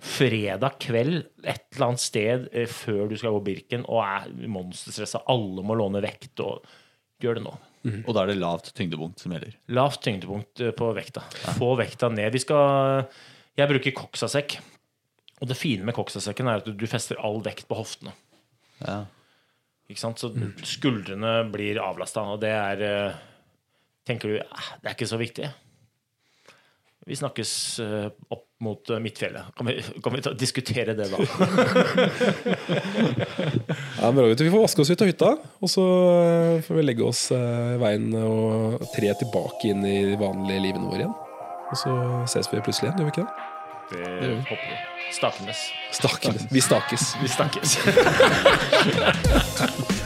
fredag 0.03 0.77
kveld 0.83 1.23
et 1.41 1.63
eller 1.73 1.87
annet 1.87 2.03
sted 2.03 2.49
eh, 2.53 2.69
før 2.69 3.07
du 3.09 3.17
skal 3.17 3.37
gå 3.37 3.45
Birken 3.47 3.87
og 3.89 4.03
er 4.05 4.51
monsterstressa. 4.53 5.23
Alle 5.33 5.65
må 5.65 5.77
låne 5.79 6.03
vekt. 6.05 6.35
og 6.45 6.67
Gjør 7.23 7.39
det 7.39 7.47
nå. 7.47 7.55
Og 8.03 8.13
da 8.13 8.25
er 8.25 8.33
det 8.33 8.41
lavt 8.41 8.73
tyngdepunkt 8.77 9.23
som 9.23 9.33
gjelder. 9.33 9.55
Lavt 9.73 10.03
tyngdepunkt 10.05 10.63
eh, 10.65 10.75
på 10.77 10.91
vekta. 10.97 11.25
Få 11.57 11.73
vekta 11.79 12.11
ned. 12.13 12.29
Vi 12.35 12.43
skal, 12.45 13.07
jeg 13.57 13.73
bruker 13.73 13.97
koksasekk. 13.97 14.59
Og 15.41 15.49
det 15.51 15.59
fine 15.59 15.85
med 15.85 15.97
koksasekken 15.97 16.49
er 16.49 16.63
at 16.63 16.69
du 16.69 16.87
fester 16.89 17.21
all 17.25 17.43
vekt 17.45 17.69
på 17.69 17.79
hoftene. 17.79 18.13
Ja. 18.81 19.05
Ikke 19.87 20.03
sant? 20.03 20.21
Så 20.21 20.33
skuldrene 20.67 21.39
blir 21.53 21.79
avlasta, 21.81 22.25
og 22.35 22.41
det 22.43 22.53
er 22.53 22.85
eh, 22.85 23.19
Tenker 24.07 24.29
du 24.29 24.41
"Ah, 24.41 24.69
det 24.83 24.89
er 24.91 24.95
ikke 24.97 25.09
så 25.11 25.19
viktig? 25.21 25.49
Vi 27.07 27.15
snakkes 27.15 27.51
eh, 27.85 28.07
opp 28.35 28.45
mot 28.67 28.91
eh, 28.91 28.99
Midtfjellet. 28.99 29.53
Kan 29.57 29.67
vi, 29.69 29.77
kan 30.03 30.13
vi 30.15 30.23
ta, 30.27 30.33
diskutere 30.35 30.95
det 30.99 31.07
da? 31.13 31.19
Ja, 34.01 34.11
bra. 34.13 34.27
Vi 34.35 34.51
får 34.51 34.61
vaske 34.63 34.83
oss 34.83 34.91
ut 34.91 35.03
av 35.03 35.09
hytta, 35.11 35.29
og 35.63 35.71
så 35.71 35.85
eh, 36.23 36.63
får 36.67 36.75
vi 36.81 36.83
legge 36.87 37.07
oss 37.07 37.29
eh, 37.35 37.77
veien 37.83 38.11
og 38.19 38.83
tre 38.95 39.13
tilbake 39.23 39.71
inn 39.71 39.87
i 39.87 39.95
de 40.13 40.17
vanlige 40.21 40.65
livene 40.67 40.91
våre 40.91 41.05
igjen. 41.05 41.15
Og 41.71 41.77
så 41.81 41.95
ses 42.31 42.51
vi 42.53 42.63
plutselig 42.63 42.91
igjen, 42.91 42.99
gjør 43.03 43.07
vi 43.07 43.15
ikke 43.15 43.27
det? 43.27 43.33
Det 43.87 44.33
håper 44.51 44.67
vi. 44.67 44.77
Stakenes. 45.15 45.61
Stakenes. 45.95 46.43
Vi 46.51 46.61
stakes. 46.61 47.03
Vi 47.23 47.29
snakkes. 47.31 47.79